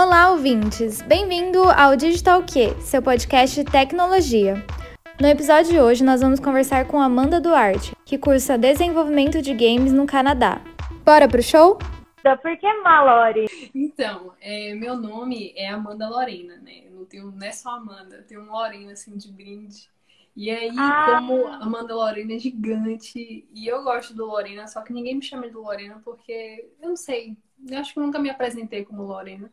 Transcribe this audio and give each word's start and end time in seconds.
Olá, 0.00 0.30
ouvintes! 0.30 1.02
Bem-vindo 1.02 1.60
ao 1.70 1.96
Digital 1.96 2.44
Q, 2.46 2.80
seu 2.82 3.02
podcast 3.02 3.64
de 3.64 3.68
tecnologia. 3.68 4.64
No 5.20 5.26
episódio 5.26 5.72
de 5.72 5.80
hoje, 5.80 6.04
nós 6.04 6.20
vamos 6.20 6.38
conversar 6.38 6.86
com 6.86 7.00
Amanda 7.00 7.40
Duarte, 7.40 7.96
que 8.04 8.16
cursa 8.16 8.56
Desenvolvimento 8.56 9.42
de 9.42 9.52
Games 9.52 9.92
no 9.92 10.06
Canadá. 10.06 10.60
Bora 11.04 11.26
pro 11.26 11.42
show? 11.42 11.80
Por 12.22 12.56
que 12.58 12.72
Malore? 12.74 13.46
Então, 13.74 14.34
é, 14.40 14.72
meu 14.72 14.96
nome 14.96 15.52
é 15.56 15.68
Amanda 15.68 16.08
Lorena, 16.08 16.58
né? 16.58 16.84
Eu 16.86 16.92
não, 16.92 17.04
tenho, 17.04 17.32
não 17.32 17.44
é 17.44 17.50
só 17.50 17.70
Amanda, 17.70 18.18
eu 18.18 18.24
tenho 18.24 18.42
um 18.42 18.52
Lorena 18.52 18.92
assim 18.92 19.16
de 19.16 19.32
brinde. 19.32 19.90
E 20.36 20.48
aí, 20.48 20.70
Ah. 20.78 21.16
como 21.18 21.44
Amanda 21.48 21.92
Lorena 21.96 22.34
é 22.34 22.38
gigante, 22.38 23.48
e 23.52 23.66
eu 23.66 23.82
gosto 23.82 24.14
do 24.14 24.26
Lorena, 24.26 24.68
só 24.68 24.80
que 24.80 24.92
ninguém 24.92 25.16
me 25.16 25.22
chama 25.22 25.48
de 25.48 25.56
Lorena 25.56 26.00
porque, 26.04 26.68
eu 26.80 26.90
não 26.90 26.96
sei, 26.96 27.36
eu 27.68 27.78
acho 27.80 27.92
que 27.92 27.98
eu 27.98 28.04
nunca 28.04 28.20
me 28.20 28.30
apresentei 28.30 28.84
como 28.84 29.02
Lorena. 29.02 29.50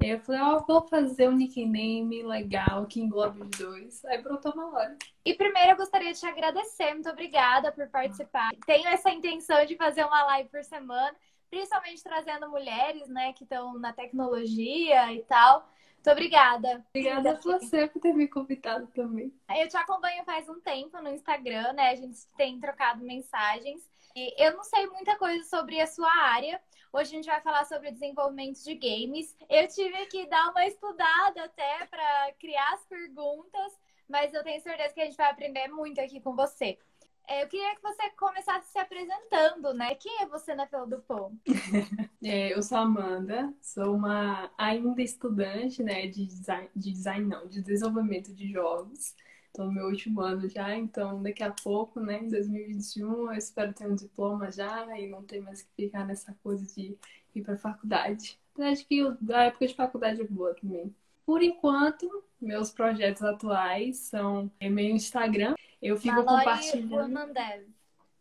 Aí 0.00 0.10
eu 0.10 0.20
falei, 0.20 0.40
ó, 0.40 0.58
vou 0.58 0.86
fazer 0.88 1.28
um 1.28 1.36
nickname 1.36 2.22
legal 2.22 2.86
que 2.86 3.00
englobe 3.00 3.42
os 3.42 3.50
dois. 3.50 4.04
Aí 4.04 4.20
brotou 4.20 4.54
Malore. 4.54 4.96
E 5.24 5.34
primeiro 5.34 5.72
eu 5.72 5.76
gostaria 5.76 6.12
de 6.12 6.20
te 6.20 6.26
agradecer, 6.26 6.92
muito 6.92 7.08
obrigada 7.08 7.72
por 7.72 7.88
participar. 7.88 8.50
Tenho 8.66 8.88
essa 8.88 9.10
intenção 9.10 9.64
de 9.64 9.76
fazer 9.76 10.04
uma 10.04 10.24
live 10.24 10.48
por 10.50 10.62
semana, 10.62 11.14
principalmente 11.48 12.02
trazendo 12.02 12.50
mulheres, 12.50 13.08
né, 13.08 13.32
que 13.32 13.44
estão 13.44 13.78
na 13.78 13.92
tecnologia 13.92 15.12
e 15.12 15.22
tal. 15.22 15.68
Muito 16.04 16.10
obrigada. 16.10 16.84
Obrigada 16.90 17.30
a 17.30 17.34
você 17.34 17.88
por 17.88 17.98
ter 17.98 18.12
me 18.12 18.28
convidado 18.28 18.86
também. 18.88 19.32
Eu 19.56 19.66
te 19.68 19.76
acompanho 19.78 20.22
faz 20.24 20.46
um 20.50 20.60
tempo 20.60 21.00
no 21.00 21.08
Instagram, 21.08 21.72
né? 21.72 21.88
A 21.92 21.94
gente 21.94 22.26
tem 22.36 22.60
trocado 22.60 23.02
mensagens. 23.02 23.88
E 24.14 24.44
eu 24.44 24.54
não 24.54 24.62
sei 24.62 24.86
muita 24.86 25.16
coisa 25.16 25.42
sobre 25.44 25.80
a 25.80 25.86
sua 25.86 26.12
área. 26.14 26.60
Hoje 26.94 27.10
a 27.10 27.16
gente 27.16 27.26
vai 27.26 27.40
falar 27.40 27.64
sobre 27.64 27.90
desenvolvimento 27.90 28.62
de 28.62 28.72
games. 28.76 29.36
Eu 29.50 29.66
tive 29.66 30.06
que 30.06 30.28
dar 30.28 30.52
uma 30.52 30.64
estudada 30.64 31.42
até 31.42 31.84
para 31.86 32.32
criar 32.38 32.72
as 32.72 32.84
perguntas, 32.84 33.72
mas 34.08 34.32
eu 34.32 34.44
tenho 34.44 34.62
certeza 34.62 34.94
que 34.94 35.00
a 35.00 35.04
gente 35.04 35.16
vai 35.16 35.28
aprender 35.28 35.66
muito 35.66 36.00
aqui 36.00 36.20
com 36.20 36.36
você. 36.36 36.78
É, 37.26 37.42
Eu 37.42 37.48
queria 37.48 37.74
que 37.74 37.82
você 37.82 38.10
começasse 38.10 38.70
se 38.70 38.78
apresentando, 38.78 39.74
né? 39.74 39.96
Quem 39.96 40.22
é 40.22 40.26
você 40.26 40.54
na 40.54 40.68
fila 40.68 40.86
do 40.86 41.00
pão? 41.00 41.36
É, 42.22 42.54
eu 42.54 42.62
sou 42.62 42.78
a 42.78 42.82
Amanda, 42.82 43.52
sou 43.60 43.96
uma 43.96 44.50
ainda 44.56 45.02
estudante, 45.02 45.82
né, 45.82 46.06
de 46.06 46.24
design, 46.24 46.70
de 46.74 46.90
design 46.90 47.26
não, 47.26 47.46
de 47.46 47.60
desenvolvimento 47.60 48.32
de 48.32 48.50
jogos. 48.50 49.14
Estou 49.54 49.66
no 49.66 49.72
meu 49.72 49.86
último 49.86 50.20
ano 50.20 50.48
já, 50.48 50.74
então 50.74 51.22
daqui 51.22 51.44
a 51.44 51.52
pouco, 51.52 52.00
né, 52.00 52.18
em 52.18 52.28
2021, 52.28 53.30
eu 53.30 53.32
espero 53.34 53.72
ter 53.72 53.86
um 53.86 53.94
diploma 53.94 54.50
já 54.50 54.98
e 54.98 55.06
não 55.06 55.22
ter 55.22 55.40
mais 55.40 55.62
que 55.62 55.68
ficar 55.76 56.04
nessa 56.04 56.36
coisa 56.42 56.66
de 56.74 56.98
ir 57.32 57.40
para 57.40 57.56
faculdade. 57.56 58.36
Acho 58.58 58.84
que 58.84 59.00
a 59.32 59.44
época 59.44 59.68
de 59.68 59.74
faculdade 59.76 60.20
é 60.20 60.24
boa 60.24 60.54
também. 60.54 60.92
Por 61.24 61.40
enquanto, 61.40 62.24
meus 62.40 62.72
projetos 62.72 63.22
atuais 63.22 63.98
são 63.98 64.50
é, 64.58 64.68
meu 64.68 64.86
Instagram. 64.86 65.54
Eu 65.80 65.96
fico 65.96 66.16
Mallory 66.16 66.44
compartilhando. 66.44 67.16
Fernandes. 67.16 67.68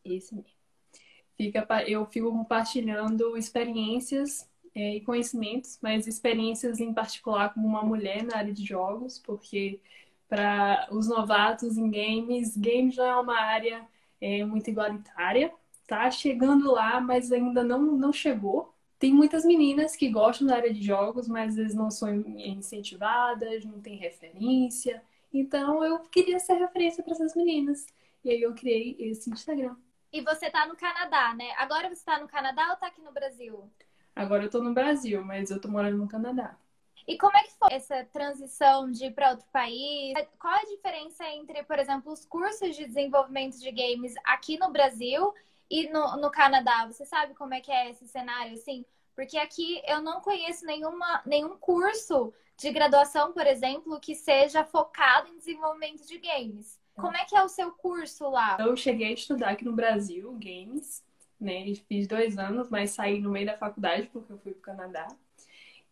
Esse 0.06 0.36
mesmo. 0.36 0.52
Fica, 1.36 1.68
eu 1.88 2.06
fico 2.06 2.32
compartilhando 2.32 3.36
experiências 3.36 4.48
é, 4.76 4.98
e 4.98 5.02
conhecimentos, 5.02 5.80
mas 5.82 6.06
experiências 6.06 6.80
em 6.80 6.94
particular 6.94 7.52
como 7.56 7.68
uma 7.68 7.82
mulher 7.82 8.24
na 8.24 8.38
área 8.38 8.54
de 8.54 8.64
jogos, 8.64 9.18
porque 9.18 9.80
para 10.28 10.88
os 10.92 11.08
novatos 11.08 11.78
em 11.78 11.90
games, 11.90 12.58
games 12.58 12.96
já 12.96 13.06
é 13.06 13.16
uma 13.16 13.40
área 13.40 13.88
é, 14.20 14.44
muito 14.44 14.70
igualitária. 14.70 15.54
Tá 15.88 16.10
chegando 16.10 16.72
lá, 16.72 17.00
mas 17.02 17.32
ainda 17.32 17.64
não, 17.64 17.82
não 17.82 18.14
chegou. 18.14 18.74
Tem 18.98 19.14
muitas 19.14 19.44
meninas 19.44 19.96
que 19.96 20.10
gostam 20.10 20.48
da 20.48 20.56
área 20.56 20.74
de 20.74 20.82
jogos, 20.82 21.28
mas 21.28 21.50
às 21.50 21.56
vezes 21.58 21.76
não 21.76 21.92
são 21.92 22.14
incentivadas, 22.16 23.66
não 23.66 23.82
tem 23.82 23.98
referência. 23.98 25.04
Então 25.34 25.84
eu 25.84 26.00
queria 26.00 26.40
ser 26.40 26.54
referência 26.54 27.04
para 27.04 27.14
essas 27.14 27.36
meninas. 27.36 27.86
E 28.24 28.30
aí 28.30 28.42
eu 28.42 28.54
criei 28.54 28.96
esse 29.00 29.30
Instagram. 29.30 29.76
E 30.12 30.22
você 30.22 30.50
tá 30.50 30.66
no 30.68 30.76
Canadá, 30.76 31.34
né? 31.34 31.52
Agora 31.58 31.90
você 31.90 32.06
tá 32.06 32.20
no 32.20 32.28
Canadá 32.28 32.70
ou 32.70 32.78
tá 32.78 32.88
aqui 32.88 33.02
no 33.02 33.12
Brasil? 33.12 33.70
Agora 34.16 34.44
eu 34.44 34.50
tô 34.50 34.62
no 34.62 34.74
Brasil, 34.74 35.24
mas 35.24 35.50
eu 35.50 35.60
tô 35.60 35.68
morando 35.68 35.98
no 35.98 36.08
Canadá. 36.08 36.56
E 37.08 37.18
como 37.18 37.36
é 37.36 37.44
que 37.44 37.54
foi 37.54 37.70
essa 37.72 38.06
transição 38.06 38.90
de 38.90 39.06
ir 39.06 39.12
para 39.12 39.32
outro 39.32 39.46
país? 39.52 40.14
Qual 40.40 40.54
a 40.54 40.66
diferença 40.66 41.28
entre, 41.30 41.64
por 41.64 41.78
exemplo, 41.78 42.12
os 42.12 42.26
cursos 42.26 42.76
de 42.76 42.86
desenvolvimento 42.86 43.60
de 43.60 43.72
games 43.72 44.14
aqui 44.24 44.58
no 44.58 44.72
Brasil 44.72 45.34
e 45.70 45.90
no, 45.90 46.18
no 46.18 46.32
Canadá? 46.32 46.86
Você 46.86 47.06
sabe 47.06 47.34
como 47.34 47.54
é 47.54 47.62
que 47.62 47.72
é 47.72 47.90
esse 47.90 48.08
cenário, 48.08 48.54
assim? 48.54 48.86
Porque 49.16 49.38
aqui 49.38 49.82
eu 49.86 50.02
não 50.02 50.22
conheço 50.22 50.66
nenhuma, 50.66 51.22
nenhum 51.26 51.58
curso 51.58 52.34
de 52.58 52.72
graduação, 52.72 53.34
por 53.34 53.46
exemplo, 53.46 54.00
que 54.00 54.16
seja 54.16 54.64
focado 54.64 55.28
em 55.30 55.38
desenvolvimento 55.38 56.08
de 56.08 56.18
games. 56.18 56.80
Como 56.96 57.18
é 57.18 57.26
que 57.26 57.36
é 57.36 57.44
o 57.44 57.50
seu 57.50 57.72
curso 57.72 58.30
lá? 58.30 58.58
Eu 58.60 58.76
cheguei 58.78 59.08
a 59.08 59.14
estudar 59.14 59.50
aqui 59.50 59.66
no 59.66 59.74
Brasil, 59.74 60.32
games, 60.34 61.04
né? 61.40 61.74
Fiz 61.88 62.08
dois 62.08 62.38
anos, 62.38 62.70
mas 62.70 62.92
saí 62.92 63.20
no 63.20 63.32
meio 63.32 63.48
da 63.48 63.58
faculdade 63.58 64.08
porque 64.14 64.32
eu 64.32 64.38
fui 64.38 64.54
pro 64.54 64.62
Canadá. 64.62 65.08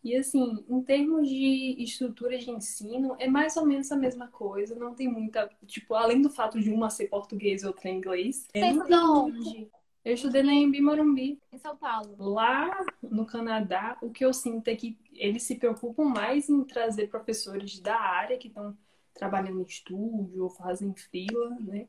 E 0.02 0.16
assim, 0.16 0.64
em 0.68 0.82
termos 0.82 1.28
de 1.28 1.76
estrutura 1.78 2.36
de 2.36 2.50
ensino, 2.50 3.14
é 3.18 3.28
mais 3.28 3.56
ou 3.56 3.64
menos 3.64 3.90
a 3.92 3.96
mesma 3.96 4.26
coisa. 4.26 4.74
Não 4.74 4.94
tem 4.94 5.06
muita, 5.08 5.48
tipo, 5.66 5.94
além 5.94 6.20
do 6.20 6.28
fato 6.28 6.60
de 6.60 6.70
uma 6.70 6.90
ser 6.90 7.08
português 7.08 7.62
e 7.62 7.66
outra 7.66 7.88
inglês. 7.88 8.48
Você 8.52 8.66
estudou 8.66 9.26
onde? 9.26 9.70
Eu 10.04 10.14
estudei 10.14 10.42
na 10.42 10.52
Embi 10.52 10.80
Morumbi. 10.80 11.40
Em 11.52 11.58
São 11.58 11.76
Paulo. 11.76 12.16
Lá 12.18 12.84
no 13.00 13.24
Canadá, 13.24 13.96
o 14.02 14.10
que 14.10 14.24
eu 14.24 14.32
sinto 14.32 14.66
é 14.66 14.74
que 14.74 14.98
eles 15.12 15.44
se 15.44 15.54
preocupam 15.54 16.04
mais 16.04 16.48
em 16.48 16.64
trazer 16.64 17.08
professores 17.08 17.78
da 17.78 17.96
área 17.96 18.36
que 18.36 18.48
estão 18.48 18.76
trabalhando 19.14 19.60
em 19.60 19.64
estúdio 19.64 20.42
ou 20.42 20.50
fazem 20.50 20.92
fila, 20.94 21.50
né? 21.60 21.86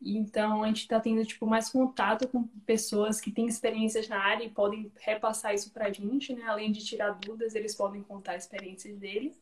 Então 0.00 0.62
a 0.62 0.66
gente 0.66 0.82
está 0.82 1.00
tendo 1.00 1.24
tipo 1.24 1.46
mais 1.46 1.70
contato 1.70 2.28
com 2.28 2.46
pessoas 2.66 3.20
que 3.20 3.30
têm 3.30 3.46
experiências 3.46 4.08
na 4.08 4.18
área 4.18 4.44
e 4.44 4.50
podem 4.50 4.92
repassar 4.98 5.54
isso 5.54 5.72
pra 5.72 5.90
gente, 5.90 6.34
né? 6.34 6.42
Além 6.44 6.70
de 6.70 6.84
tirar 6.84 7.12
dúvidas, 7.12 7.54
eles 7.54 7.74
podem 7.74 8.02
contar 8.02 8.36
experiências 8.36 8.96
deles. 8.98 9.40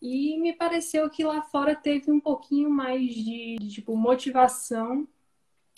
E 0.00 0.38
me 0.38 0.54
pareceu 0.54 1.10
que 1.10 1.24
lá 1.24 1.42
fora 1.42 1.74
teve 1.76 2.10
um 2.10 2.20
pouquinho 2.20 2.70
mais 2.70 3.02
de, 3.14 3.56
de, 3.60 3.68
tipo 3.70 3.96
motivação. 3.96 5.06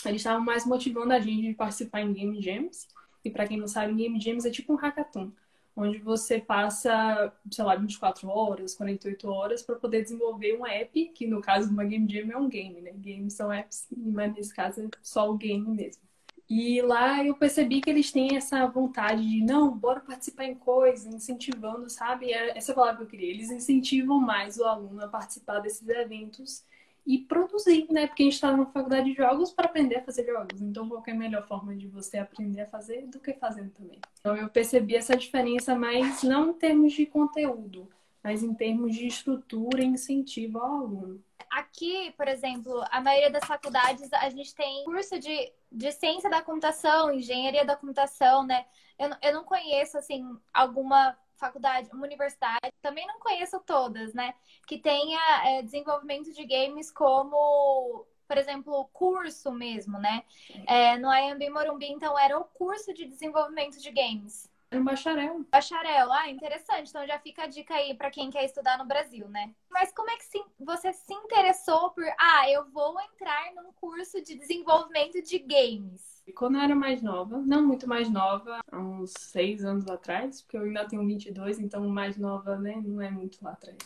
Eles 0.05 0.21
estavam 0.21 0.45
mais 0.45 0.65
motivando 0.65 1.12
a 1.12 1.21
gente 1.21 1.49
de 1.49 1.55
participar 1.55 2.03
em 2.03 2.12
Game 2.12 2.41
Jams. 2.41 2.87
E 3.25 3.31
para 3.31 3.47
quem 3.47 3.56
não 3.59 3.67
sabe, 3.67 3.95
Game 3.95 4.21
Jams 4.21 4.45
é 4.45 4.51
tipo 4.51 4.72
um 4.72 4.77
hackathon, 4.77 5.33
onde 5.75 5.99
você 5.99 6.38
passa, 6.41 7.33
sei 7.50 7.65
lá, 7.65 7.75
24 7.77 8.28
horas, 8.28 8.75
48 8.75 9.28
horas 9.28 9.62
para 9.62 9.77
poder 9.77 10.03
desenvolver 10.03 10.56
um 10.59 10.66
app, 10.66 11.06
que 11.15 11.27
no 11.27 11.41
caso 11.41 11.69
de 11.69 11.72
uma 11.75 11.84
Game 11.84 12.10
Jam 12.12 12.31
é 12.31 12.37
um 12.37 12.49
game, 12.49 12.81
né? 12.81 12.93
Games 12.94 13.34
são 13.34 13.53
apps, 13.53 13.87
mas 13.97 14.34
nesse 14.34 14.55
caso 14.55 14.83
é 14.83 14.88
só 15.03 15.31
o 15.31 15.37
game 15.37 15.66
mesmo. 15.69 16.03
E 16.49 16.83
lá 16.83 17.25
eu 17.25 17.34
percebi 17.34 17.81
que 17.81 17.88
eles 17.88 18.12
têm 18.12 18.37
essa 18.37 18.66
vontade 18.66 19.27
de, 19.27 19.43
não, 19.43 19.75
bora 19.75 20.00
participar 20.00 20.44
em 20.44 20.55
coisas, 20.55 21.15
incentivando, 21.15 21.89
sabe? 21.89 22.31
É 22.33 22.56
essa 22.59 22.75
palavra 22.75 22.99
que 22.99 23.03
eu 23.04 23.06
queria. 23.09 23.31
Eles 23.31 23.50
incentivam 23.50 24.21
mais 24.21 24.59
o 24.59 24.65
aluno 24.65 25.03
a 25.03 25.09
participar 25.09 25.60
desses 25.60 25.89
eventos 25.89 26.62
e 27.05 27.19
produzir, 27.19 27.87
né? 27.91 28.07
Porque 28.07 28.23
a 28.23 28.27
gente 28.27 28.35
está 28.35 28.53
numa 28.53 28.67
faculdade 28.67 29.11
de 29.11 29.17
jogos 29.17 29.51
para 29.51 29.67
aprender 29.67 29.97
a 29.97 30.03
fazer 30.03 30.25
jogos. 30.25 30.61
Então, 30.61 30.89
qual 30.89 31.03
é 31.07 31.11
a 31.11 31.15
melhor 31.15 31.47
forma 31.47 31.75
de 31.75 31.89
você 31.89 32.19
aprender 32.19 32.61
a 32.63 32.67
fazer 32.67 33.07
do 33.09 33.19
que 33.19 33.33
fazendo 33.35 33.71
também? 33.71 34.01
Então, 34.21 34.37
eu 34.37 34.49
percebi 34.49 34.95
essa 34.95 35.17
diferença, 35.17 35.75
mas 35.75 36.23
não 36.23 36.51
em 36.51 36.55
termos 36.55 36.93
de 36.93 37.05
conteúdo, 37.07 37.89
mas 38.23 38.43
em 38.43 38.55
termos 38.55 38.95
de 38.95 39.07
estrutura 39.07 39.83
e 39.83 39.87
incentivo 39.87 40.59
ao 40.59 40.77
aluno. 40.77 41.23
Aqui, 41.51 42.15
por 42.17 42.29
exemplo, 42.29 42.83
a 42.91 43.01
maioria 43.01 43.31
das 43.31 43.45
faculdades 43.45 44.11
a 44.13 44.31
gente 44.31 44.55
tem 44.55 44.84
curso 44.84 45.19
de, 45.19 45.53
de 45.71 45.93
ciência 45.93 46.31
da 46.31 46.41
computação, 46.41 47.13
engenharia 47.13 47.65
da 47.65 47.77
computação, 47.77 48.47
né? 48.47 48.65
Eu, 48.99 49.11
eu 49.21 49.34
não 49.34 49.45
conheço, 49.45 49.99
assim, 49.99 50.25
alguma 50.55 51.17
faculdade, 51.42 51.91
uma 51.92 52.06
universidade, 52.06 52.72
também 52.80 53.06
não 53.06 53.18
conheço 53.18 53.59
todas, 53.60 54.15
né? 54.15 54.34
Que 54.66 54.78
tenha 54.78 55.21
é, 55.44 55.62
desenvolvimento 55.62 56.33
de 56.33 56.44
games 56.47 56.91
como, 56.92 58.06
por 58.28 58.39
exemplo, 58.39 58.89
curso 58.92 59.50
mesmo, 59.50 59.98
né? 59.98 60.22
É, 60.68 60.97
no 60.98 61.12
IMB 61.12 61.50
Morumbi, 61.50 61.91
então, 61.91 62.16
era 62.18 62.39
o 62.39 62.44
curso 62.44 62.94
de 62.94 63.06
desenvolvimento 63.06 63.80
de 63.80 63.91
games. 63.91 64.52
É 64.72 64.78
um 64.78 64.84
bacharel. 64.84 65.45
Bacharel, 65.51 66.10
ah, 66.10 66.30
interessante. 66.30 66.89
Então 66.89 67.07
já 67.07 67.19
fica 67.19 67.42
a 67.42 67.47
dica 67.47 67.74
aí 67.74 67.95
para 67.95 68.10
quem 68.10 68.30
quer 68.30 68.47
estudar 68.47 68.78
no 68.78 68.86
Brasil, 68.86 69.28
né? 69.28 69.53
Mas 69.71 69.92
como 69.92 70.09
é 70.09 70.16
que 70.16 70.24
você 70.59 70.95
se 70.95 71.13
interessou 71.13 71.91
por, 71.91 72.03
ah, 72.19 72.51
eu 72.51 72.65
vou 72.71 72.98
entrar 73.03 73.53
num 73.54 73.71
curso 73.74 74.22
de 74.22 74.34
desenvolvimento 74.34 75.21
de 75.21 75.39
games? 75.41 76.22
Quando 76.34 76.57
eu 76.57 76.63
era 76.63 76.74
mais 76.74 77.03
nova, 77.03 77.36
não 77.36 77.66
muito 77.66 77.86
mais 77.86 78.09
nova, 78.09 78.60
há 78.71 78.78
uns 78.78 79.13
seis 79.19 79.63
anos 79.63 79.86
atrás, 79.89 80.41
porque 80.41 80.57
eu 80.57 80.63
ainda 80.63 80.86
tenho 80.86 81.04
22, 81.04 81.59
então 81.59 81.86
mais 81.89 82.16
nova, 82.16 82.57
né, 82.57 82.80
não 82.83 83.03
é 83.03 83.10
muito 83.10 83.45
lá 83.45 83.53
atrás. 83.53 83.77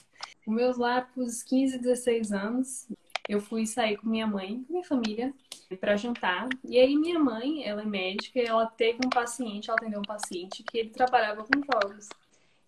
Os 0.46 0.54
meus 0.54 0.76
lá, 0.76 1.00
pros 1.02 1.42
15, 1.42 1.78
16 1.78 2.32
anos, 2.32 2.86
eu 3.28 3.40
fui 3.40 3.66
sair 3.66 3.96
com 3.96 4.08
minha 4.08 4.26
mãe, 4.26 4.62
com 4.64 4.72
minha 4.72 4.84
família, 4.84 5.34
para 5.80 5.96
jantar. 5.96 6.48
E 6.64 6.78
aí 6.78 6.96
minha 6.96 7.18
mãe, 7.18 7.64
ela 7.64 7.82
é 7.82 7.84
médica, 7.84 8.40
ela 8.40 8.66
teve 8.66 9.00
um 9.04 9.10
paciente, 9.10 9.68
ela 9.68 9.78
atendeu 9.78 9.98
um 9.98 10.04
paciente 10.04 10.62
que 10.62 10.78
ele 10.78 10.90
trabalhava 10.90 11.44
com 11.44 11.60
jogos. 11.72 12.08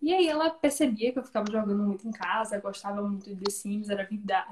E 0.01 0.15
aí 0.15 0.29
ela 0.29 0.51
percebia 0.51 1.13
que 1.13 1.19
eu 1.19 1.25
ficava 1.25 1.51
jogando 1.51 1.83
muito 1.83 2.07
em 2.07 2.13
casa, 2.13 2.61
gostava 2.61 3.03
muito 3.03 3.35
de 3.35 3.37
The 3.37 3.51
Sims, 3.51 3.89
era 3.89 4.09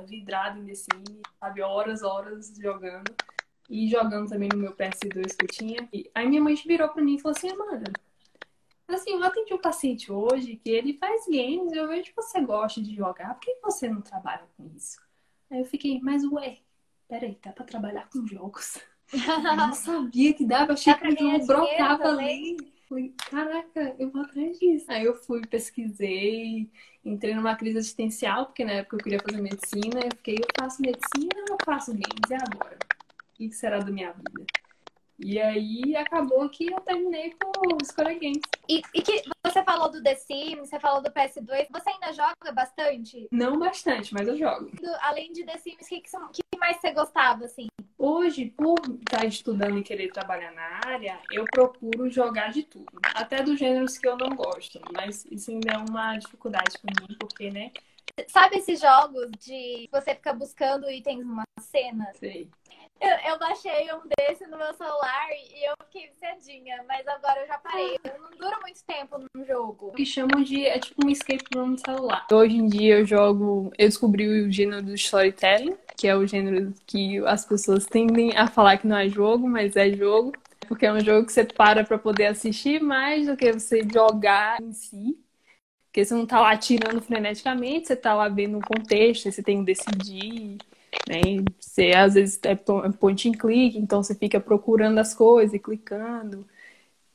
vidrado 0.06 0.58
em 0.60 0.66
The 0.66 0.74
Sims, 0.74 1.20
sabe, 1.38 1.62
horas, 1.62 2.02
horas 2.02 2.52
jogando. 2.56 3.14
E 3.68 3.88
jogando 3.88 4.28
também 4.28 4.48
no 4.52 4.58
meu 4.58 4.72
PS2 4.72 5.36
que 5.36 5.44
eu 5.44 5.48
tinha. 5.48 5.88
E 5.92 6.08
aí 6.14 6.28
minha 6.28 6.40
mãe 6.42 6.54
virou 6.54 6.88
pra 6.88 7.02
mim 7.02 7.16
e 7.16 7.20
falou 7.20 7.36
assim, 7.36 7.50
Amanda, 7.50 7.92
assim, 8.88 9.10
eu 9.10 9.24
atendi 9.24 9.52
um 9.54 9.58
paciente 9.58 10.12
hoje 10.12 10.56
que 10.56 10.70
ele 10.70 10.94
faz 10.94 11.26
games, 11.26 11.72
eu 11.72 11.88
vejo 11.88 12.04
que 12.04 12.14
você 12.14 12.40
gosta 12.40 12.80
de 12.80 12.94
jogar, 12.94 13.34
por 13.34 13.40
que 13.40 13.58
você 13.62 13.88
não 13.88 14.00
trabalha 14.00 14.44
com 14.56 14.70
isso? 14.76 15.05
Aí 15.50 15.60
eu 15.60 15.64
fiquei, 15.64 16.00
mas 16.00 16.24
ué, 16.24 16.58
peraí, 17.08 17.38
dá 17.42 17.52
pra 17.52 17.64
trabalhar 17.64 18.08
com 18.08 18.26
jogos? 18.26 18.78
eu 19.12 19.56
não 19.56 19.72
sabia 19.72 20.34
que 20.34 20.44
dava, 20.44 20.72
achei 20.72 20.94
que 20.94 21.08
o 21.08 21.16
jogo 21.16 21.46
brotava 21.46 22.08
ali. 22.08 22.56
Falei, 22.88 23.14
caraca, 23.28 23.96
eu 23.98 24.10
vou 24.10 24.22
atrás 24.22 24.58
disso. 24.58 24.86
Aí 24.88 25.04
eu 25.04 25.14
fui, 25.14 25.40
pesquisei, 25.44 26.70
entrei 27.04 27.34
numa 27.34 27.56
crise 27.56 27.78
existencial, 27.78 28.46
porque 28.46 28.64
na 28.64 28.72
época 28.72 28.96
eu 28.96 29.00
queria 29.00 29.20
fazer 29.20 29.42
medicina. 29.42 30.00
Eu 30.04 30.16
fiquei, 30.16 30.36
eu 30.36 30.46
faço 30.56 30.80
medicina 30.82 31.44
ou 31.48 31.54
eu 31.54 31.58
faço 31.64 31.90
games? 31.92 32.30
E 32.30 32.34
agora? 32.34 32.78
O 32.78 33.34
que 33.34 33.50
será 33.50 33.78
da 33.78 33.90
minha 33.90 34.12
vida? 34.12 34.46
E 35.18 35.40
aí 35.40 35.96
acabou 35.96 36.48
que 36.48 36.70
eu 36.70 36.80
terminei 36.80 37.34
por 37.34 37.78
escolher 37.82 38.18
games. 38.18 38.42
E, 38.68 38.82
e, 38.94 39.02
que 39.02 39.22
você 39.44 39.62
falou 39.62 39.90
do 39.90 40.02
The 40.02 40.14
Sims, 40.14 40.68
você 40.68 40.78
falou 40.78 41.02
do 41.02 41.10
PS2, 41.10 41.66
você 41.70 41.90
ainda 41.90 42.12
joga 42.12 42.52
bastante? 42.52 43.26
Não 43.32 43.58
bastante, 43.58 44.12
mas 44.12 44.28
eu 44.28 44.36
jogo. 44.36 44.70
Além 45.00 45.32
de 45.32 45.44
The 45.44 45.56
Sims, 45.58 45.86
o 46.14 46.28
que, 46.30 46.42
que 46.42 46.58
mais 46.58 46.76
você 46.78 46.92
gostava, 46.92 47.44
assim? 47.44 47.66
Hoje, 47.98 48.46
por 48.46 48.78
estar 49.00 49.24
estudando 49.24 49.78
e 49.78 49.82
querer 49.82 50.12
trabalhar 50.12 50.52
na 50.52 50.80
área, 50.84 51.18
eu 51.32 51.44
procuro 51.44 52.10
jogar 52.10 52.52
de 52.52 52.62
tudo. 52.62 52.86
Até 53.14 53.42
dos 53.42 53.58
gêneros 53.58 53.96
que 53.96 54.06
eu 54.06 54.16
não 54.16 54.36
gosto. 54.36 54.78
Mas 54.92 55.24
isso 55.30 55.50
ainda 55.50 55.72
é 55.72 55.78
uma 55.78 56.16
dificuldade 56.18 56.78
para 56.78 57.06
mim, 57.06 57.16
porque, 57.18 57.50
né? 57.50 57.72
Sabe 58.28 58.58
esses 58.58 58.80
jogos 58.80 59.30
de 59.38 59.88
você 59.90 60.14
fica 60.14 60.32
buscando 60.32 60.90
itens 60.90 61.24
numa 61.24 61.44
cena? 61.60 62.12
Sei. 62.14 62.50
Eu, 63.00 63.32
eu, 63.32 63.38
baixei 63.38 63.88
um 63.92 64.00
desse 64.16 64.46
no 64.46 64.56
meu 64.56 64.72
celular 64.74 65.28
e 65.30 65.68
eu 65.68 65.74
fiquei 65.84 66.08
viciadinha, 66.08 66.82
mas 66.88 67.06
agora 67.06 67.40
eu 67.40 67.46
já 67.46 67.58
parei. 67.58 67.98
Eu 68.02 68.20
não 68.20 68.30
dura 68.30 68.58
muito 68.60 68.82
tempo 68.84 69.18
num 69.18 69.44
jogo. 69.44 69.88
O 69.88 69.92
que 69.92 70.06
chamam 70.06 70.42
de. 70.42 70.64
É 70.64 70.78
tipo 70.78 71.06
um 71.06 71.10
escape 71.10 71.44
room 71.54 71.68
no 71.68 71.78
celular. 71.78 72.26
Hoje 72.32 72.56
em 72.56 72.66
dia 72.66 72.98
eu 72.98 73.06
jogo. 73.06 73.70
Eu 73.76 73.88
descobri 73.88 74.26
o 74.26 74.50
gênero 74.50 74.82
do 74.82 74.94
storytelling, 74.94 75.76
que 75.96 76.08
é 76.08 76.16
o 76.16 76.26
gênero 76.26 76.72
que 76.86 77.18
as 77.26 77.44
pessoas 77.44 77.84
tendem 77.84 78.36
a 78.36 78.46
falar 78.46 78.78
que 78.78 78.86
não 78.86 78.96
é 78.96 79.08
jogo, 79.08 79.46
mas 79.46 79.76
é 79.76 79.90
jogo. 79.90 80.32
Porque 80.66 80.86
é 80.86 80.92
um 80.92 81.00
jogo 81.00 81.26
que 81.26 81.32
você 81.32 81.44
para 81.44 81.84
pra 81.84 81.98
poder 81.98 82.26
assistir 82.26 82.80
mais 82.80 83.26
do 83.26 83.36
que 83.36 83.52
você 83.52 83.86
jogar 83.92 84.60
em 84.60 84.72
si. 84.72 85.18
Porque 85.84 86.04
você 86.04 86.14
não 86.14 86.26
tá 86.26 86.40
lá 86.40 86.56
tirando 86.56 87.00
freneticamente, 87.00 87.88
você 87.88 87.96
tá 87.96 88.14
lá 88.14 88.28
vendo 88.28 88.58
o 88.58 88.60
contexto, 88.60 89.30
você 89.30 89.42
tem 89.42 89.58
que 89.64 89.72
decidir 89.72 90.58
né? 91.08 91.44
Você 91.58 91.92
às 91.92 92.14
vezes 92.14 92.38
é, 92.44 92.52
é 92.52 92.92
point 92.98 93.28
and 93.28 93.32
click, 93.32 93.78
então 93.78 94.02
você 94.02 94.14
fica 94.14 94.40
procurando 94.40 94.98
as 94.98 95.14
coisas 95.14 95.54
e 95.54 95.58
clicando. 95.58 96.46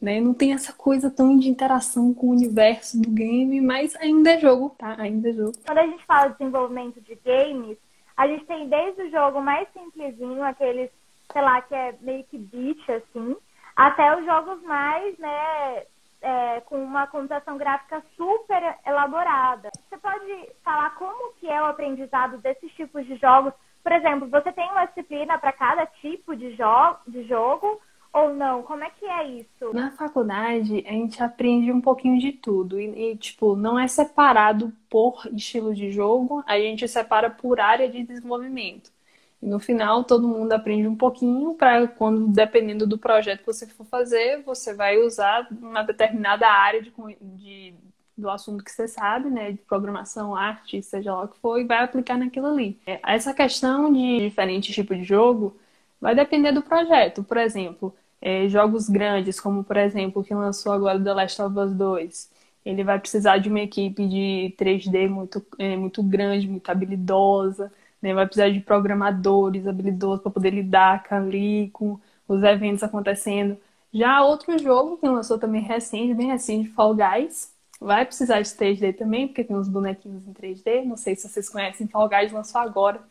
Né? 0.02 0.20
Não 0.20 0.34
tem 0.34 0.54
essa 0.54 0.74
coisa 0.74 1.12
tão 1.12 1.38
de 1.38 1.48
interação 1.48 2.14
com 2.14 2.28
o 2.28 2.32
universo 2.32 3.00
do 3.00 3.10
game, 3.10 3.62
mas 3.62 3.96
ainda 3.98 4.32
é 4.32 4.40
jogo, 4.40 4.76
tá? 4.78 4.96
Ainda 4.98 5.30
é 5.30 5.34
jogo. 5.34 5.54
Quando 5.64 5.78
a 5.78 5.86
gente 5.86 6.04
fala 6.06 6.30
de 6.30 6.40
desenvolvimento 6.40 7.00
de 7.02 7.16
games, 7.24 7.78
a 8.18 8.28
gente 8.28 8.46
tem 8.46 8.68
desde 8.68 9.04
o 9.04 9.12
jogo 9.12 9.42
mais 9.42 9.68
simplesinho, 9.72 10.42
aqueles, 10.44 10.90
sei 11.32 11.42
lá, 11.42 11.62
que 11.62 11.76
é 11.76 11.96
meio 12.02 12.24
que 12.24 12.38
beat, 12.38 12.90
assim, 12.90 13.36
até 13.76 14.18
os 14.18 14.26
jogos 14.26 14.62
mais, 14.64 15.18
né, 15.20 15.84
é, 16.22 16.62
com 16.62 16.84
uma 16.84 17.08
computação 17.08 17.58
gráfica 17.58 18.04
super 18.16 18.78
elaborada. 18.86 19.70
Você 19.88 19.98
pode 19.98 20.50
falar 20.64 20.96
como 20.96 21.34
que 21.34 21.48
é 21.48 21.62
o 21.62 21.66
aprendizado 21.66 22.38
desses 22.40 22.72
tipos 22.74 23.06
de 23.06 23.16
jogos 23.18 23.54
por 23.84 23.92
exemplo, 23.92 24.28
você 24.30 24.52
tem 24.52 24.70
uma 24.72 24.86
disciplina 24.86 25.38
para 25.38 25.52
cada 25.52 25.86
tipo 25.86 26.36
de, 26.36 26.56
jo 26.56 26.96
de 27.08 27.24
jogo 27.24 27.80
ou 28.14 28.34
não? 28.34 28.64
Como 28.64 28.84
é 28.84 28.90
que 28.90 29.06
é 29.06 29.28
isso? 29.28 29.74
Na 29.74 29.92
faculdade, 29.92 30.84
a 30.88 30.92
gente 30.92 31.22
aprende 31.22 31.72
um 31.72 31.82
pouquinho 31.82 32.20
de 32.20 32.32
tudo. 32.32 32.80
E, 32.80 33.12
e, 33.12 33.18
tipo, 33.18 33.56
não 33.56 33.80
é 33.80 33.88
separado 33.88 34.74
por 34.90 35.26
estilo 35.34 35.74
de 35.74 35.92
jogo, 35.92 36.44
a 36.46 36.58
gente 36.60 36.88
separa 36.88 37.30
por 37.30 37.60
área 37.60 37.90
de 37.90 38.04
desenvolvimento. 38.04 38.92
E 39.42 39.48
no 39.48 39.60
final, 39.60 40.04
todo 40.04 40.28
mundo 40.28 40.52
aprende 40.54 40.88
um 40.88 40.96
pouquinho 40.96 41.56
para 41.56 41.88
quando, 41.88 42.28
dependendo 42.28 42.86
do 42.86 42.98
projeto 42.98 43.40
que 43.40 43.48
você 43.48 43.66
for 43.66 43.86
fazer, 43.86 44.44
você 44.44 44.74
vai 44.74 44.98
usar 45.00 45.48
uma 45.50 45.82
determinada 45.82 46.48
área 46.48 46.82
de, 46.82 46.94
de 47.22 47.74
do 48.18 48.30
assunto 48.30 48.64
que 48.64 48.72
você 48.72 48.88
sabe, 48.88 49.30
né, 49.30 49.52
de 49.52 49.58
programação, 49.60 50.36
arte, 50.36 50.82
seja 50.84 51.14
lá 51.14 51.24
o 51.24 51.28
que 51.28 51.40
for, 51.40 51.60
e 51.60 51.64
vai 51.64 51.84
aplicar 51.84 52.18
naquilo 52.18 52.48
ali. 52.48 52.80
É, 52.86 53.00
essa 53.04 53.34
questão 53.34 53.92
de 53.92 54.20
diferentes 54.20 54.74
tipos 54.74 54.98
de 54.98 55.04
jogo 55.04 55.56
vai 56.00 56.16
depender 56.16 56.52
do 56.52 56.62
projeto. 56.62 57.24
Por 57.24 57.38
exemplo, 57.38 57.94
é, 58.22 58.48
jogos 58.48 58.90
grandes, 58.90 59.40
como 59.40 59.64
por 59.64 59.78
exemplo 59.78 60.22
o 60.22 60.26
que 60.26 60.34
lançou 60.34 60.72
agora 60.72 61.02
The 61.02 61.14
Last 61.14 61.42
of 61.42 61.58
Us 61.58 61.74
2, 61.74 62.30
ele 62.66 62.84
vai 62.84 63.00
precisar 63.00 63.38
de 63.40 63.50
uma 63.50 63.62
equipe 63.62 64.08
de 64.08 64.54
3D 64.58 65.10
muito, 65.10 65.44
é, 65.58 65.76
muito 65.76 66.04
grande, 66.04 66.48
muito 66.48 66.70
habilidosa, 66.70 67.72
né? 68.02 68.14
vai 68.14 68.26
precisar 68.26 68.50
de 68.50 68.60
programadores 68.60 69.68
habilidosos 69.68 70.22
para 70.22 70.32
poder 70.32 70.52
lidar 70.52 71.04
com, 71.04 71.16
ali, 71.16 71.70
com 71.74 72.00
os 72.28 72.44
eventos 72.44 72.84
acontecendo. 72.84 73.58
Já 73.94 74.24
outro 74.24 74.58
jogo 74.58 74.98
que 74.98 75.08
lançou 75.08 75.38
também 75.38 75.62
recente, 75.62 76.14
bem 76.14 76.28
recente, 76.28 76.70
Fall 76.70 76.96
Guys, 76.96 77.51
Vai 77.82 78.06
precisar 78.06 78.40
de 78.42 78.50
3D 78.50 78.96
também, 78.96 79.28
porque 79.28 79.44
tem 79.44 79.56
uns 79.56 79.68
bonequinhos 79.68 80.28
em 80.28 80.34
3D. 80.34 80.86
Não 80.86 80.96
sei 80.96 81.16
se 81.16 81.28
vocês 81.28 81.50
conhecem, 81.50 81.88
Fall 81.88 82.08
Guys 82.08 82.32
lançou 82.32 82.62
agora. 82.62 83.02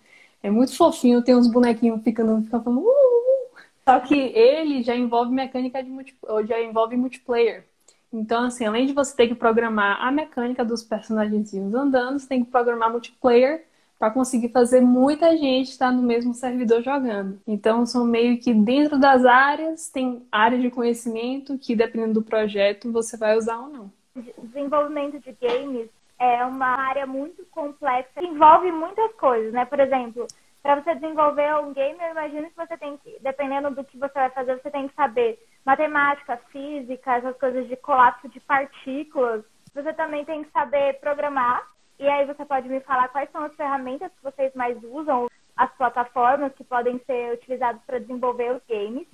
É 0.41 0.49
muito 0.49 0.77
fofinho, 0.77 1.25
tem 1.25 1.35
uns 1.35 1.49
bonequinhos 1.49 2.01
ficando, 2.05 2.41
ficando 2.45 2.63
falando. 2.63 2.83
Uh, 2.83 2.89
uh. 2.89 3.61
Só 3.85 3.99
que 3.99 4.15
ele 4.15 4.85
já 4.85 4.95
envolve 4.95 5.35
mecânica 5.35 5.83
de 5.83 5.91
multi... 5.91 6.17
já 6.47 6.63
envolve 6.63 6.97
multiplayer. 6.97 7.65
Então, 8.13 8.45
assim, 8.45 8.65
além 8.65 8.87
de 8.87 8.93
você 8.93 9.15
ter 9.17 9.27
que 9.27 9.35
programar 9.35 10.01
a 10.01 10.13
mecânica 10.13 10.65
dos 10.65 10.85
personagens 10.85 11.53
andando, 11.53 12.21
você 12.21 12.29
tem 12.29 12.45
que 12.45 12.51
programar 12.51 12.93
multiplayer 12.93 13.65
para 13.99 14.13
conseguir 14.13 14.51
fazer 14.51 14.81
muita 14.81 15.37
gente 15.37 15.71
estar 15.71 15.91
no 15.91 16.03
mesmo 16.03 16.33
servidor 16.33 16.81
jogando. 16.81 17.41
Então, 17.45 17.85
são 17.85 18.05
meio 18.05 18.39
que 18.39 18.55
dentro 18.55 18.99
das 19.01 19.25
áreas, 19.25 19.89
tem 19.89 20.23
áreas 20.31 20.63
de 20.63 20.71
conhecimento 20.71 21.59
que, 21.59 21.75
dependendo 21.75 22.15
do 22.15 22.23
projeto, 22.23 22.93
você 22.93 23.17
vai 23.17 23.37
usar 23.37 23.59
ou 23.59 23.69
não 23.69 24.00
desenvolvimento 24.15 25.21
de 25.21 25.33
games 25.33 25.89
é 26.19 26.45
uma 26.45 26.67
área 26.67 27.07
muito 27.07 27.45
complexa, 27.47 28.23
envolve 28.23 28.71
muitas 28.71 29.13
coisas, 29.15 29.53
né? 29.53 29.65
Por 29.65 29.81
exemplo, 29.81 30.27
para 30.63 30.81
você 30.81 30.95
desenvolver 30.95 31.55
um 31.57 31.73
game, 31.73 31.99
eu 31.99 32.11
imagino 32.11 32.51
que 32.51 32.57
você 32.57 32.77
tem 32.77 32.99
que, 32.99 33.19
dependendo 33.21 33.71
do 33.71 33.83
que 33.83 33.99
você 33.99 34.13
vai 34.13 34.31
fazer, 34.31 34.61
você 34.61 34.71
tem 34.71 34.89
que 34.89 34.95
saber 34.95 35.39
matemática, 35.65 36.37
física, 36.53 37.17
essas 37.17 37.37
coisas 37.39 37.67
de 37.67 37.77
colapso 37.77 38.29
de 38.29 38.41
partículas. 38.41 39.43
Você 39.75 39.93
também 39.95 40.25
tem 40.25 40.45
que 40.45 40.51
saber 40.51 41.01
programar. 41.01 41.67
E 41.99 42.07
aí 42.07 42.27
você 42.27 42.45
pode 42.45 42.69
me 42.69 42.81
falar 42.81 43.09
quais 43.09 43.31
são 43.31 43.45
as 43.45 43.55
ferramentas 43.55 44.11
que 44.13 44.23
vocês 44.23 44.55
mais 44.55 44.77
usam, 44.85 45.29
as 45.57 45.71
plataformas 45.77 46.53
que 46.55 46.65
podem 46.65 46.99
ser 47.07 47.35
utilizadas 47.35 47.81
para 47.87 47.99
desenvolver 47.99 48.53
os 48.53 48.63
games. 48.69 49.07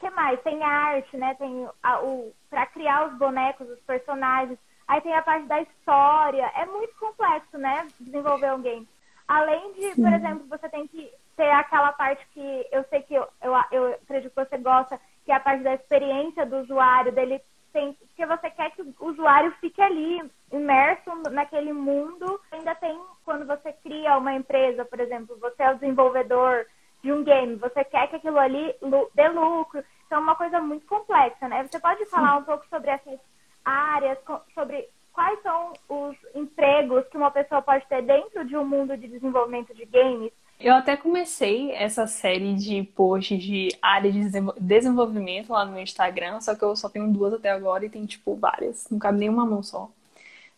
Que 0.00 0.10
mais? 0.10 0.40
Tem 0.42 0.62
arte, 0.62 1.16
né? 1.16 1.34
Tem 1.34 1.68
a, 1.82 2.00
o 2.00 2.32
para 2.48 2.66
criar 2.66 3.08
os 3.08 3.18
bonecos, 3.18 3.68
os 3.68 3.80
personagens. 3.80 4.58
Aí 4.86 5.00
tem 5.00 5.14
a 5.14 5.22
parte 5.22 5.46
da 5.46 5.60
história. 5.60 6.50
É 6.56 6.64
muito 6.66 6.94
complexo, 6.98 7.58
né? 7.58 7.86
Desenvolver 8.00 8.54
um 8.54 8.62
game. 8.62 8.88
Além 9.26 9.72
de, 9.74 9.94
Sim. 9.94 10.02
por 10.02 10.12
exemplo, 10.12 10.46
você 10.48 10.68
tem 10.68 10.86
que 10.86 11.10
ter 11.36 11.50
aquela 11.50 11.92
parte 11.92 12.26
que 12.32 12.66
eu 12.72 12.82
sei 12.84 13.02
que 13.02 13.14
eu, 13.14 13.28
eu, 13.42 13.52
eu 13.70 13.86
acredito 13.94 14.34
que 14.34 14.44
você 14.44 14.56
gosta, 14.56 14.98
que 15.24 15.30
é 15.30 15.34
a 15.34 15.40
parte 15.40 15.62
da 15.62 15.74
experiência 15.74 16.46
do 16.46 16.58
usuário, 16.58 17.12
dele 17.12 17.40
tem, 17.72 17.92
porque 17.92 18.26
você 18.26 18.50
quer 18.50 18.70
que 18.70 18.82
o 18.82 18.94
usuário 19.00 19.52
fique 19.60 19.80
ali, 19.80 20.22
imerso 20.50 21.10
naquele 21.30 21.72
mundo. 21.72 22.40
Ainda 22.50 22.74
tem, 22.74 22.98
quando 23.24 23.46
você 23.46 23.72
cria 23.72 24.16
uma 24.16 24.34
empresa, 24.34 24.84
por 24.84 24.98
exemplo, 24.98 25.38
você 25.40 25.62
é 25.62 25.70
o 25.70 25.74
desenvolvedor, 25.74 26.66
de 27.08 27.12
um 27.12 27.24
game, 27.24 27.56
você 27.56 27.82
quer 27.84 28.06
que 28.08 28.16
aquilo 28.16 28.38
ali 28.38 28.74
dê 29.14 29.28
lucro. 29.28 29.82
Então, 30.06 30.18
é 30.18 30.20
uma 30.20 30.36
coisa 30.36 30.60
muito 30.60 30.86
complexa, 30.86 31.48
né? 31.48 31.66
Você 31.66 31.80
pode 31.80 32.04
falar 32.06 32.36
Sim. 32.36 32.42
um 32.42 32.44
pouco 32.44 32.66
sobre 32.68 32.90
essas 32.90 33.18
áreas, 33.64 34.18
sobre 34.54 34.88
quais 35.10 35.40
são 35.42 35.72
os 35.88 36.16
empregos 36.34 37.06
que 37.08 37.16
uma 37.16 37.30
pessoa 37.30 37.62
pode 37.62 37.86
ter 37.86 38.02
dentro 38.02 38.44
de 38.44 38.56
um 38.56 38.64
mundo 38.64 38.94
de 38.96 39.08
desenvolvimento 39.08 39.74
de 39.74 39.86
games? 39.86 40.32
Eu 40.60 40.74
até 40.74 40.96
comecei 40.96 41.70
essa 41.72 42.06
série 42.06 42.54
de 42.54 42.82
posts 42.82 43.42
de 43.42 43.68
área 43.80 44.12
de 44.12 44.28
desenvolvimento 44.60 45.50
lá 45.50 45.64
no 45.64 45.72
meu 45.72 45.82
Instagram, 45.82 46.40
só 46.40 46.54
que 46.54 46.64
eu 46.64 46.76
só 46.76 46.90
tenho 46.90 47.10
duas 47.10 47.32
até 47.32 47.50
agora 47.50 47.86
e 47.86 47.90
tem, 47.90 48.04
tipo, 48.04 48.34
várias. 48.34 48.86
Não 48.90 48.98
cabe 48.98 49.18
nenhuma 49.18 49.46
mão 49.46 49.62
só. 49.62 49.88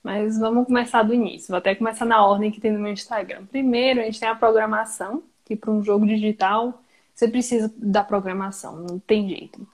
Mas 0.02 0.38
vamos 0.38 0.66
começar 0.66 1.02
do 1.02 1.14
início. 1.14 1.48
Vou 1.48 1.58
até 1.58 1.74
começar 1.74 2.06
na 2.06 2.24
ordem 2.24 2.50
que 2.50 2.60
tem 2.60 2.72
no 2.72 2.80
meu 2.80 2.92
Instagram. 2.92 3.44
Primeiro, 3.46 4.00
a 4.00 4.04
gente 4.04 4.18
tem 4.18 4.28
a 4.28 4.34
programação, 4.34 5.22
para 5.56 5.70
um 5.70 5.82
jogo 5.82 6.06
digital 6.06 6.82
você 7.20 7.28
precisa 7.28 7.70
da 7.76 8.02
programação, 8.02 8.76
não 8.76 8.98
tem 8.98 9.28
jeito. 9.28 9.66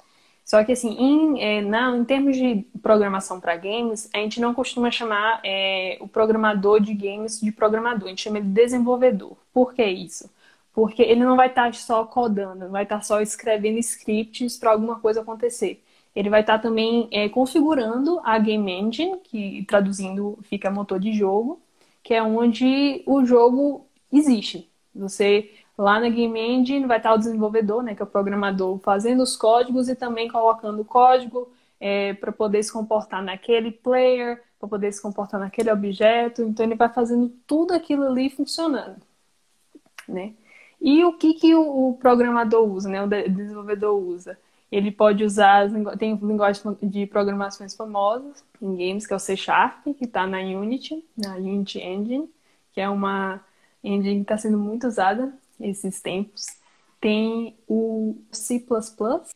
Só 0.45 0.63
que, 0.65 0.73
assim, 0.73 0.97
em, 0.99 1.41
é, 1.41 1.61
na, 1.61 1.97
em 1.97 2.05
termos 2.05 2.37
de 2.37 2.65
programação 2.83 3.41
para 3.41 3.57
games, 3.57 4.09
a 4.13 4.19
gente 4.19 4.41
não 4.41 4.53
costuma 4.53 4.91
chamar 4.91 5.41
é, 5.45 5.97
o 6.01 6.09
programador 6.09 6.81
de 6.81 6.93
games 6.93 7.41
de 7.41 7.53
programador, 7.53 8.07
a 8.07 8.09
gente 8.11 8.23
chama 8.23 8.39
ele 8.39 8.49
de 8.49 8.53
desenvolvedor. 8.53 9.37
Por 9.53 9.75
que 9.75 9.85
isso? 9.85 10.29
Porque 10.73 11.03
ele 11.03 11.25
não 11.25 11.37
vai 11.37 11.49
estar 11.49 11.73
só 11.75 12.05
codando, 12.05 12.69
vai 12.69 12.83
estar 12.83 13.03
só 13.03 13.21
escrevendo 13.21 13.79
scripts 13.79 14.57
para 14.57 14.73
alguma 14.73 14.99
coisa 14.99 15.21
acontecer. 15.21 15.83
Ele 16.15 16.31
vai 16.31 16.41
estar 16.41 16.59
também 16.59 17.09
é, 17.13 17.29
configurando 17.29 18.21
a 18.25 18.39
Game 18.39 18.73
Engine, 18.73 19.19
que 19.23 19.65
traduzindo 19.69 20.39
fica 20.43 20.71
motor 20.71 20.99
de 20.99 21.13
jogo, 21.13 21.61
que 22.03 22.15
é 22.15 22.23
onde 22.23 23.03
o 23.07 23.25
jogo 23.25 23.87
existe. 24.13 24.69
Você 24.95 25.51
Lá 25.79 26.01
na 26.01 26.09
Game 26.09 26.41
Engine 26.41 26.87
vai 26.87 26.97
estar 26.97 27.13
o 27.13 27.19
desenvolvedor, 27.19 27.83
né, 27.83 27.95
que 27.95 28.01
é 28.03 28.05
o 28.05 28.09
programador, 28.09 28.79
fazendo 28.79 29.23
os 29.23 29.37
códigos 29.37 29.89
e 29.89 29.95
também 29.95 30.29
colocando 30.29 30.81
o 30.81 30.85
código 30.85 31.53
é, 31.79 32.15
para 32.15 32.33
poder 32.33 32.63
se 32.63 32.73
comportar 32.73 33.23
naquele 33.23 33.71
player, 33.71 34.43
para 34.59 34.69
poder 34.69 34.93
se 34.93 35.03
comportar 35.03 35.39
naquele 35.39 35.71
objeto. 35.71 36.43
Então 36.43 36.65
ele 36.65 36.75
vai 36.75 36.89
fazendo 36.89 37.29
tudo 37.47 37.75
aquilo 37.75 38.05
ali 38.05 38.31
funcionando, 38.31 39.03
né? 40.09 40.33
E 40.81 41.05
o 41.05 41.13
que, 41.15 41.35
que 41.35 41.55
o, 41.55 41.97
programador 42.01 42.67
usa, 42.69 42.89
né? 42.89 43.03
O 43.03 43.09
desenvolvedor 43.09 43.99
usa? 44.01 44.39
Ele 44.71 44.91
pode 44.91 45.25
usar, 45.25 45.69
tem 45.99 46.15
linguagens 46.17 46.63
de 46.83 47.07
programações 47.07 47.75
famosas 47.75 48.45
em 48.61 48.77
games, 48.77 49.07
que 49.07 49.13
é 49.13 49.17
o 49.17 49.19
C 49.19 49.37
Sharp, 49.37 49.85
que 49.97 50.05
está 50.05 50.27
na 50.27 50.39
Unity, 50.39 51.05
na 51.17 51.37
Unity 51.37 51.81
Engine, 51.81 52.29
que 52.73 52.81
é 52.81 52.89
uma 52.89 53.41
engine 53.83 54.17
que 54.17 54.23
está 54.23 54.37
sendo 54.37 54.59
muito 54.59 54.87
usada 54.87 55.33
esses 55.61 56.01
tempos. 56.01 56.47
Tem 57.01 57.57
o 57.69 58.17
C++, 58.33 58.65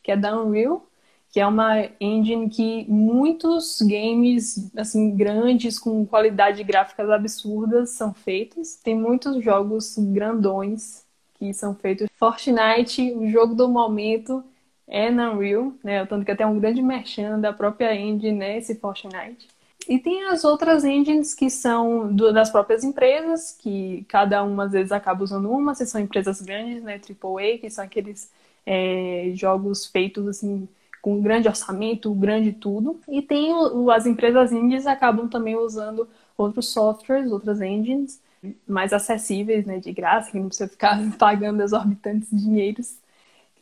que 0.01 0.11
é 0.11 0.17
da 0.17 0.39
Unreal, 0.39 0.85
que 1.31 1.39
é 1.39 1.47
uma 1.47 1.87
engine 1.99 2.49
que 2.49 2.85
muitos 2.89 3.81
games 3.81 4.69
assim 4.75 5.15
grandes 5.15 5.79
com 5.79 6.05
qualidade 6.05 6.61
gráficas 6.63 7.09
absurdas 7.09 7.91
são 7.91 8.13
feitos. 8.13 8.75
Tem 8.75 8.95
muitos 8.95 9.41
jogos 9.43 9.95
grandões 9.97 11.05
que 11.35 11.53
são 11.53 11.73
feitos. 11.73 12.09
Fortnite, 12.17 13.13
o 13.13 13.29
jogo 13.29 13.55
do 13.55 13.69
momento 13.69 14.43
é 14.87 15.09
na 15.09 15.31
Unreal, 15.31 15.73
né? 15.81 16.05
Tanto 16.05 16.25
que 16.25 16.31
até 16.31 16.45
um 16.45 16.59
grande 16.59 16.81
merchan 16.81 17.39
da 17.39 17.53
própria 17.53 17.95
engine, 17.95 18.37
né, 18.37 18.57
esse 18.57 18.75
Fortnite. 18.75 19.47
E 19.87 19.99
tem 19.99 20.25
as 20.25 20.43
outras 20.43 20.83
engines 20.85 21.33
que 21.33 21.49
são 21.49 22.13
do, 22.13 22.31
das 22.31 22.49
próprias 22.49 22.83
empresas, 22.83 23.51
que 23.51 24.05
cada 24.07 24.43
uma 24.43 24.65
às 24.65 24.71
vezes 24.71 24.91
acaba 24.91 25.23
usando 25.23 25.49
uma, 25.49 25.75
se 25.75 25.85
são 25.85 25.99
empresas 25.99 26.41
grandes, 26.41 26.83
né, 26.83 26.99
AAA, 26.99 27.57
que 27.59 27.69
são 27.69 27.83
aqueles 27.83 28.31
é, 28.65 29.31
jogos 29.35 29.85
feitos 29.87 30.27
assim 30.27 30.67
com 31.01 31.19
grande 31.21 31.47
orçamento, 31.47 32.13
grande 32.13 32.53
tudo. 32.53 32.99
E 33.09 33.21
tem 33.21 33.53
o, 33.53 33.89
as 33.89 34.05
empresas 34.05 34.51
indies 34.51 34.85
acabam 34.85 35.27
também 35.27 35.55
usando 35.57 36.07
outros 36.37 36.69
softwares, 36.69 37.31
outras 37.31 37.59
engines 37.61 38.21
mais 38.67 38.93
acessíveis, 38.93 39.65
né, 39.65 39.79
de 39.79 39.91
graça, 39.91 40.31
que 40.31 40.39
não 40.39 40.47
precisa 40.47 40.69
ficar 40.69 40.97
pagando 41.17 41.61
exorbitantes 41.61 42.29
dinheiros. 42.31 42.97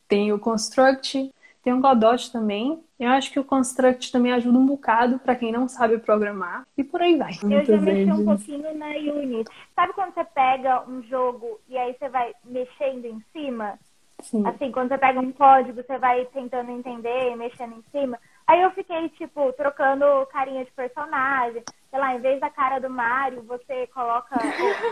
Tem 0.07 0.33
o 0.33 0.39
Construct, 0.39 1.33
tem 1.63 1.73
o 1.73 1.81
Godot 1.81 2.31
também. 2.31 2.81
Eu 2.99 3.09
acho 3.09 3.31
que 3.31 3.39
o 3.39 3.43
Construct 3.43 4.11
também 4.11 4.31
ajuda 4.31 4.57
um 4.57 4.65
bocado 4.65 5.19
para 5.19 5.35
quem 5.35 5.51
não 5.51 5.67
sabe 5.67 5.97
programar. 5.97 6.65
E 6.77 6.83
por 6.83 7.01
aí 7.01 7.17
vai. 7.17 7.31
Eu 7.43 7.65
já 7.65 7.77
mexi 7.77 8.11
um 8.11 8.25
pouquinho 8.25 8.77
na 8.77 8.87
Unity. 8.87 9.49
Sabe 9.75 9.93
quando 9.93 10.13
você 10.13 10.23
pega 10.23 10.83
um 10.87 11.01
jogo 11.03 11.59
e 11.67 11.77
aí 11.77 11.95
você 11.97 12.09
vai 12.09 12.33
mexendo 12.43 13.05
em 13.05 13.21
cima? 13.31 13.77
Sim. 14.21 14.45
Assim, 14.45 14.71
quando 14.71 14.89
você 14.89 14.97
pega 14.97 15.19
um 15.19 15.31
código, 15.31 15.81
você 15.81 15.97
vai 15.97 16.25
tentando 16.25 16.71
entender, 16.71 17.35
mexendo 17.35 17.75
em 17.75 17.83
cima. 17.91 18.19
Aí 18.45 18.61
eu 18.61 18.71
fiquei, 18.71 19.07
tipo, 19.09 19.53
trocando 19.53 20.25
carinha 20.27 20.65
de 20.65 20.71
personagem. 20.71 21.63
Sei 21.89 21.99
lá, 21.99 22.15
em 22.15 22.19
vez 22.19 22.39
da 22.39 22.49
cara 22.49 22.79
do 22.79 22.89
Mario, 22.89 23.43
você 23.43 23.87
coloca. 23.87 24.35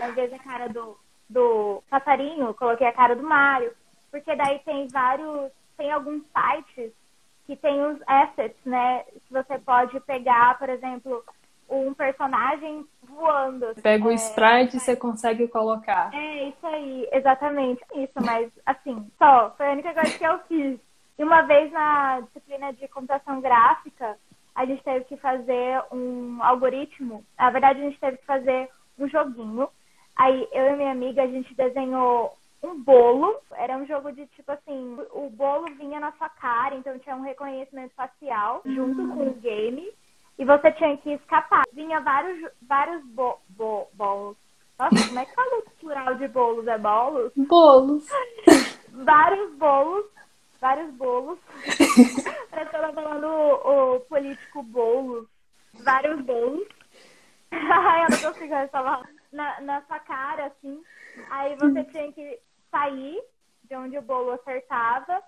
em 0.08 0.12
vez 0.14 0.32
da 0.32 0.40
cara 0.40 0.68
do, 0.70 0.98
do 1.30 1.84
passarinho, 1.90 2.54
coloquei 2.54 2.88
a 2.88 2.94
cara 2.94 3.16
do 3.16 3.24
Mario. 3.24 3.72
Porque 4.12 4.34
daí 4.36 4.60
tem 4.60 4.88
vários 4.88 5.52
tem 5.77 5.91
alguns 5.91 6.24
sites 6.36 6.91
que 7.46 7.55
tem 7.55 7.86
os 7.86 8.00
assets, 8.05 8.60
né? 8.65 9.05
Você 9.31 9.57
pode 9.60 10.00
pegar, 10.01 10.57
por 10.57 10.67
exemplo, 10.67 11.24
um 11.69 11.93
personagem 11.93 12.86
voando. 13.03 13.74
Pega 13.81 14.05
o 14.05 14.12
é, 14.12 14.15
sprite 14.15 14.77
e 14.77 14.79
você 14.79 14.96
consegue 14.96 15.48
colocar. 15.48 16.13
É, 16.13 16.50
isso 16.50 16.65
aí, 16.65 17.07
exatamente 17.12 17.81
isso, 17.96 18.13
mas 18.15 18.51
assim, 18.65 19.10
só, 19.17 19.53
foi 19.55 19.67
a 19.67 19.72
única 19.72 19.93
coisa 19.93 20.17
que 20.17 20.24
eu 20.24 20.39
fiz. 20.39 20.79
E 21.17 21.24
uma 21.24 21.41
vez 21.43 21.72
na 21.72 22.22
disciplina 22.22 22.72
de 22.74 22.88
computação 22.89 23.41
gráfica, 23.41 24.17
a 24.53 24.65
gente 24.65 24.84
teve 24.84 25.05
que 25.05 25.17
fazer 25.17 25.81
um 25.91 26.41
algoritmo. 26.43 27.24
Na 27.38 27.50
verdade, 27.50 27.79
a 27.81 27.84
gente 27.84 28.00
teve 28.00 28.17
que 28.17 28.25
fazer 28.25 28.69
um 29.00 29.07
joguinho. 29.07 29.69
Aí 30.15 30.48
eu 30.51 30.74
e 30.74 30.75
minha 30.75 30.91
amiga, 30.91 31.24
a 31.24 31.27
gente 31.27 31.53
desenhou 31.55 32.37
um 32.64 32.82
bolo. 32.82 33.40
Era 33.54 33.78
um 33.78 33.86
jogo 33.86 34.12
de 34.12 34.26
tipo 34.28 34.52
assim, 34.52 34.98
o 35.12 35.30
bolo 35.30 35.66
vinha 35.76 36.00
na 36.00 36.12
sua 36.14 36.30
cara, 36.30 36.76
então 36.76 36.98
tinha 37.00 37.16
um 37.16 37.22
reconhecimento 37.22 37.94
facial 37.96 38.62
junto 38.66 39.08
com 39.08 39.28
o 39.28 39.34
game. 39.36 39.92
E 40.38 40.46
você 40.46 40.72
tinha 40.74 40.96
que 40.98 41.14
escapar. 41.14 41.64
Vinha 41.74 42.00
vários, 42.02 42.52
vários 42.62 43.04
bo, 43.08 43.40
bo, 43.50 43.88
bolos. 43.94 44.38
Nossa, 44.78 45.08
como 45.08 45.20
é 45.20 45.26
que 45.26 45.34
fala 45.34 45.58
o 45.58 45.70
plural 45.80 46.16
de 46.16 46.28
bolos? 46.28 46.68
É 46.68 46.78
bolos? 46.78 47.32
Bolos. 47.36 48.08
vários 48.94 49.56
bolos. 49.56 50.06
Vários 50.62 50.92
bolos. 50.94 51.40
Parece 52.52 52.70
que 52.70 52.76
ela 52.76 52.94
falando 52.94 53.28
o, 53.28 53.96
o 53.96 54.00
político 54.02 54.62
bolo. 54.64 55.28
Vários 55.74 56.22
bolos. 56.22 56.68
Ai, 57.52 58.06
eu 58.06 58.10
não 58.10 58.34
consigo 58.34 58.68
falar. 58.72 59.10
Na, 59.32 59.60
na 59.62 59.82
sua 59.84 60.00
cara, 60.00 60.46
assim. 60.46 60.82
Aí 61.30 61.56
você 61.56 61.84
tinha 61.86 62.12
que 62.14 62.40
sair 62.77 63.19
de 63.63 63.75
onde 63.75 63.98
o 63.98 64.01
bolo 64.01 64.31
acertava 64.31 65.22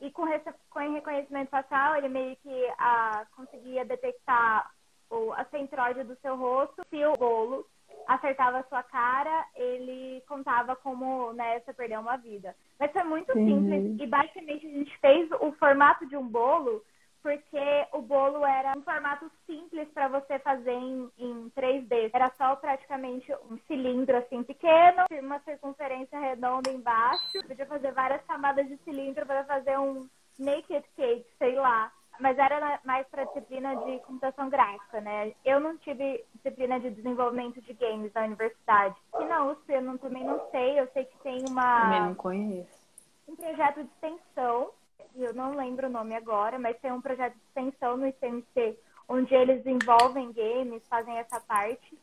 e 0.00 0.10
com, 0.10 0.24
com 0.70 0.92
reconhecimento 0.92 1.50
facial 1.50 1.96
ele 1.96 2.08
meio 2.08 2.36
que 2.36 2.72
ah, 2.78 3.26
conseguia 3.36 3.84
detectar 3.84 4.70
o, 5.10 5.32
a 5.32 5.44
centróide 5.46 6.04
do 6.04 6.16
seu 6.16 6.36
rosto. 6.36 6.82
Se 6.88 7.04
o 7.04 7.12
bolo 7.12 7.66
acertava 8.06 8.58
a 8.58 8.64
sua 8.64 8.82
cara, 8.82 9.46
ele 9.54 10.22
contava 10.26 10.74
como 10.76 11.32
né, 11.34 11.60
você 11.60 11.72
perdeu 11.72 12.00
uma 12.00 12.16
vida. 12.16 12.54
Mas 12.78 12.92
foi 12.92 13.04
muito 13.04 13.36
uhum. 13.36 13.46
simples 13.46 14.00
e 14.00 14.06
basicamente 14.06 14.66
a 14.66 14.70
gente 14.70 14.98
fez 14.98 15.30
o 15.40 15.52
formato 15.52 16.06
de 16.06 16.16
um 16.16 16.26
bolo 16.26 16.82
porque 17.22 17.86
o 17.92 18.02
bolo 18.02 18.44
era 18.44 18.76
um 18.76 18.82
formato 18.82 19.30
simples 19.46 19.88
para 19.94 20.08
você 20.08 20.38
fazer 20.40 20.72
em, 20.72 21.10
em 21.18 21.50
3D. 21.56 22.10
Era 22.12 22.30
só 22.36 22.56
praticamente 22.56 23.32
um 23.50 23.56
cilindro 23.66 24.16
assim 24.16 24.42
pequeno, 24.42 25.04
uma 25.22 25.38
circunferência 25.40 26.18
redonda 26.18 26.70
embaixo. 26.70 27.24
Podia 27.46 27.66
fazer 27.66 27.92
várias 27.92 28.22
camadas 28.24 28.66
de 28.66 28.76
cilindro 28.78 29.24
para 29.24 29.44
fazer 29.44 29.78
um 29.78 30.08
naked 30.38 30.84
cake, 30.96 31.26
sei 31.38 31.54
lá. 31.54 31.92
Mas 32.20 32.38
era 32.38 32.80
mais 32.84 33.06
para 33.08 33.24
disciplina 33.24 33.74
de 33.84 33.98
computação 34.00 34.50
gráfica, 34.50 35.00
né? 35.00 35.32
Eu 35.44 35.58
não 35.60 35.78
tive 35.78 36.22
disciplina 36.34 36.78
de 36.78 36.90
desenvolvimento 36.90 37.60
de 37.62 37.72
games 37.72 38.12
na 38.12 38.24
universidade. 38.24 38.94
E 39.18 39.24
na 39.24 39.44
USP 39.46 39.72
eu 39.72 39.82
não, 39.82 39.96
também 39.96 40.24
não 40.24 40.40
sei. 40.50 40.78
Eu 40.78 40.88
sei 40.92 41.04
que 41.04 41.18
tem 41.18 41.42
uma. 41.48 41.82
Também 41.82 42.00
não 42.02 42.14
conheço. 42.14 42.82
Um 43.26 43.36
projeto 43.36 43.82
de 43.82 43.88
extensão 43.94 44.70
eu 45.14 45.34
não 45.34 45.54
lembro 45.54 45.86
o 45.86 45.90
nome 45.90 46.14
agora, 46.14 46.58
mas 46.58 46.78
tem 46.80 46.92
um 46.92 47.00
projeto 47.00 47.34
de 47.34 47.42
extensão 47.48 47.96
no 47.96 48.06
ICMC, 48.06 48.78
onde 49.08 49.34
eles 49.34 49.64
envolvem 49.66 50.32
games, 50.32 50.86
fazem 50.88 51.18
essa 51.18 51.40
parte. 51.40 51.98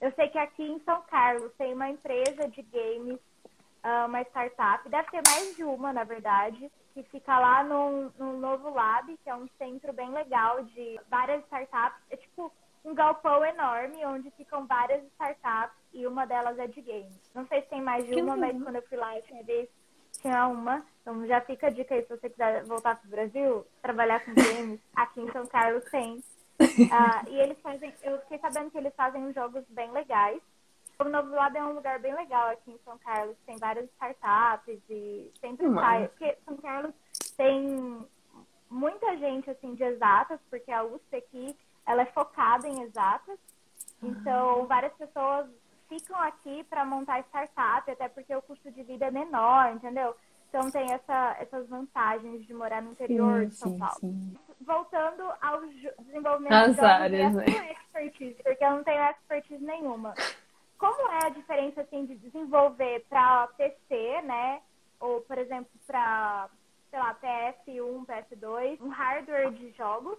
Eu 0.00 0.12
sei 0.12 0.28
que 0.28 0.38
aqui 0.38 0.62
em 0.62 0.80
São 0.80 1.00
Carlos 1.02 1.52
tem 1.56 1.74
uma 1.74 1.88
empresa 1.88 2.48
de 2.48 2.62
games, 2.62 3.18
ah, 3.82 4.06
uma 4.06 4.22
startup, 4.22 4.88
deve 4.88 5.10
ter 5.10 5.22
mais 5.26 5.56
de 5.56 5.64
uma, 5.64 5.92
na 5.92 6.04
verdade, 6.04 6.70
que 6.94 7.02
fica 7.04 7.38
lá 7.38 7.64
no, 7.64 8.10
no 8.18 8.38
Novo 8.38 8.70
Lab, 8.70 9.16
que 9.22 9.30
é 9.30 9.34
um 9.34 9.48
centro 9.58 9.92
bem 9.92 10.10
legal 10.10 10.62
de 10.62 11.00
várias 11.08 11.42
startups. 11.44 12.00
É 12.10 12.16
tipo 12.16 12.52
um 12.84 12.94
galpão 12.94 13.44
enorme 13.44 14.04
onde 14.06 14.30
ficam 14.32 14.66
várias 14.66 15.04
startups 15.12 15.76
e 15.92 16.06
uma 16.06 16.26
delas 16.26 16.58
é 16.58 16.66
de 16.66 16.80
games. 16.80 17.30
Não 17.34 17.46
sei 17.46 17.62
se 17.62 17.68
tem 17.68 17.80
mais 17.80 18.04
de 18.04 18.20
uma, 18.20 18.36
mas 18.36 18.60
quando 18.62 18.76
eu 18.76 18.82
fui 18.82 18.96
lá 18.96 19.16
eu 19.16 19.22
tinha 19.22 19.42
visto 19.42 19.82
tinha 20.20 20.46
uma. 20.46 20.84
Então 21.02 21.26
já 21.26 21.40
fica 21.40 21.66
a 21.66 21.70
dica 21.70 21.94
aí 21.94 22.02
se 22.02 22.08
você 22.08 22.30
quiser 22.30 22.64
voltar 22.64 22.96
para 22.96 23.06
o 23.06 23.10
Brasil, 23.10 23.66
trabalhar 23.82 24.24
com 24.24 24.32
games, 24.34 24.80
aqui 24.94 25.20
em 25.20 25.30
São 25.32 25.46
Carlos 25.46 25.84
tem. 25.90 26.22
Uh, 26.60 27.28
e 27.28 27.40
eles 27.40 27.58
fazem, 27.60 27.92
eu 28.02 28.20
fiquei 28.20 28.38
sabendo 28.38 28.70
que 28.70 28.78
eles 28.78 28.94
fazem 28.94 29.22
uns 29.22 29.34
jogos 29.34 29.64
bem 29.68 29.90
legais. 29.90 30.40
O 31.00 31.04
Novo 31.04 31.30
Lado 31.30 31.58
é 31.58 31.64
um 31.64 31.72
lugar 31.72 31.98
bem 31.98 32.14
legal 32.14 32.50
aqui 32.50 32.70
em 32.70 32.78
São 32.84 32.96
Carlos, 32.98 33.36
tem 33.44 33.58
várias 33.58 33.86
startups 33.90 34.80
e 34.88 35.32
sempre 35.40 35.66
hum, 35.66 35.74
sai. 35.74 36.08
Porque 36.08 36.38
São 36.44 36.56
Carlos 36.58 36.94
tem 37.36 38.06
muita 38.70 39.16
gente 39.16 39.50
assim 39.50 39.74
de 39.74 39.82
exatas, 39.82 40.38
porque 40.48 40.70
a 40.70 40.84
USP 40.84 41.16
aqui 41.16 41.56
ela 41.84 42.02
é 42.02 42.06
focada 42.06 42.68
em 42.68 42.82
exatas. 42.82 43.38
Então, 44.00 44.66
várias 44.66 44.92
pessoas 44.94 45.48
ficam 45.88 46.18
aqui 46.20 46.64
para 46.64 46.84
montar 46.84 47.20
startup, 47.20 47.90
até 47.90 48.08
porque 48.08 48.34
o 48.34 48.42
custo 48.42 48.70
de 48.70 48.82
vida 48.82 49.06
é 49.06 49.10
menor, 49.10 49.72
entendeu? 49.72 50.14
Então 50.52 50.70
tem 50.70 50.92
essa, 50.92 51.34
essas 51.40 51.66
vantagens 51.66 52.46
de 52.46 52.52
morar 52.52 52.82
no 52.82 52.92
interior 52.92 53.40
sim, 53.44 53.48
de 53.48 53.54
São 53.54 53.72
sim, 53.72 53.78
Paulo. 53.78 53.94
Sim. 54.00 54.36
Voltando 54.60 55.22
ao 55.40 55.62
desenvolvimento 56.00 56.52
As 56.52 56.76
de 56.76 56.84
áreas, 56.84 57.34
né? 57.34 57.46
expertise, 57.72 58.42
porque 58.42 58.62
eu 58.62 58.70
não 58.72 58.84
tenho 58.84 59.02
expertise 59.02 59.64
nenhuma. 59.64 60.12
Como 60.76 61.10
é 61.10 61.24
a 61.24 61.30
diferença 61.30 61.80
assim 61.80 62.04
de 62.04 62.16
desenvolver 62.16 63.02
para 63.08 63.46
PC, 63.56 64.20
né? 64.24 64.60
Ou, 65.00 65.22
por 65.22 65.38
exemplo, 65.38 65.70
para, 65.86 66.50
sei 66.90 66.98
lá, 66.98 67.14
PS1, 67.14 68.04
PS2, 68.04 68.80
um 68.82 68.88
hardware 68.88 69.52
de 69.52 69.70
jogos 69.70 70.18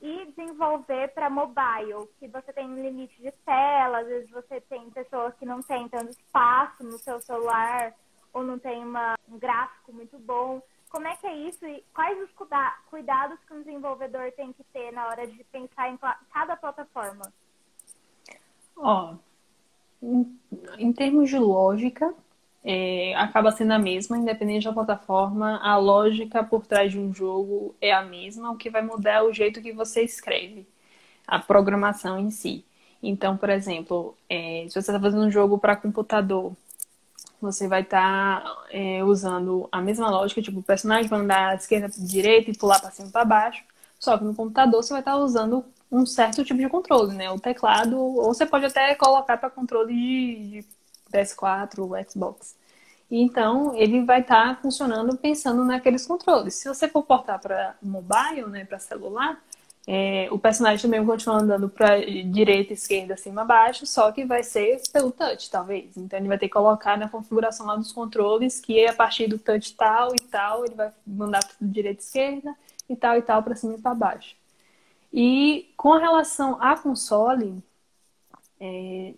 e 0.00 0.26
desenvolver 0.26 1.08
para 1.14 1.28
mobile, 1.28 2.08
que 2.20 2.28
você 2.28 2.52
tem 2.52 2.68
um 2.68 2.80
limite 2.80 3.20
de 3.20 3.32
tela, 3.44 3.98
às 3.98 4.06
vezes 4.06 4.30
você 4.30 4.60
tem 4.60 4.88
pessoas 4.90 5.34
que 5.34 5.44
não 5.44 5.60
têm 5.62 5.88
tanto 5.88 6.10
espaço 6.10 6.84
no 6.84 6.96
seu 6.98 7.18
celular 7.18 7.92
ou 8.34 8.42
não 8.42 8.58
tem 8.58 8.84
uma, 8.84 9.16
um 9.28 9.38
gráfico 9.38 9.92
muito 9.92 10.18
bom. 10.18 10.60
Como 10.90 11.06
é 11.06 11.16
que 11.16 11.26
é 11.26 11.36
isso 11.48 11.64
e 11.66 11.82
quais 11.94 12.20
os 12.20 12.30
cuidados 12.90 13.38
que 13.46 13.54
um 13.54 13.62
desenvolvedor 13.62 14.30
tem 14.32 14.52
que 14.52 14.62
ter 14.64 14.92
na 14.92 15.06
hora 15.06 15.26
de 15.26 15.42
pensar 15.44 15.88
em 15.90 15.98
cada 16.32 16.56
plataforma? 16.56 17.32
Ó, 18.76 19.14
em, 20.02 20.38
em 20.78 20.92
termos 20.92 21.30
de 21.30 21.38
lógica, 21.38 22.14
é, 22.64 23.14
acaba 23.16 23.52
sendo 23.52 23.72
a 23.72 23.78
mesma, 23.78 24.18
independente 24.18 24.64
da 24.64 24.72
plataforma. 24.72 25.58
A 25.62 25.76
lógica 25.76 26.42
por 26.42 26.66
trás 26.66 26.92
de 26.92 26.98
um 26.98 27.12
jogo 27.12 27.74
é 27.80 27.92
a 27.92 28.02
mesma, 28.02 28.50
o 28.50 28.56
que 28.56 28.70
vai 28.70 28.82
mudar 28.82 29.14
é 29.14 29.22
o 29.22 29.32
jeito 29.32 29.62
que 29.62 29.72
você 29.72 30.02
escreve, 30.02 30.66
a 31.26 31.38
programação 31.38 32.18
em 32.18 32.30
si. 32.30 32.64
Então, 33.02 33.36
por 33.36 33.50
exemplo, 33.50 34.16
é, 34.28 34.64
se 34.68 34.72
você 34.72 34.78
está 34.78 34.98
fazendo 34.98 35.24
um 35.24 35.30
jogo 35.30 35.58
para 35.58 35.76
computador, 35.76 36.52
você 37.44 37.68
vai 37.68 37.82
estar 37.82 38.42
tá, 38.42 38.64
é, 38.70 39.02
usando 39.04 39.68
a 39.70 39.80
mesma 39.80 40.10
lógica, 40.10 40.42
tipo, 40.42 40.60
o 40.60 40.62
personagem 40.62 41.08
vai 41.08 41.20
andar 41.20 41.50
da 41.50 41.54
esquerda 41.56 41.88
para 41.88 42.04
direita 42.04 42.50
e 42.50 42.56
pular 42.56 42.80
para 42.80 42.90
cima 42.90 43.10
para 43.10 43.24
baixo. 43.24 43.62
Só 43.98 44.18
que 44.18 44.24
no 44.24 44.34
computador 44.34 44.82
você 44.82 44.92
vai 44.92 45.00
estar 45.00 45.12
tá 45.12 45.18
usando 45.18 45.64
um 45.90 46.04
certo 46.04 46.44
tipo 46.44 46.60
de 46.60 46.68
controle, 46.68 47.14
né? 47.14 47.30
O 47.30 47.38
teclado, 47.38 47.98
ou 47.98 48.34
você 48.34 48.44
pode 48.46 48.66
até 48.66 48.94
colocar 48.94 49.36
para 49.36 49.50
controle 49.50 49.94
de, 49.94 50.62
de 50.62 50.66
PS4, 51.12 51.78
o 51.78 52.10
Xbox. 52.10 52.56
Então, 53.10 53.74
ele 53.76 54.04
vai 54.04 54.20
estar 54.20 54.56
tá 54.56 54.62
funcionando 54.62 55.16
pensando 55.16 55.64
naqueles 55.64 56.06
controles. 56.06 56.54
Se 56.54 56.68
você 56.68 56.88
for 56.88 57.02
portar 57.04 57.40
para 57.40 57.76
mobile, 57.82 58.46
né, 58.48 58.64
para 58.64 58.78
celular, 58.78 59.40
é, 59.86 60.28
o 60.30 60.38
personagem 60.38 60.80
também 60.80 61.04
continua 61.04 61.42
andando 61.42 61.68
para 61.68 61.98
direita, 62.24 62.72
esquerda, 62.72 63.16
cima, 63.18 63.44
baixo, 63.44 63.86
só 63.86 64.10
que 64.12 64.24
vai 64.24 64.42
ser 64.42 64.80
pelo 64.90 65.12
touch, 65.12 65.50
talvez. 65.50 65.96
Então, 65.96 66.18
ele 66.18 66.28
vai 66.28 66.38
ter 66.38 66.48
que 66.48 66.54
colocar 66.54 66.96
na 66.96 67.08
configuração 67.08 67.66
lá 67.66 67.76
dos 67.76 67.92
controles 67.92 68.60
que 68.60 68.86
a 68.86 68.94
partir 68.94 69.26
do 69.26 69.38
touch 69.38 69.74
tal 69.76 70.14
e 70.14 70.20
tal, 70.20 70.64
ele 70.64 70.74
vai 70.74 70.90
mandar 71.06 71.44
para 71.44 71.54
direita, 71.60 72.00
esquerda 72.00 72.54
e 72.88 72.96
tal 72.96 73.18
e 73.18 73.22
tal 73.22 73.42
para 73.42 73.54
cima 73.56 73.74
e 73.74 73.80
para 73.80 73.94
baixo. 73.94 74.34
E 75.12 75.72
com 75.76 75.92
relação 75.98 76.60
a 76.60 76.76
console, 76.76 77.62
é, 78.58 79.14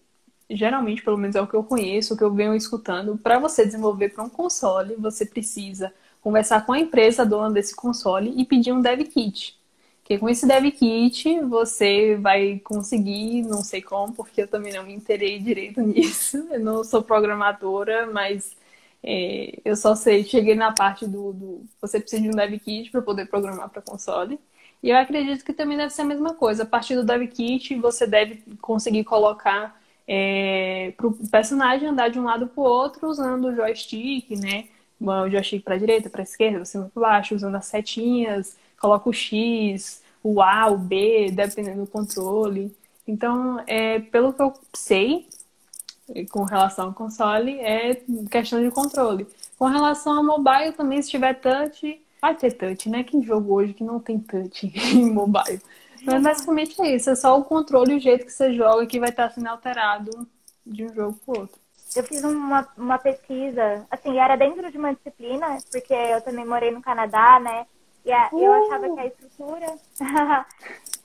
geralmente, 0.50 1.02
pelo 1.02 1.16
menos 1.16 1.36
é 1.36 1.40
o 1.40 1.46
que 1.46 1.54
eu 1.54 1.62
conheço, 1.64 2.14
o 2.14 2.16
que 2.16 2.24
eu 2.24 2.34
venho 2.34 2.54
escutando, 2.54 3.16
para 3.16 3.38
você 3.38 3.64
desenvolver 3.64 4.10
para 4.10 4.24
um 4.24 4.28
console, 4.28 4.96
você 4.96 5.24
precisa 5.24 5.94
conversar 6.20 6.66
com 6.66 6.72
a 6.72 6.80
empresa 6.80 7.24
dona 7.24 7.52
desse 7.52 7.74
console 7.74 8.34
e 8.36 8.44
pedir 8.44 8.72
um 8.72 8.80
dev 8.80 9.02
kit. 9.02 9.56
Porque 10.06 10.18
com 10.18 10.28
esse 10.28 10.46
dev 10.46 10.70
kit 10.70 11.40
você 11.40 12.14
vai 12.14 12.60
conseguir, 12.60 13.42
não 13.42 13.60
sei 13.64 13.82
como, 13.82 14.12
porque 14.14 14.42
eu 14.42 14.46
também 14.46 14.72
não 14.72 14.84
me 14.84 14.94
interei 14.94 15.36
direito 15.40 15.82
nisso. 15.82 16.46
Eu 16.48 16.60
não 16.60 16.84
sou 16.84 17.02
programadora, 17.02 18.06
mas 18.06 18.56
é, 19.02 19.58
eu 19.64 19.74
só 19.74 19.96
sei, 19.96 20.22
cheguei 20.22 20.54
na 20.54 20.72
parte 20.72 21.04
do, 21.08 21.32
do 21.32 21.66
você 21.80 21.98
precisa 21.98 22.22
de 22.22 22.28
um 22.28 22.36
dev 22.36 22.56
kit 22.60 22.88
para 22.92 23.02
poder 23.02 23.26
programar 23.26 23.68
para 23.68 23.82
console. 23.82 24.38
E 24.80 24.90
eu 24.90 24.96
acredito 24.96 25.44
que 25.44 25.52
também 25.52 25.76
deve 25.76 25.90
ser 25.90 26.02
a 26.02 26.04
mesma 26.04 26.34
coisa. 26.34 26.62
A 26.62 26.66
partir 26.66 26.94
do 26.94 27.02
dev 27.02 27.26
kit, 27.26 27.74
você 27.74 28.06
deve 28.06 28.44
conseguir 28.60 29.02
colocar 29.02 29.76
é, 30.06 30.92
para 30.96 31.08
o 31.08 31.28
personagem 31.28 31.88
andar 31.88 32.10
de 32.10 32.20
um 32.20 32.24
lado 32.24 32.46
para 32.46 32.60
o 32.62 32.64
outro 32.64 33.08
usando 33.08 33.46
o 33.46 33.56
joystick, 33.56 34.30
né? 34.38 34.66
O 35.00 35.28
joystick 35.28 35.64
para 35.64 35.76
direita, 35.76 36.08
para 36.08 36.22
esquerda, 36.22 36.64
cima 36.64 36.88
para 36.94 37.02
baixo, 37.02 37.34
usando 37.34 37.56
as 37.56 37.66
setinhas, 37.66 38.56
coloca 38.80 39.08
o 39.08 39.12
X, 39.12 40.02
o 40.22 40.40
A, 40.40 40.66
o 40.68 40.76
B, 40.76 41.30
dependendo 41.32 41.82
do 41.84 41.90
controle. 41.90 42.74
Então, 43.06 43.62
é, 43.66 44.00
pelo 44.00 44.32
que 44.32 44.42
eu 44.42 44.52
sei, 44.74 45.26
com 46.30 46.44
relação 46.44 46.86
ao 46.86 46.92
console, 46.92 47.58
é 47.60 48.02
questão 48.30 48.62
de 48.62 48.70
controle. 48.70 49.26
Com 49.58 49.66
relação 49.66 50.16
ao 50.16 50.24
mobile, 50.24 50.72
também, 50.72 51.00
se 51.02 51.10
tiver 51.10 51.34
touch, 51.34 52.00
vai 52.20 52.34
ter 52.34 52.52
touch, 52.52 52.88
né? 52.88 53.04
Que 53.04 53.20
jogo 53.22 53.54
hoje 53.54 53.74
que 53.74 53.84
não 53.84 54.00
tem 54.00 54.18
touch 54.18 54.66
em 54.94 55.10
mobile. 55.10 55.60
Mas 56.04 56.22
basicamente 56.22 56.80
é 56.80 56.94
isso, 56.94 57.10
é 57.10 57.16
só 57.16 57.38
o 57.38 57.44
controle 57.44 57.92
e 57.92 57.96
o 57.96 58.00
jeito 58.00 58.26
que 58.26 58.32
você 58.32 58.52
joga 58.52 58.86
que 58.86 59.00
vai 59.00 59.08
estar 59.08 59.30
sendo 59.30 59.48
alterado 59.48 60.26
de 60.64 60.84
um 60.84 60.94
jogo 60.94 61.18
para 61.24 61.40
outro. 61.40 61.60
Eu 61.94 62.04
fiz 62.04 62.22
uma, 62.22 62.68
uma 62.76 62.98
pesquisa, 62.98 63.86
assim, 63.90 64.18
era 64.18 64.36
dentro 64.36 64.70
de 64.70 64.76
uma 64.76 64.94
disciplina, 64.94 65.58
porque 65.70 65.94
eu 65.94 66.20
também 66.20 66.44
morei 66.44 66.70
no 66.70 66.82
Canadá, 66.82 67.40
né? 67.40 67.66
E 68.06 68.12
a, 68.12 68.30
uh! 68.32 68.40
eu 68.40 68.52
achava 68.52 68.94
que 68.94 69.00
a 69.00 69.06
estrutura. 69.06 69.66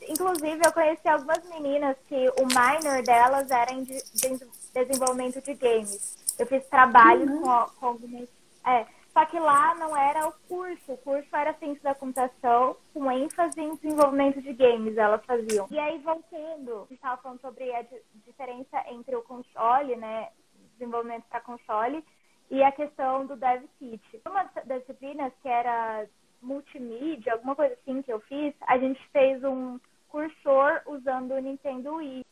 Inclusive, 0.07 0.61
eu 0.63 0.71
conheci 0.71 1.07
algumas 1.07 1.43
meninas 1.49 1.97
que 2.07 2.29
o 2.29 2.45
minor 2.45 3.01
delas 3.03 3.49
era 3.49 3.73
em 3.73 3.83
de, 3.83 3.97
de 4.13 4.45
desenvolvimento 4.73 5.41
de 5.41 5.53
games. 5.55 6.35
Eu 6.37 6.45
fiz 6.45 6.65
trabalhos 6.67 7.29
uhum. 7.29 7.41
com, 7.41 7.65
com 7.79 7.85
algumas. 7.87 8.29
É, 8.65 8.85
só 9.13 9.25
que 9.25 9.39
lá 9.39 9.75
não 9.75 9.97
era 9.97 10.27
o 10.27 10.33
curso, 10.47 10.93
o 10.93 10.97
curso 10.97 11.35
era 11.35 11.53
ciência 11.55 11.83
da 11.83 11.95
computação, 11.95 12.77
com 12.93 13.11
ênfase 13.11 13.59
em 13.59 13.75
desenvolvimento 13.75 14.41
de 14.41 14.53
games, 14.53 14.95
elas 14.95 15.25
faziam. 15.25 15.67
E 15.69 15.77
aí, 15.77 15.97
voltando, 15.99 16.75
a 16.75 16.79
gente 16.81 16.93
estava 16.93 17.21
falando 17.21 17.41
sobre 17.41 17.75
a 17.75 17.83
diferença 18.25 18.83
entre 18.89 19.15
o 19.15 19.23
console, 19.23 19.95
né, 19.97 20.29
desenvolvimento 20.77 21.25
para 21.29 21.41
console, 21.41 22.05
e 22.49 22.63
a 22.63 22.71
questão 22.71 23.25
do 23.25 23.35
dev 23.35 23.63
kit. 23.79 24.21
Uma 24.25 24.43
das 24.65 24.81
disciplinas 24.81 25.33
que 25.41 25.49
era 25.49 26.05
multimídia, 26.41 27.33
alguma 27.33 27.55
coisa 27.55 27.73
assim 27.73 28.01
que 28.01 28.11
eu 28.11 28.19
fiz, 28.21 28.53
a 28.67 28.77
gente 28.77 28.99
fez 29.09 29.43
um 29.43 29.79
cursor 30.09 30.81
usando 30.85 31.31
o 31.31 31.39
Nintendo 31.39 31.95
Wii. 31.95 32.25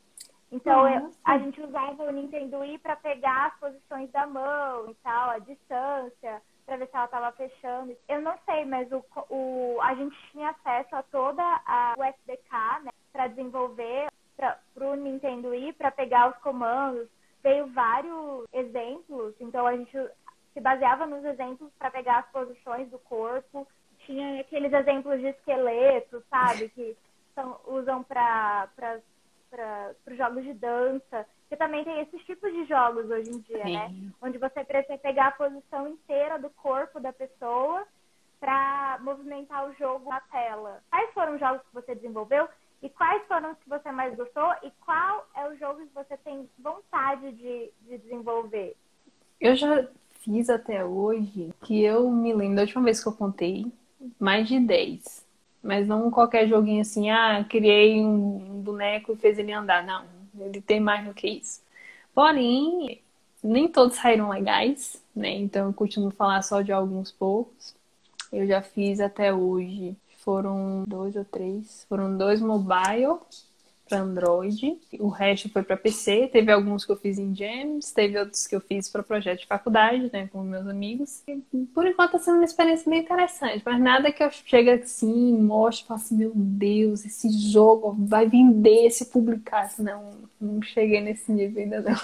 Então, 0.51 0.87
eu, 0.87 1.11
a 1.23 1.37
gente 1.37 1.61
usava 1.61 2.03
o 2.03 2.11
Nintendo 2.11 2.59
Wii 2.59 2.79
para 2.79 2.95
pegar 2.95 3.47
as 3.47 3.59
posições 3.59 4.11
da 4.11 4.25
mão 4.25 4.89
e 4.89 4.95
tal, 4.95 5.29
a 5.29 5.39
distância, 5.39 6.41
para 6.65 6.77
ver 6.77 6.87
se 6.87 6.95
ela 6.95 7.05
estava 7.05 7.31
fechando. 7.33 7.95
Eu 8.07 8.21
não 8.21 8.35
sei, 8.45 8.65
mas 8.65 8.91
o, 8.91 9.03
o, 9.29 9.77
a 9.81 9.93
gente 9.93 10.15
tinha 10.31 10.49
acesso 10.49 10.95
a 10.95 11.03
toda 11.03 11.43
a 11.43 11.95
USDK 11.97 12.83
né, 12.83 12.91
para 13.11 13.27
desenvolver 13.27 14.07
para 14.35 14.57
o 14.87 14.95
Nintendo 14.95 15.49
Wii, 15.49 15.73
para 15.73 15.91
pegar 15.91 16.29
os 16.29 16.37
comandos. 16.37 17.07
Veio 17.43 17.67
vários 17.67 18.45
exemplos, 18.53 19.33
então 19.39 19.65
a 19.67 19.75
gente 19.75 19.97
se 20.53 20.59
baseava 20.59 21.05
nos 21.05 21.23
exemplos 21.23 21.71
para 21.77 21.91
pegar 21.91 22.19
as 22.19 22.31
posições 22.31 22.89
do 22.89 22.99
corpo. 22.99 23.67
Tinha 24.09 24.41
aqueles 24.41 24.73
exemplos 24.73 25.19
de 25.19 25.27
esqueleto, 25.27 26.23
sabe, 26.31 26.67
que 26.69 26.97
são, 27.35 27.59
usam 27.67 28.03
para 28.03 28.67
os 30.09 30.17
jogos 30.17 30.43
de 30.43 30.53
dança. 30.55 31.27
Porque 31.41 31.55
também 31.55 31.83
tem 31.83 31.99
esses 31.99 32.19
tipos 32.23 32.51
de 32.51 32.65
jogos 32.65 33.07
hoje 33.07 33.29
em 33.29 33.37
dia, 33.41 33.63
né? 33.63 33.87
Sim. 33.87 34.01
né? 34.05 34.11
Onde 34.19 34.39
você 34.39 34.63
precisa 34.63 34.97
pegar 34.97 35.27
a 35.27 35.31
posição 35.33 35.87
inteira 35.87 36.39
do 36.39 36.49
corpo 36.49 36.99
da 36.99 37.13
pessoa 37.13 37.85
para 38.39 38.97
movimentar 39.03 39.69
o 39.69 39.75
jogo 39.75 40.09
na 40.09 40.19
tela. 40.21 40.81
Quais 40.89 41.13
foram 41.13 41.35
os 41.35 41.39
jogos 41.39 41.61
que 41.61 41.73
você 41.75 41.93
desenvolveu 41.93 42.49
e 42.81 42.89
quais 42.89 43.23
foram 43.27 43.51
os 43.51 43.59
que 43.59 43.69
você 43.69 43.91
mais 43.91 44.15
gostou 44.15 44.55
e 44.63 44.71
qual 44.83 45.27
é 45.35 45.47
o 45.47 45.55
jogo 45.55 45.85
que 45.85 45.93
você 45.93 46.17
tem 46.17 46.49
vontade 46.57 47.31
de, 47.33 47.71
de 47.81 47.97
desenvolver? 47.99 48.75
Eu 49.39 49.55
já 49.55 49.87
fiz 50.13 50.49
até 50.49 50.83
hoje, 50.83 51.53
que 51.61 51.83
eu 51.83 52.09
me 52.09 52.33
lembro 52.33 52.55
da 52.55 52.61
última 52.63 52.83
vez 52.83 53.03
que 53.03 53.07
eu 53.07 53.13
contei, 53.13 53.71
mais 54.19 54.47
de 54.47 54.59
10. 54.59 55.25
Mas 55.61 55.87
não 55.87 56.09
qualquer 56.09 56.47
joguinho 56.47 56.81
assim, 56.81 57.09
ah, 57.09 57.45
criei 57.49 58.01
um 58.01 58.61
boneco 58.61 59.13
e 59.13 59.17
fez 59.17 59.37
ele 59.37 59.51
andar. 59.51 59.85
Não 59.85 60.19
ele 60.39 60.61
tem 60.61 60.79
mais 60.79 61.05
do 61.05 61.13
que 61.13 61.27
isso. 61.27 61.61
Porém, 62.13 63.01
nem 63.43 63.67
todos 63.67 63.97
saíram 63.97 64.29
legais, 64.29 65.01
né? 65.15 65.31
Então 65.31 65.67
eu 65.67 65.73
continuo 65.73 66.11
falar 66.11 66.41
só 66.41 66.61
de 66.61 66.71
alguns 66.71 67.11
poucos. 67.11 67.75
Eu 68.31 68.45
já 68.47 68.61
fiz 68.61 68.99
até 68.99 69.33
hoje, 69.33 69.95
foram 70.19 70.83
dois 70.87 71.15
ou 71.15 71.25
três, 71.25 71.85
foram 71.89 72.15
dois 72.17 72.41
mobile 72.41 73.17
para 73.89 73.99
Android, 73.99 74.79
o 74.99 75.09
resto 75.09 75.49
foi 75.49 75.63
para 75.63 75.75
PC. 75.75 76.29
Teve 76.31 76.51
alguns 76.51 76.85
que 76.85 76.91
eu 76.91 76.95
fiz 76.95 77.17
em 77.17 77.35
Gems, 77.35 77.91
teve 77.91 78.19
outros 78.19 78.45
que 78.45 78.55
eu 78.55 78.61
fiz 78.61 78.87
para 78.87 79.01
projeto 79.01 79.39
de 79.39 79.47
faculdade, 79.47 80.09
né, 80.13 80.29
com 80.31 80.43
meus 80.43 80.67
amigos. 80.67 81.23
E, 81.27 81.41
por 81.73 81.87
enquanto 81.87 82.15
está 82.15 82.19
sendo 82.19 82.35
uma 82.35 82.45
experiência 82.45 82.89
bem 82.89 82.99
interessante, 82.99 83.63
mas 83.65 83.81
nada 83.81 84.11
que 84.11 84.23
eu 84.23 84.29
chegue 84.31 84.69
assim, 84.69 85.37
mostre, 85.41 85.87
faça 85.87 86.05
assim, 86.05 86.17
meu 86.17 86.31
Deus, 86.35 87.03
esse 87.03 87.29
jogo 87.51 87.95
vai 87.99 88.27
vender 88.27 88.89
se 88.91 89.07
publicar. 89.07 89.69
Não, 89.79 90.13
não 90.39 90.61
cheguei 90.61 91.01
nesse 91.01 91.31
nível 91.31 91.63
ainda 91.63 91.81
não. 91.81 91.99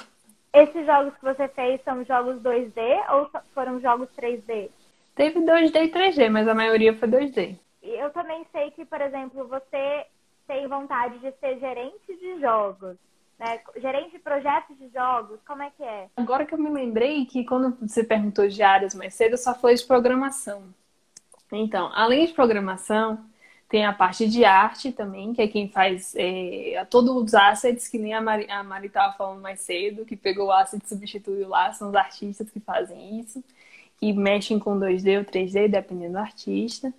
Esses 0.54 0.86
jogos 0.86 1.14
que 1.16 1.24
você 1.24 1.48
fez 1.50 1.82
são 1.84 2.04
jogos 2.06 2.42
2D 2.42 2.80
ou 3.14 3.30
foram 3.54 3.80
jogos 3.80 4.08
3D? 4.18 4.70
Teve 5.14 5.40
2D 5.40 5.76
e 5.76 5.92
3D, 5.92 6.30
mas 6.30 6.48
a 6.48 6.56
maioria 6.56 6.96
foi 6.98 7.08
2D. 7.08 7.56
Eu 7.84 8.10
também 8.12 8.46
sei 8.52 8.72
que, 8.72 8.84
por 8.86 9.00
exemplo, 9.00 9.48
você 9.48 10.06
tem 10.48 10.68
vontade 10.68 11.20
de 11.20 11.32
ser 11.40 11.60
gerente 11.60 12.16
de 12.16 12.40
jogos. 12.40 12.98
Né? 13.38 13.60
Gerente 13.78 14.12
de 14.12 14.20
projetos 14.20 14.78
de 14.78 14.88
jogos, 14.90 15.40
como 15.46 15.64
é 15.64 15.72
que 15.72 15.84
é? 15.84 16.08
Agora 16.16 16.46
que 16.46 16.54
eu 16.54 16.60
me 16.60 16.70
lembrei 16.70 17.26
que 17.26 17.44
quando 17.44 17.76
você 17.82 18.04
perguntou 18.04 18.48
de 18.48 18.64
áreas 18.64 18.96
mais 18.96 19.14
cedo, 19.14 19.38
só 19.38 19.54
foi 19.54 19.76
de 19.76 19.84
programação. 19.84 20.64
Então, 21.52 21.92
além 21.94 22.26
de 22.26 22.34
programação, 22.34 23.24
tem 23.68 23.86
a 23.86 23.94
parte 23.94 24.28
de 24.28 24.46
arte 24.46 24.92
também, 24.92 25.34
que 25.34 25.42
é 25.42 25.48
quem 25.48 25.68
faz 25.68 26.14
é, 26.16 26.86
todos 26.90 27.16
os 27.16 27.34
assets, 27.34 27.88
que 27.88 27.98
nem 27.98 28.14
a 28.14 28.22
Mari, 28.22 28.50
a 28.50 28.64
Mari 28.64 28.88
estava 28.88 29.14
falando 29.14 29.42
mais 29.42 29.60
cedo, 29.60 30.06
que 30.06 30.16
pegou 30.16 30.48
o 30.48 30.52
asset 30.52 30.84
e 30.84 30.88
substituiu 30.88 31.50
lá, 31.50 31.74
são 31.74 31.90
os 31.90 31.96
artistas 31.96 32.50
que 32.50 32.60
fazem 32.60 33.20
isso, 33.20 33.44
que 34.00 34.14
mexem 34.14 34.60
com 34.60 34.80
2D 34.80 35.18
ou 35.18 35.26
3D, 35.26 35.68
dependendo 35.68 36.14
do 36.14 36.20
artista. 36.20 36.94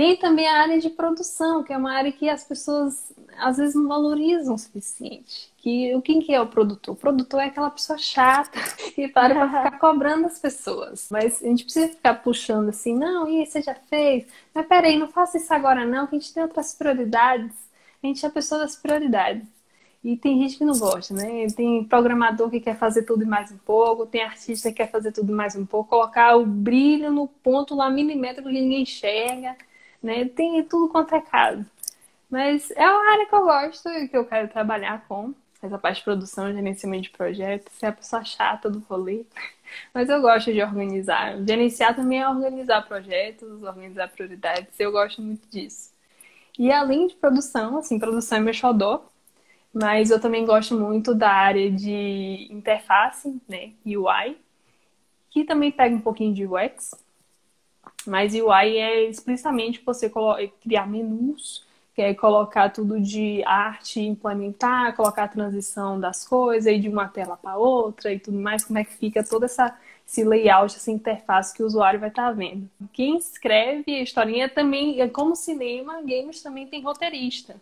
Tem 0.00 0.16
também 0.16 0.48
a 0.48 0.62
área 0.62 0.80
de 0.80 0.88
produção, 0.88 1.62
que 1.62 1.74
é 1.74 1.76
uma 1.76 1.92
área 1.92 2.10
que 2.10 2.26
as 2.26 2.42
pessoas 2.42 3.12
às 3.36 3.58
vezes 3.58 3.74
não 3.74 3.86
valorizam 3.86 4.54
o 4.54 4.58
suficiente. 4.58 5.52
Que 5.58 6.00
quem 6.00 6.20
que 6.22 6.32
é 6.32 6.40
o 6.40 6.46
produtor? 6.46 6.94
O 6.94 6.96
produtor 6.96 7.42
é 7.42 7.48
aquela 7.48 7.68
pessoa 7.68 7.98
chata 7.98 8.58
que 8.96 9.08
para 9.08 9.34
para 9.34 9.48
ficar 9.48 9.78
cobrando 9.78 10.24
as 10.24 10.38
pessoas. 10.38 11.08
Mas 11.10 11.42
a 11.42 11.46
gente 11.46 11.64
precisa 11.64 11.88
ficar 11.88 12.14
puxando 12.14 12.70
assim, 12.70 12.94
não, 12.96 13.28
e 13.28 13.44
você 13.44 13.60
já 13.60 13.74
fez? 13.74 14.24
Mas 14.54 14.66
peraí, 14.66 14.98
não 14.98 15.06
faça 15.06 15.36
isso 15.36 15.52
agora 15.52 15.84
não, 15.84 16.06
que 16.06 16.16
a 16.16 16.18
gente 16.18 16.32
tem 16.32 16.42
outras 16.44 16.74
prioridades. 16.74 17.52
A 18.02 18.06
gente 18.06 18.24
é 18.24 18.28
a 18.30 18.32
pessoa 18.32 18.62
das 18.62 18.76
prioridades. 18.76 19.46
E 20.02 20.16
tem 20.16 20.40
gente 20.40 20.56
que 20.56 20.64
não 20.64 20.78
gosta, 20.78 21.12
né? 21.12 21.46
Tem 21.54 21.84
programador 21.84 22.48
que 22.48 22.58
quer 22.58 22.78
fazer 22.78 23.02
tudo 23.02 23.22
e 23.22 23.26
mais 23.26 23.52
um 23.52 23.58
pouco, 23.58 24.06
tem 24.06 24.22
artista 24.22 24.70
que 24.70 24.76
quer 24.76 24.90
fazer 24.90 25.12
tudo 25.12 25.30
e 25.30 25.34
mais 25.34 25.54
um 25.56 25.66
pouco, 25.66 25.90
colocar 25.90 26.36
o 26.36 26.46
brilho 26.46 27.12
no 27.12 27.28
ponto 27.28 27.74
lá 27.74 27.90
milimétrico 27.90 28.48
que 28.48 28.54
ninguém 28.54 28.80
enxerga 28.80 29.54
né? 30.02 30.24
Tem 30.26 30.62
tudo 30.64 30.88
quanto 30.88 31.14
é 31.14 31.20
caso. 31.20 31.64
Mas 32.30 32.70
é 32.72 32.88
uma 32.88 33.12
área 33.12 33.26
que 33.26 33.34
eu 33.34 33.42
gosto 33.42 33.88
e 33.88 34.08
que 34.08 34.16
eu 34.16 34.24
quero 34.24 34.48
trabalhar 34.48 35.04
com. 35.08 35.34
Essa 35.62 35.78
parte 35.78 35.98
de 35.98 36.04
produção, 36.04 36.52
gerenciamento 36.54 37.02
de 37.02 37.10
projetos. 37.10 37.72
Você 37.74 37.84
é 37.86 37.88
a 37.90 37.92
pessoa 37.92 38.24
chata 38.24 38.70
do 38.70 38.78
rolê. 38.88 39.26
Mas 39.92 40.08
eu 40.08 40.20
gosto 40.20 40.52
de 40.52 40.62
organizar. 40.62 41.36
Gerenciar 41.46 41.94
também 41.94 42.20
é 42.20 42.28
organizar 42.28 42.86
projetos, 42.86 43.62
organizar 43.62 44.08
prioridades. 44.08 44.78
Eu 44.78 44.90
gosto 44.90 45.20
muito 45.20 45.46
disso. 45.50 45.90
E 46.58 46.72
além 46.72 47.08
de 47.08 47.14
produção, 47.14 47.76
assim, 47.78 47.98
produção 47.98 48.38
é 48.38 48.40
meu 48.40 48.54
xodó. 48.54 49.04
Mas 49.72 50.10
eu 50.10 50.20
também 50.20 50.46
gosto 50.46 50.74
muito 50.78 51.14
da 51.14 51.30
área 51.30 51.70
de 51.70 52.48
interface, 52.50 53.40
né? 53.48 53.72
UI. 53.84 54.38
Que 55.30 55.44
também 55.44 55.70
pega 55.70 55.94
um 55.94 56.00
pouquinho 56.00 56.34
de 56.34 56.46
UX. 56.46 56.94
Mas 58.06 58.34
UI 58.34 58.78
é 58.78 59.04
explicitamente 59.04 59.82
você 59.84 60.10
criar 60.62 60.86
menus, 60.86 61.64
que 61.94 62.00
é 62.00 62.14
colocar 62.14 62.70
tudo 62.70 62.98
de 62.98 63.42
arte, 63.44 64.00
implementar, 64.00 64.96
colocar 64.96 65.24
a 65.24 65.28
transição 65.28 66.00
das 66.00 66.26
coisas, 66.26 66.66
ir 66.72 66.80
de 66.80 66.88
uma 66.88 67.08
tela 67.08 67.36
para 67.36 67.56
outra 67.56 68.12
e 68.12 68.18
tudo 68.18 68.38
mais, 68.38 68.64
como 68.64 68.78
é 68.78 68.84
que 68.84 68.92
fica 68.94 69.22
toda 69.22 69.46
essa 69.46 69.76
esse 70.10 70.24
layout, 70.24 70.74
essa 70.74 70.90
interface 70.90 71.54
que 71.54 71.62
o 71.62 71.66
usuário 71.66 72.00
vai 72.00 72.08
estar 72.08 72.26
tá 72.26 72.32
vendo. 72.32 72.68
Quem 72.92 73.16
escreve 73.16 73.94
a 73.94 74.02
historinha 74.02 74.48
também, 74.48 75.00
é 75.00 75.08
como 75.08 75.36
cinema, 75.36 76.02
games 76.02 76.42
também 76.42 76.66
tem 76.66 76.82
roteirista, 76.82 77.54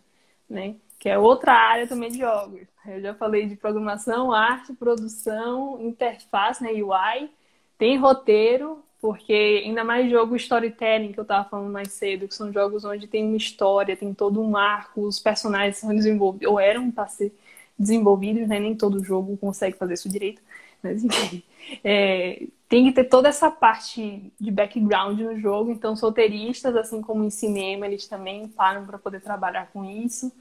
né? 0.49 0.75
Que 0.99 1.11
é 1.11 1.19
outra 1.19 1.53
área 1.53 1.87
também 1.87 2.11
de 2.11 2.19
jogos. 2.19 2.63
Eu 2.87 3.03
já 3.03 3.15
falei 3.15 3.47
de 3.47 3.55
programação, 3.55 4.33
arte, 4.33 4.73
produção, 4.73 5.79
interface, 5.83 6.63
né? 6.63 6.71
UI, 6.73 7.31
tem 7.77 7.99
roteiro, 7.99 8.83
porque 9.01 9.63
ainda 9.65 9.85
mais 9.85 10.11
jogo 10.11 10.37
storytelling 10.37 11.13
que 11.13 11.21
eu 11.21 11.25
tava 11.25 11.49
falando 11.49 11.73
mais 11.73 11.93
cedo, 11.93 12.27
que 12.27 12.35
são 12.35 12.53
jogos 12.53 12.85
onde 12.85 13.07
tem 13.07 13.25
uma 13.25 13.37
história, 13.37 13.97
tem 13.97 14.13
todo 14.13 14.43
um 14.43 14.57
arco, 14.57 15.03
os 15.03 15.21
personagens 15.21 15.79
são 15.79 15.95
desenvolvidos, 15.95 16.49
ou 16.51 16.59
eram 16.61 16.91
para 16.91 17.07
ser 17.09 17.33
desenvolvidos, 17.79 18.49
né? 18.49 18.59
Nem 18.59 18.75
todo 18.75 19.03
jogo 19.05 19.37
consegue 19.37 19.77
fazer 19.77 19.95
isso 19.95 20.09
direito, 20.09 20.43
mas 20.83 21.03
enfim. 21.05 21.43
É, 21.85 22.47
tem 22.67 22.87
que 22.87 22.93
ter 22.93 23.05
toda 23.05 23.29
essa 23.29 23.51
parte 23.51 24.33
de 24.41 24.51
background 24.51 25.21
no 25.21 25.39
jogo, 25.39 25.71
então 25.71 25.95
solteiristas, 25.95 26.75
assim 26.77 27.03
como 27.03 27.25
em 27.25 27.29
cinema, 27.31 27.87
eles 27.87 28.07
também 28.09 28.49
param 28.49 28.87
para 28.87 28.97
poder 28.99 29.21
trabalhar 29.21 29.71
com 29.71 29.85
isso. 29.85 30.33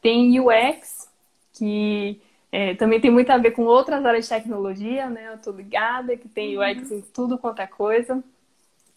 Tem 0.00 0.40
UX, 0.40 1.08
que 1.52 2.20
é, 2.52 2.74
também 2.74 3.00
tem 3.00 3.10
muito 3.10 3.30
a 3.30 3.38
ver 3.38 3.52
com 3.52 3.64
outras 3.64 4.04
áreas 4.04 4.26
de 4.26 4.28
tecnologia, 4.28 5.08
né? 5.08 5.30
Eu 5.32 5.38
tô 5.38 5.50
ligada, 5.50 6.14
que 6.18 6.28
tem 6.28 6.58
UX 6.58 6.90
uhum. 6.90 6.98
em 6.98 7.00
tudo 7.00 7.38
quanto 7.38 7.62
é 7.62 7.66
coisa. 7.66 8.22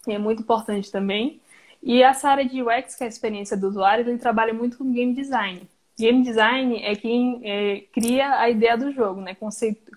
E 0.06 0.12
é 0.12 0.18
muito 0.18 0.42
importante 0.42 0.92
também. 0.92 1.40
E 1.82 2.04
essa 2.04 2.30
área 2.30 2.44
de 2.46 2.62
UX, 2.62 2.96
que 2.96 3.04
é 3.04 3.08
a 3.08 3.10
experiência 3.10 3.56
do 3.56 3.70
usuário, 3.70 4.06
ele 4.06 4.18
trabalha 4.18 4.54
muito 4.54 4.78
com 4.78 4.92
game 4.92 5.14
design. 5.14 5.62
Game 5.98 6.22
design 6.22 6.84
é 6.84 6.96
quem 6.96 7.40
é, 7.44 7.84
cria 7.94 8.40
a 8.40 8.50
ideia 8.50 8.78
do 8.78 8.92
jogo, 8.92 9.22
né? 9.22 9.38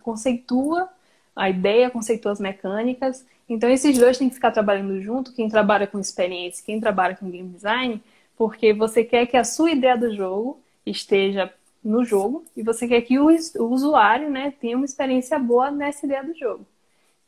conceitua 0.02 0.88
a 1.34 1.50
ideia, 1.50 1.90
conceitua 1.90 2.32
as 2.32 2.40
mecânicas. 2.40 3.26
Então, 3.48 3.68
esses 3.68 3.98
dois 3.98 4.18
têm 4.18 4.28
que 4.28 4.36
ficar 4.36 4.52
trabalhando 4.52 5.00
junto, 5.00 5.34
quem 5.34 5.48
trabalha 5.48 5.86
com 5.86 5.98
experiência, 5.98 6.64
quem 6.64 6.78
trabalha 6.78 7.16
com 7.16 7.30
game 7.30 7.48
design, 7.48 8.00
porque 8.36 8.72
você 8.72 9.02
quer 9.02 9.26
que 9.26 9.36
a 9.36 9.42
sua 9.42 9.72
ideia 9.72 9.96
do 9.96 10.14
jogo 10.14 10.60
esteja 10.86 11.52
no 11.88 12.05
jogo 12.05 12.44
e 12.55 12.62
você 12.62 12.87
quer 12.87 13.01
que 13.01 13.18
o, 13.18 13.29
usuário 13.61 14.29
né, 14.29 14.53
tenha 14.61 14.77
uma 14.77 14.85
experiência 14.85 15.38
boa 15.38 15.70
nessa 15.70 16.05
ideia 16.05 16.22
do 16.22 16.37
jogo. 16.37 16.66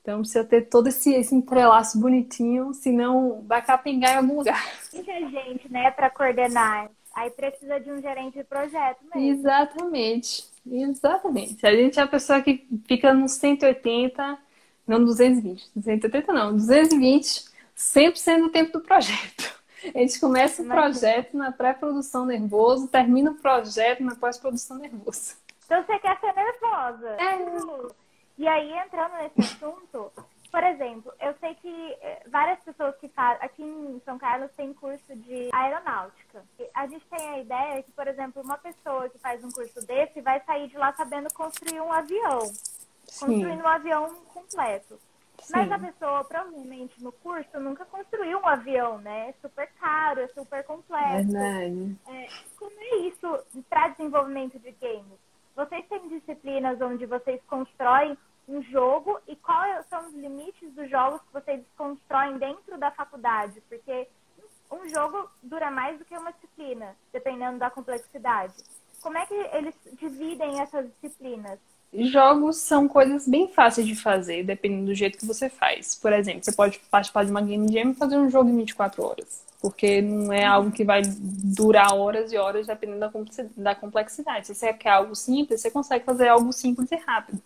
Então 0.02 0.20
precisa 0.20 0.44
ter 0.44 0.68
todo 0.68 0.86
esse, 0.88 1.14
esse 1.14 1.34
entrelaço 1.34 1.98
bonitinho, 1.98 2.74
senão 2.74 3.42
vai 3.46 3.62
capengar 3.64 4.12
em 4.12 4.16
algum 4.18 4.36
lugar. 4.36 4.62
Muita 4.92 5.12
gente, 5.12 5.72
né, 5.72 5.90
para 5.90 6.10
coordenar. 6.10 6.90
Aí 7.14 7.30
precisa 7.30 7.80
de 7.80 7.90
um 7.90 8.00
gerente 8.00 8.38
de 8.38 8.44
projeto 8.44 8.98
mesmo. 9.14 9.30
Exatamente. 9.30 10.44
Exatamente. 10.70 11.66
A 11.66 11.74
gente 11.74 11.98
é 11.98 12.02
a 12.02 12.06
pessoa 12.06 12.42
que 12.42 12.66
fica 12.86 13.14
nos 13.14 13.32
180, 13.32 14.38
não 14.86 15.02
220. 15.04 15.70
280 15.74 16.32
não, 16.32 16.52
220, 16.52 17.44
100% 17.76 18.40
do 18.40 18.50
tempo 18.50 18.72
do 18.72 18.80
projeto. 18.80 19.59
A 19.94 19.98
gente 19.98 20.20
começa 20.20 20.62
o 20.62 20.66
projeto 20.66 21.36
na 21.36 21.52
pré-produção 21.52 22.26
nervoso, 22.26 22.88
termina 22.88 23.30
o 23.30 23.34
projeto 23.34 24.02
na 24.02 24.14
pós-produção 24.14 24.78
nervoso. 24.78 25.36
Então 25.64 25.82
você 25.84 25.98
quer 25.98 26.18
ser 26.20 26.34
nervosa. 26.34 27.08
É. 27.10 28.00
E 28.36 28.48
aí, 28.48 28.72
entrando 28.72 29.12
nesse 29.14 29.40
assunto, 29.40 30.10
por 30.50 30.64
exemplo, 30.64 31.12
eu 31.20 31.34
sei 31.38 31.54
que 31.54 31.96
eh, 32.00 32.22
várias 32.26 32.58
pessoas 32.60 32.96
que 32.96 33.08
fazem. 33.08 33.44
Aqui 33.44 33.62
em 33.62 34.00
São 34.04 34.18
Carlos 34.18 34.50
tem 34.56 34.74
curso 34.74 35.14
de 35.14 35.48
aeronáutica. 35.52 36.44
A 36.74 36.86
gente 36.86 37.06
tem 37.06 37.28
a 37.28 37.38
ideia 37.38 37.82
que, 37.82 37.92
por 37.92 38.08
exemplo, 38.08 38.42
uma 38.42 38.58
pessoa 38.58 39.08
que 39.08 39.18
faz 39.18 39.44
um 39.44 39.50
curso 39.50 39.86
desse 39.86 40.20
vai 40.20 40.40
sair 40.44 40.68
de 40.68 40.76
lá 40.76 40.92
sabendo 40.94 41.32
construir 41.32 41.80
um 41.80 41.92
avião. 41.92 42.40
Sim. 43.04 43.26
Construindo 43.26 43.62
um 43.62 43.68
avião 43.68 44.14
completo. 44.34 44.98
Sim. 45.40 45.52
Mas 45.56 45.72
a 45.72 45.78
pessoa, 45.78 46.24
provavelmente, 46.24 47.02
no 47.02 47.12
curso, 47.12 47.58
nunca 47.58 47.84
construiu 47.84 48.38
um 48.38 48.46
avião, 48.46 48.98
né? 48.98 49.30
É 49.30 49.34
super 49.40 49.70
caro, 49.80 50.20
é 50.20 50.28
super 50.28 50.64
complexo. 50.64 51.32
Verdade. 51.32 51.96
É, 52.08 52.28
como 52.58 52.80
é 52.80 52.96
isso 53.08 53.40
para 53.68 53.88
desenvolvimento 53.88 54.58
de 54.58 54.70
games? 54.72 55.18
Vocês 55.56 55.86
têm 55.88 56.08
disciplinas 56.08 56.80
onde 56.80 57.06
vocês 57.06 57.40
constroem 57.46 58.16
um 58.48 58.62
jogo 58.62 59.20
e 59.28 59.36
quais 59.36 59.86
são 59.86 60.06
os 60.06 60.14
limites 60.14 60.72
dos 60.72 60.88
jogos 60.90 61.20
que 61.22 61.32
vocês 61.32 61.64
constroem 61.76 62.38
dentro 62.38 62.78
da 62.78 62.90
faculdade? 62.90 63.60
Porque 63.68 64.08
um 64.70 64.88
jogo 64.88 65.28
dura 65.42 65.70
mais 65.70 65.98
do 65.98 66.04
que 66.04 66.16
uma 66.16 66.32
disciplina, 66.32 66.96
dependendo 67.12 67.58
da 67.58 67.70
complexidade. 67.70 68.54
Como 69.02 69.16
é 69.18 69.26
que 69.26 69.34
eles 69.34 69.74
dividem 69.98 70.60
essas 70.60 70.86
disciplinas? 70.92 71.58
Jogos 71.92 72.56
são 72.58 72.86
coisas 72.86 73.26
bem 73.26 73.48
fáceis 73.48 73.86
de 73.86 73.96
fazer, 73.96 74.44
dependendo 74.44 74.86
do 74.86 74.94
jeito 74.94 75.18
que 75.18 75.26
você 75.26 75.48
faz. 75.48 75.94
Por 75.94 76.12
exemplo, 76.12 76.44
você 76.44 76.52
pode 76.52 76.78
participar 76.90 77.24
de 77.24 77.32
uma 77.32 77.42
game 77.42 77.70
jam 77.72 77.90
e 77.90 77.94
fazer 77.94 78.16
um 78.16 78.30
jogo 78.30 78.48
em 78.48 78.56
24 78.56 79.02
horas. 79.02 79.44
Porque 79.60 80.00
não 80.00 80.32
é 80.32 80.44
algo 80.44 80.70
que 80.70 80.84
vai 80.84 81.02
durar 81.04 81.92
horas 81.94 82.32
e 82.32 82.36
horas, 82.36 82.66
dependendo 82.68 83.10
da 83.56 83.74
complexidade. 83.74 84.46
Se 84.46 84.54
você 84.54 84.72
quer 84.72 84.90
algo 84.90 85.16
simples, 85.16 85.60
você 85.60 85.70
consegue 85.70 86.04
fazer 86.04 86.28
algo 86.28 86.52
simples 86.52 86.90
e 86.92 86.96
rápido. 86.96 87.42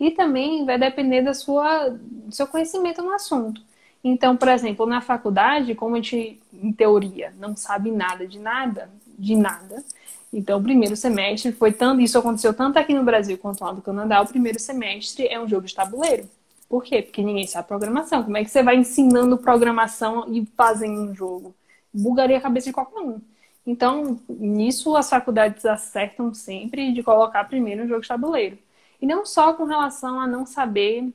E 0.00 0.10
também 0.10 0.64
vai 0.64 0.78
depender 0.78 1.20
da 1.20 1.34
sua, 1.34 1.90
do 1.90 2.34
seu 2.34 2.46
conhecimento 2.46 3.02
no 3.02 3.12
assunto. 3.12 3.60
Então, 4.02 4.36
por 4.36 4.48
exemplo, 4.48 4.86
na 4.86 5.00
faculdade, 5.00 5.74
como 5.74 5.94
a 5.94 5.98
gente, 6.00 6.40
em 6.52 6.72
teoria, 6.72 7.32
não 7.38 7.54
sabe 7.54 7.90
nada 7.90 8.26
de 8.26 8.38
nada, 8.38 8.90
de 9.18 9.36
nada, 9.36 9.84
então, 10.32 10.58
o 10.58 10.62
primeiro 10.62 10.96
semestre 10.96 11.52
foi 11.52 11.72
tanto, 11.72 12.00
isso 12.00 12.18
aconteceu 12.18 12.54
tanto 12.54 12.78
aqui 12.78 12.94
no 12.94 13.04
Brasil 13.04 13.36
quanto 13.36 13.62
lá 13.62 13.72
no 13.72 13.82
Canadá, 13.82 14.22
o 14.22 14.26
primeiro 14.26 14.58
semestre 14.58 15.26
é 15.26 15.38
um 15.38 15.46
jogo 15.46 15.66
de 15.66 15.74
tabuleiro. 15.74 16.28
Por 16.68 16.82
quê? 16.82 17.02
Porque 17.02 17.22
ninguém 17.22 17.46
sabe 17.46 17.68
programação. 17.68 18.24
Como 18.24 18.36
é 18.38 18.42
que 18.42 18.50
você 18.50 18.62
vai 18.62 18.76
ensinando 18.76 19.36
programação 19.36 20.24
e 20.32 20.46
fazendo 20.56 21.02
um 21.02 21.14
jogo? 21.14 21.54
Bugaria 21.92 22.38
a 22.38 22.40
cabeça 22.40 22.68
de 22.68 22.72
qualquer 22.72 23.00
um. 23.00 23.20
Então, 23.66 24.18
nisso 24.26 24.96
as 24.96 25.10
faculdades 25.10 25.66
acertam 25.66 26.32
sempre 26.32 26.92
de 26.92 27.02
colocar 27.02 27.44
primeiro 27.44 27.84
um 27.84 27.88
jogo 27.88 28.00
de 28.00 28.08
tabuleiro. 28.08 28.58
E 29.02 29.06
não 29.06 29.26
só 29.26 29.52
com 29.52 29.64
relação 29.64 30.18
a 30.18 30.26
não 30.26 30.46
saber 30.46 31.12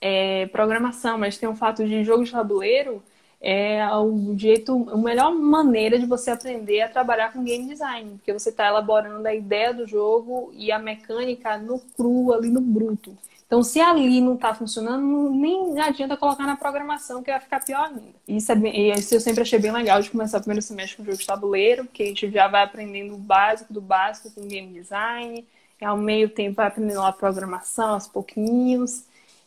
é, 0.00 0.46
programação, 0.46 1.16
mas 1.18 1.38
tem 1.38 1.48
o 1.48 1.54
fato 1.54 1.86
de 1.86 2.02
jogo 2.02 2.24
de 2.24 2.32
tabuleiro 2.32 3.00
é 3.46 3.86
o 3.94 4.34
jeito, 4.38 4.88
a 4.90 4.96
melhor 4.96 5.34
maneira 5.34 5.98
de 5.98 6.06
você 6.06 6.30
aprender 6.30 6.80
a 6.80 6.88
trabalhar 6.88 7.30
com 7.30 7.44
game 7.44 7.68
design, 7.68 8.12
porque 8.12 8.32
você 8.32 8.48
está 8.48 8.66
elaborando 8.66 9.28
a 9.28 9.34
ideia 9.34 9.74
do 9.74 9.86
jogo 9.86 10.50
e 10.54 10.72
a 10.72 10.78
mecânica 10.78 11.58
no 11.58 11.78
cru, 11.78 12.32
ali 12.32 12.48
no 12.48 12.62
bruto. 12.62 13.14
Então, 13.46 13.62
se 13.62 13.78
ali 13.78 14.22
não 14.22 14.36
está 14.36 14.54
funcionando, 14.54 15.30
nem 15.30 15.78
adianta 15.78 16.16
colocar 16.16 16.46
na 16.46 16.56
programação, 16.56 17.22
que 17.22 17.30
vai 17.30 17.38
ficar 17.38 17.62
pior 17.62 17.84
ainda. 17.84 18.02
Isso, 18.26 18.50
é 18.50 18.54
bem, 18.54 18.90
isso 18.92 19.14
eu 19.14 19.20
sempre 19.20 19.42
achei 19.42 19.58
bem 19.58 19.70
legal 19.70 20.00
de 20.00 20.10
começar 20.10 20.38
o 20.38 20.40
primeiro 20.40 20.62
semestre 20.62 20.96
com 20.96 21.04
jogo 21.04 21.18
de 21.18 21.26
tabuleiro, 21.26 21.84
porque 21.84 22.02
a 22.02 22.06
gente 22.06 22.30
já 22.30 22.48
vai 22.48 22.62
aprendendo 22.62 23.14
o 23.14 23.18
básico 23.18 23.74
do 23.74 23.80
básico 23.82 24.30
com 24.30 24.48
game 24.48 24.72
design, 24.72 25.46
e 25.78 25.84
ao 25.84 25.98
meio 25.98 26.30
tempo 26.30 26.56
vai 26.56 26.68
aprendendo 26.68 27.02
a 27.02 27.12
programação 27.12 27.90
aos 27.90 28.08
pouquinhos. 28.08 29.04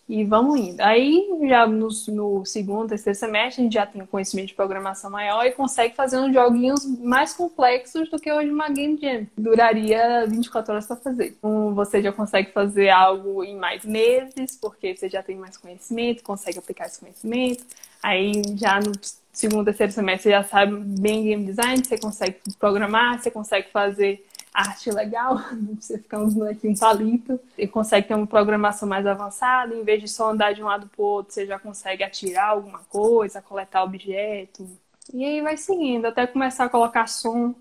E 0.10 0.24
vamos 0.24 0.58
indo. 0.58 0.80
Aí, 0.80 1.28
já 1.50 1.68
no, 1.68 1.90
no, 2.08 2.46
segundo, 2.46 2.88
terceiro 2.88 3.20
semestre, 3.20 3.62
a 3.62 3.64
gente 3.64 3.74
já 3.74 3.86
tem 3.86 4.02
um 4.02 4.06
conhecimento 4.06 4.48
de 4.48 4.54
programação 4.54 5.10
maior 5.10 5.46
e 5.46 5.52
consegue 5.52 5.96
fazer 5.96 6.18
uns 6.18 6.34
joguinhos 6.34 6.86
mais 7.00 7.34
complexos 7.34 8.10
do 8.10 8.18
que 8.18 8.32
hoje 8.32 8.50
uma 8.50 8.70
Game 8.70 8.98
Jam. 8.98 9.28
Duraria 9.38 10.26
24 10.26 10.72
horas 10.72 10.88
para 10.88 10.96
fazer. 10.96 11.36
Então, 11.38 11.76
você 11.76 12.02
já 12.02 12.14
consegue 12.14 12.52
fazer 12.54 12.90
algo 12.90 13.44
em 13.44 13.58
mais 13.58 13.84
meses, 13.84 14.56
porque 14.56 14.96
você 14.96 15.10
já 15.10 15.22
tem 15.22 15.36
mais 15.36 15.58
conhecimento, 15.58 16.24
consegue 16.24 16.58
aplicar 16.58 16.86
esse 16.86 17.02
conhecimento. 17.02 17.66
Aí, 18.02 18.42
já 18.56 18.80
no 18.80 18.94
segundo, 19.34 19.66
terceiro 19.66 19.92
semestre, 19.92 20.24
você 20.24 20.30
já 20.30 20.44
sabe 20.44 20.74
bem 20.74 21.26
game 21.26 21.46
design, 21.46 21.84
você 21.84 21.98
consegue 21.98 22.38
programar, 22.58 23.22
você 23.22 23.30
consegue 23.30 23.68
fazer 23.72 24.26
arte 24.58 24.90
legal, 24.90 25.38
você 25.80 26.00
ficar 26.00 26.20
uns 26.20 26.34
bonequinhos 26.34 26.80
palito, 26.80 27.40
e 27.58 27.68
consegue 27.68 28.08
ter 28.08 28.16
uma 28.16 28.26
programação 28.26 28.90
mais 28.90 29.06
avançada, 29.06 29.76
em 29.76 29.84
vez 29.84 30.02
de 30.02 30.08
só 30.08 30.32
andar 30.32 30.54
de 30.54 30.64
um 30.64 30.66
lado 30.66 30.88
para 30.88 31.02
o 31.02 31.06
outro, 31.06 31.34
você 31.34 31.46
já 31.46 31.60
consegue 31.60 32.04
atirar 32.04 32.50
alguma 32.50 32.80
coisa, 32.80 33.42
coletar 33.42 33.84
objeto. 33.84 34.68
E 35.14 35.24
aí 35.24 35.42
vai 35.42 35.58
seguindo, 35.58 36.06
até 36.06 36.26
começar 36.26 36.66
a 36.66 36.70
colocar 36.70 37.08
som. 37.08 37.54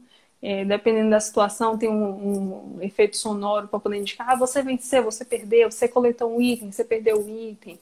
É, 0.42 0.64
dependendo 0.64 1.10
da 1.10 1.18
situação, 1.18 1.78
tem 1.78 1.88
um, 1.88 2.76
um 2.76 2.82
efeito 2.82 3.16
sonoro 3.16 3.68
para 3.68 3.80
poder 3.80 3.96
indicar: 3.98 4.30
ah, 4.30 4.36
você 4.36 4.62
venceu, 4.62 5.02
você 5.02 5.24
perdeu, 5.24 5.70
você 5.70 5.88
coletou 5.88 6.36
um 6.36 6.40
item, 6.40 6.70
você 6.70 6.84
perdeu 6.84 7.18
um 7.20 7.28
item. 7.50 7.80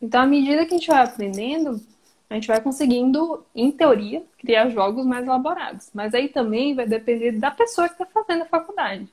Então, 0.00 0.22
à 0.22 0.26
medida 0.26 0.64
que 0.64 0.74
a 0.74 0.78
gente 0.78 0.88
vai 0.88 1.04
aprendendo, 1.04 1.80
a 2.28 2.34
gente 2.34 2.48
vai 2.48 2.60
conseguindo, 2.60 3.44
em 3.54 3.70
teoria, 3.70 4.24
criar 4.38 4.68
jogos 4.70 5.06
mais 5.06 5.24
elaborados. 5.24 5.90
Mas 5.94 6.12
aí 6.12 6.28
também 6.28 6.74
vai 6.74 6.86
depender 6.86 7.32
da 7.32 7.50
pessoa 7.50 7.88
que 7.88 7.94
está 7.94 8.06
fazendo 8.06 8.42
a 8.42 8.46
faculdade. 8.46 9.08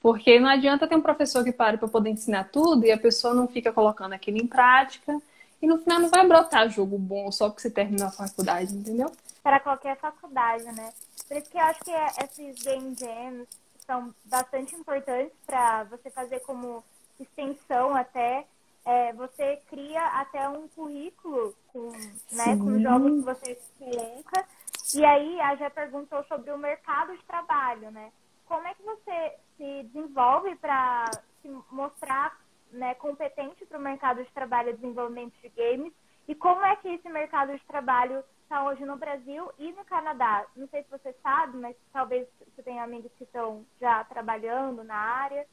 Porque 0.00 0.38
não 0.38 0.48
adianta 0.48 0.86
ter 0.86 0.94
um 0.94 1.00
professor 1.00 1.42
que 1.42 1.52
pare 1.52 1.78
para 1.78 1.88
poder 1.88 2.10
ensinar 2.10 2.44
tudo 2.50 2.84
e 2.84 2.92
a 2.92 2.98
pessoa 2.98 3.34
não 3.34 3.48
fica 3.48 3.72
colocando 3.72 4.12
aquilo 4.12 4.38
em 4.38 4.46
prática. 4.46 5.18
E 5.60 5.66
no 5.66 5.78
final 5.78 5.98
não 5.98 6.08
vai 6.08 6.26
brotar 6.26 6.68
jogo 6.68 6.98
bom 6.98 7.32
só 7.32 7.48
porque 7.48 7.62
você 7.62 7.70
terminou 7.70 8.06
a 8.06 8.12
faculdade, 8.12 8.74
entendeu? 8.74 9.10
Para 9.42 9.58
qualquer 9.58 9.96
faculdade, 9.96 10.64
né? 10.64 10.92
Por 11.26 11.36
isso 11.36 11.50
que 11.50 11.56
eu 11.56 11.62
acho 11.62 11.80
que 11.80 11.90
esses 12.22 12.62
game 12.62 12.94
jams 12.94 13.48
são 13.84 14.14
bastante 14.26 14.74
importantes 14.76 15.32
para 15.46 15.84
você 15.84 16.10
fazer 16.10 16.40
como 16.40 16.84
extensão 17.18 17.96
até 17.96 18.44
é, 18.88 19.12
você 19.12 19.56
cria 19.68 20.02
até 20.18 20.48
um 20.48 20.66
currículo 20.68 21.54
com, 21.68 21.90
né, 22.32 22.56
com 22.56 22.80
jogos 22.80 23.12
que 23.12 23.20
você 23.20 23.58
coloca. 23.78 24.46
E 24.94 25.04
aí 25.04 25.38
a 25.42 25.56
já 25.56 25.68
perguntou 25.68 26.24
sobre 26.24 26.50
o 26.50 26.56
mercado 26.56 27.14
de 27.14 27.22
trabalho, 27.24 27.90
né? 27.90 28.10
Como 28.46 28.66
é 28.66 28.72
que 28.72 28.82
você 28.82 29.34
se 29.58 29.82
desenvolve 29.92 30.56
para 30.56 31.04
se 31.42 31.48
mostrar 31.70 32.40
né, 32.72 32.94
competente 32.94 33.66
para 33.66 33.78
o 33.78 33.82
mercado 33.82 34.24
de 34.24 34.32
trabalho 34.32 34.70
e 34.70 34.76
desenvolvimento 34.76 35.34
de 35.42 35.50
games? 35.50 35.92
E 36.26 36.34
como 36.34 36.64
é 36.64 36.74
que 36.76 36.88
esse 36.88 37.10
mercado 37.10 37.52
de 37.52 37.64
trabalho 37.66 38.24
está 38.42 38.64
hoje 38.64 38.86
no 38.86 38.96
Brasil 38.96 39.52
e 39.58 39.70
no 39.72 39.84
Canadá? 39.84 40.46
Não 40.56 40.66
sei 40.68 40.82
se 40.82 40.90
você 40.90 41.14
sabe, 41.22 41.58
mas 41.58 41.76
talvez 41.92 42.26
você 42.38 42.62
tenha 42.62 42.84
amigos 42.84 43.12
que 43.18 43.24
estão 43.24 43.66
já 43.78 44.02
trabalhando 44.04 44.82
na 44.82 44.96
área. 44.96 45.46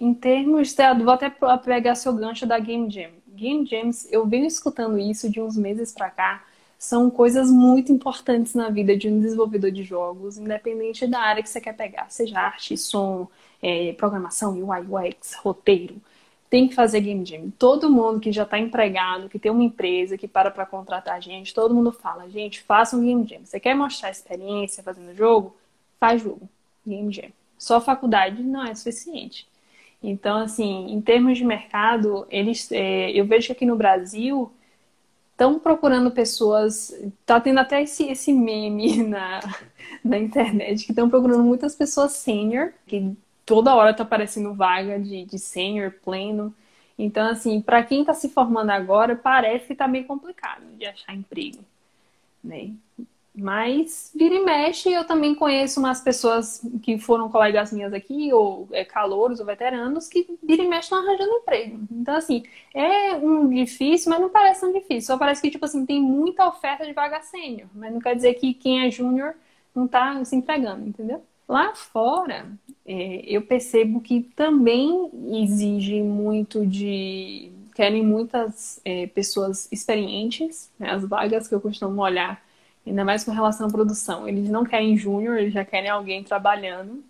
Em 0.00 0.14
termos, 0.14 0.74
vou 1.04 1.12
até 1.12 1.30
pegar 1.64 1.94
seu 1.94 2.12
gancho 2.12 2.46
da 2.46 2.58
Game 2.58 2.90
Jam. 2.90 3.10
Game 3.28 3.64
Jams, 3.64 4.08
eu 4.10 4.26
venho 4.26 4.46
escutando 4.46 4.98
isso 4.98 5.30
de 5.30 5.40
uns 5.40 5.56
meses 5.56 5.92
para 5.92 6.10
cá, 6.10 6.44
são 6.78 7.10
coisas 7.10 7.50
muito 7.50 7.90
importantes 7.90 8.54
na 8.54 8.70
vida 8.70 8.96
de 8.96 9.08
um 9.08 9.20
desenvolvedor 9.20 9.70
de 9.72 9.82
jogos, 9.82 10.38
independente 10.38 11.06
da 11.06 11.20
área 11.20 11.42
que 11.42 11.48
você 11.48 11.60
quer 11.60 11.74
pegar, 11.74 12.08
seja 12.08 12.38
arte, 12.38 12.76
som, 12.76 13.28
é, 13.60 13.92
programação, 13.94 14.54
UI, 14.54 15.08
UX, 15.08 15.34
roteiro. 15.34 16.00
Tem 16.48 16.68
que 16.68 16.74
fazer 16.74 17.00
game 17.00 17.26
jam. 17.26 17.50
Todo 17.58 17.90
mundo 17.90 18.20
que 18.20 18.32
já 18.32 18.44
está 18.44 18.58
empregado, 18.58 19.28
que 19.28 19.38
tem 19.38 19.52
uma 19.52 19.62
empresa 19.62 20.16
que 20.16 20.26
para 20.28 20.50
para 20.50 20.64
contratar 20.64 21.20
gente, 21.20 21.52
todo 21.52 21.74
mundo 21.74 21.92
fala, 21.92 22.28
gente, 22.30 22.62
faça 22.62 22.96
um 22.96 23.04
game 23.04 23.26
jam. 23.26 23.40
Você 23.44 23.60
quer 23.60 23.74
mostrar 23.74 24.10
experiência 24.10 24.82
fazendo 24.82 25.14
jogo? 25.14 25.56
Faz 26.00 26.22
jogo. 26.22 26.48
Game 26.86 27.12
jam. 27.12 27.30
Só 27.58 27.80
faculdade 27.80 28.42
não 28.42 28.64
é 28.64 28.74
suficiente. 28.74 29.46
Então, 30.02 30.38
assim, 30.38 30.92
em 30.92 31.00
termos 31.00 31.38
de 31.38 31.44
mercado, 31.44 32.26
eles, 32.30 32.70
é, 32.70 33.10
eu 33.10 33.26
vejo 33.26 33.48
que 33.48 33.52
aqui 33.52 33.66
no 33.66 33.76
Brasil 33.76 34.52
estão 35.32 35.58
procurando 35.58 36.10
pessoas. 36.10 36.92
Tá 37.26 37.40
tendo 37.40 37.60
até 37.60 37.82
esse, 37.82 38.04
esse 38.04 38.32
meme 38.32 39.02
na, 39.06 39.40
na 40.04 40.18
internet 40.18 40.84
que 40.84 40.92
estão 40.92 41.08
procurando 41.10 41.42
muitas 41.44 41.74
pessoas 41.74 42.12
sênior, 42.12 42.72
que 42.86 43.16
toda 43.46 43.74
hora 43.74 43.94
tá 43.94 44.02
aparecendo 44.02 44.54
vaga 44.54 44.98
de, 45.00 45.24
de 45.24 45.38
sênior 45.38 45.92
pleno. 46.04 46.54
Então, 46.98 47.28
assim, 47.30 47.60
para 47.60 47.82
quem 47.84 48.00
está 48.00 48.14
se 48.14 48.28
formando 48.28 48.70
agora, 48.70 49.16
parece 49.16 49.66
que 49.66 49.72
está 49.72 49.86
meio 49.86 50.04
complicado 50.04 50.64
de 50.76 50.84
achar 50.86 51.14
emprego. 51.14 51.64
Né? 52.42 52.72
Mas 53.40 54.10
vira 54.14 54.34
e 54.34 54.44
mexe, 54.44 54.90
eu 54.92 55.04
também 55.04 55.34
conheço 55.34 55.78
umas 55.78 56.00
pessoas 56.00 56.60
que 56.82 56.98
foram 56.98 57.28
colegas 57.28 57.72
minhas 57.72 57.92
aqui, 57.92 58.32
ou 58.32 58.68
é, 58.72 58.84
calouros 58.84 59.38
ou 59.38 59.46
veteranos, 59.46 60.08
que 60.08 60.26
vira 60.42 60.62
e 60.62 60.68
mexe 60.68 60.86
estão 60.86 60.98
arranjando 60.98 61.30
emprego. 61.30 61.80
Então, 61.92 62.16
assim, 62.16 62.42
é 62.74 63.14
um 63.14 63.48
difícil, 63.48 64.10
mas 64.10 64.20
não 64.20 64.28
parece 64.28 64.60
tão 64.60 64.72
difícil. 64.72 65.02
Só 65.02 65.16
parece 65.16 65.40
que, 65.40 65.50
tipo 65.50 65.64
assim, 65.64 65.86
tem 65.86 66.00
muita 66.00 66.48
oferta 66.48 66.84
de 66.84 66.92
vaga 66.92 67.22
sênior. 67.22 67.68
Mas 67.74 67.92
não 67.92 68.00
quer 68.00 68.16
dizer 68.16 68.34
que 68.34 68.52
quem 68.54 68.86
é 68.86 68.90
júnior 68.90 69.34
não 69.74 69.86
está 69.86 70.24
se 70.24 70.34
empregando, 70.34 70.88
entendeu? 70.88 71.22
Lá 71.48 71.74
fora, 71.74 72.46
é, 72.84 73.22
eu 73.24 73.42
percebo 73.42 74.00
que 74.00 74.22
também 74.34 75.10
exige 75.42 76.02
muito 76.02 76.66
de. 76.66 77.52
Querem 77.74 78.04
muitas 78.04 78.80
é, 78.84 79.06
pessoas 79.06 79.70
experientes, 79.70 80.68
né? 80.78 80.90
as 80.90 81.04
vagas 81.04 81.46
que 81.46 81.54
eu 81.54 81.60
costumo 81.60 82.02
olhar 82.02 82.42
ainda 82.88 83.04
mais 83.04 83.24
com 83.24 83.30
relação 83.30 83.66
à 83.66 83.70
produção. 83.70 84.28
Eles 84.28 84.48
não 84.48 84.64
querem 84.64 84.96
júnior, 84.96 85.38
eles 85.38 85.52
já 85.52 85.64
querem 85.64 85.90
alguém 85.90 86.22
trabalhando. 86.22 87.02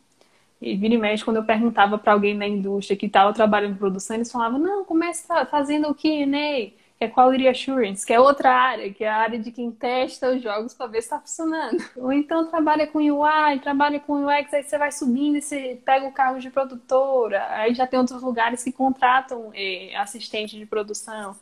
E 0.60 0.76
vira 0.76 0.94
e 0.94 0.98
mexe, 0.98 1.24
quando 1.24 1.36
eu 1.36 1.44
perguntava 1.44 1.96
para 1.96 2.12
alguém 2.12 2.36
da 2.36 2.46
indústria 2.46 2.96
que 2.96 3.06
estava 3.06 3.32
trabalhando 3.32 3.74
em 3.74 3.78
produção, 3.78 4.16
eles 4.16 4.30
falavam, 4.30 4.58
não, 4.58 4.84
começa 4.84 5.46
fazendo 5.46 5.88
o 5.88 5.94
Q&A, 5.94 6.72
que 6.98 7.04
é 7.04 7.08
Quality 7.08 7.46
Assurance, 7.46 8.04
que 8.04 8.12
é 8.12 8.18
outra 8.18 8.52
área, 8.52 8.92
que 8.92 9.04
é 9.04 9.08
a 9.08 9.18
área 9.18 9.38
de 9.38 9.52
quem 9.52 9.70
testa 9.70 10.34
os 10.34 10.42
jogos 10.42 10.74
para 10.74 10.88
ver 10.88 11.00
se 11.00 11.06
está 11.06 11.20
funcionando. 11.20 11.78
Ou 11.96 12.12
então 12.12 12.50
trabalha 12.50 12.88
com 12.88 12.98
UI, 12.98 13.60
trabalha 13.62 14.00
com 14.00 14.26
UX, 14.26 14.52
aí 14.52 14.64
você 14.64 14.76
vai 14.76 14.90
subindo 14.90 15.36
e 15.36 15.42
você 15.42 15.80
pega 15.84 16.06
o 16.06 16.12
cargo 16.12 16.40
de 16.40 16.50
produtora. 16.50 17.46
Aí 17.50 17.72
já 17.72 17.86
tem 17.86 18.00
outros 18.00 18.20
lugares 18.20 18.64
que 18.64 18.72
contratam 18.72 19.52
eh, 19.54 19.94
assistente 19.96 20.58
de 20.58 20.66
produção. 20.66 21.36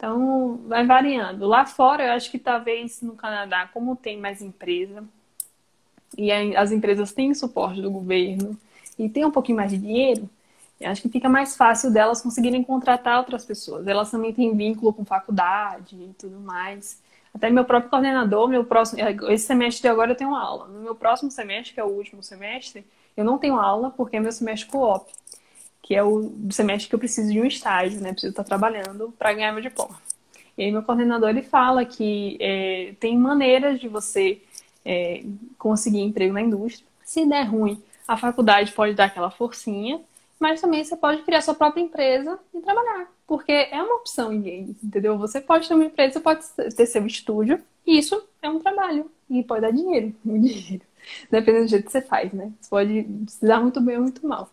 Então, 0.00 0.58
vai 0.66 0.86
variando. 0.86 1.46
Lá 1.46 1.66
fora, 1.66 2.06
eu 2.06 2.12
acho 2.12 2.30
que 2.30 2.38
talvez 2.38 3.02
no 3.02 3.12
Canadá, 3.12 3.68
como 3.70 3.94
tem 3.94 4.18
mais 4.18 4.40
empresa, 4.40 5.04
e 6.16 6.32
as 6.32 6.72
empresas 6.72 7.12
têm 7.12 7.34
suporte 7.34 7.82
do 7.82 7.90
governo, 7.90 8.58
e 8.98 9.10
tem 9.10 9.26
um 9.26 9.30
pouquinho 9.30 9.58
mais 9.58 9.70
de 9.70 9.76
dinheiro, 9.76 10.26
eu 10.80 10.90
acho 10.90 11.02
que 11.02 11.10
fica 11.10 11.28
mais 11.28 11.54
fácil 11.54 11.92
delas 11.92 12.22
conseguirem 12.22 12.64
contratar 12.64 13.18
outras 13.18 13.44
pessoas. 13.44 13.86
Elas 13.86 14.10
também 14.10 14.32
têm 14.32 14.56
vínculo 14.56 14.94
com 14.94 15.04
faculdade 15.04 15.94
e 15.94 16.14
tudo 16.18 16.40
mais. 16.40 17.02
Até 17.34 17.50
meu 17.50 17.66
próprio 17.66 17.90
coordenador, 17.90 18.48
meu 18.48 18.64
próximo, 18.64 19.02
esse 19.28 19.46
semestre 19.46 19.82
de 19.82 19.88
agora 19.88 20.12
eu 20.12 20.16
tenho 20.16 20.34
aula. 20.34 20.66
No 20.66 20.80
meu 20.80 20.94
próximo 20.94 21.30
semestre, 21.30 21.74
que 21.74 21.80
é 21.80 21.84
o 21.84 21.88
último 21.88 22.22
semestre, 22.22 22.86
eu 23.14 23.22
não 23.22 23.36
tenho 23.36 23.56
aula 23.56 23.90
porque 23.90 24.16
é 24.16 24.20
meu 24.20 24.32
semestre 24.32 24.70
co-op 24.70 25.12
que 25.82 25.94
é 25.94 26.02
o 26.02 26.32
semestre 26.50 26.88
que 26.88 26.94
eu 26.94 26.98
preciso 26.98 27.32
de 27.32 27.40
um 27.40 27.44
estágio, 27.44 28.00
né? 28.00 28.12
Preciso 28.12 28.30
estar 28.30 28.44
trabalhando 28.44 29.12
para 29.18 29.32
ganhar 29.32 29.52
meu 29.52 29.62
diploma. 29.62 30.00
E 30.56 30.64
aí 30.64 30.72
meu 30.72 30.82
coordenador 30.82 31.30
ele 31.30 31.42
fala 31.42 31.84
que 31.84 32.36
é, 32.40 32.94
tem 33.00 33.16
maneiras 33.16 33.80
de 33.80 33.88
você 33.88 34.42
é, 34.84 35.22
conseguir 35.58 36.00
emprego 36.00 36.32
na 36.32 36.42
indústria. 36.42 36.86
Se 37.04 37.26
der 37.26 37.44
ruim, 37.44 37.82
a 38.06 38.16
faculdade 38.16 38.72
pode 38.72 38.94
dar 38.94 39.06
aquela 39.06 39.30
forcinha, 39.30 40.00
mas 40.38 40.60
também 40.60 40.82
você 40.82 40.96
pode 40.96 41.22
criar 41.22 41.42
sua 41.42 41.54
própria 41.54 41.82
empresa 41.82 42.38
e 42.54 42.60
trabalhar, 42.60 43.10
porque 43.26 43.52
é 43.52 43.82
uma 43.82 43.96
opção 43.96 44.32
entendeu? 44.32 45.18
Você 45.18 45.40
pode 45.40 45.68
ter 45.68 45.74
uma 45.74 45.84
empresa, 45.84 46.18
pode 46.18 46.44
ter 46.76 46.86
seu 46.86 47.06
estúdio, 47.06 47.62
e 47.86 47.98
isso 47.98 48.22
é 48.42 48.48
um 48.48 48.58
trabalho 48.58 49.10
e 49.28 49.42
pode 49.42 49.60
dar 49.60 49.70
dinheiro, 49.70 50.14
muito 50.24 50.46
dinheiro, 50.48 50.84
dependendo 51.30 51.66
do 51.66 51.70
jeito 51.70 51.86
que 51.86 51.92
você 51.92 52.02
faz, 52.02 52.32
né? 52.32 52.50
Você 52.60 52.70
pode 52.70 53.06
se 53.28 53.46
dar 53.46 53.60
muito 53.60 53.80
bem 53.80 53.96
ou 53.96 54.02
muito 54.02 54.26
mal. 54.26 54.50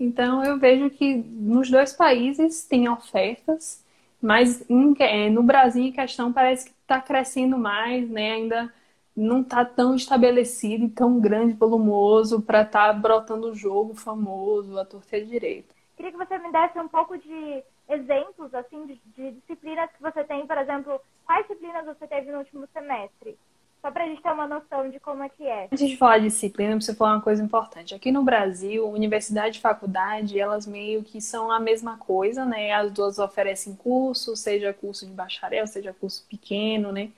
Então 0.00 0.42
eu 0.42 0.58
vejo 0.58 0.90
que 0.90 1.14
nos 1.16 1.70
dois 1.70 1.92
países 1.92 2.64
tem 2.66 2.88
ofertas 2.88 3.84
Mas 4.20 4.68
em, 4.68 4.94
é, 4.98 5.30
no 5.30 5.42
Brasil, 5.42 5.84
em 5.84 5.92
questão, 5.92 6.32
parece 6.32 6.66
que 6.66 6.74
está 6.82 7.00
crescendo 7.00 7.56
mais, 7.56 8.08
né? 8.10 8.32
Ainda 8.32 8.74
não 9.16 9.40
está 9.40 9.64
tão 9.64 9.94
estabelecido 9.94 10.84
e 10.84 10.90
tão 10.90 11.20
grande, 11.20 11.54
volumoso 11.54 12.42
para 12.42 12.62
estar 12.62 12.88
tá 12.88 12.92
brotando 12.92 13.48
o 13.50 13.54
jogo 13.54 13.94
famoso, 13.94 14.78
a 14.78 14.84
torta 14.84 15.20
direito. 15.24 15.74
Queria 15.96 16.12
que 16.12 16.18
você 16.18 16.38
me 16.38 16.52
desse 16.52 16.78
um 16.78 16.88
pouco 16.88 17.16
de 17.18 17.62
exemplos 17.88 18.54
assim 18.54 18.86
de, 18.86 19.00
de 19.16 19.32
disciplinas 19.32 19.90
que 19.92 20.02
você 20.02 20.22
tem, 20.24 20.46
por 20.46 20.56
exemplo, 20.56 21.00
quais 21.26 21.46
disciplinas 21.46 21.84
você 21.84 22.06
teve 22.06 22.30
no 22.30 22.38
último 22.38 22.66
semestre? 22.72 23.36
Só 23.80 23.90
para 23.90 24.04
a 24.04 24.06
gente 24.06 24.22
ter 24.22 24.30
uma 24.30 24.46
noção 24.46 24.90
de 24.90 25.00
como 25.00 25.22
é 25.22 25.28
que 25.28 25.42
é. 25.42 25.68
Antes 25.72 25.88
de 25.88 25.96
falar 25.96 26.18
de 26.18 26.24
disciplina, 26.24 26.72
eu 26.72 26.76
preciso 26.76 26.98
falar 26.98 27.14
uma 27.14 27.22
coisa 27.22 27.42
importante. 27.42 27.94
Aqui 27.94 28.12
no 28.12 28.22
Brasil, 28.22 28.86
universidade 28.86 29.58
e 29.58 29.60
faculdade, 29.60 30.38
elas 30.38 30.66
meio 30.66 31.02
que 31.02 31.20
são 31.20 31.50
a 31.50 31.58
mesma 31.58 31.96
coisa, 31.96 32.44
né? 32.44 32.72
As 32.72 32.92
duas 32.92 33.18
oferecem 33.18 33.74
curso, 33.74 34.36
seja 34.36 34.72
curso 34.74 35.06
de 35.06 35.12
bacharel, 35.12 35.66
seja 35.66 35.94
curso 35.94 36.26
pequeno, 36.28 36.92
né? 36.92 37.10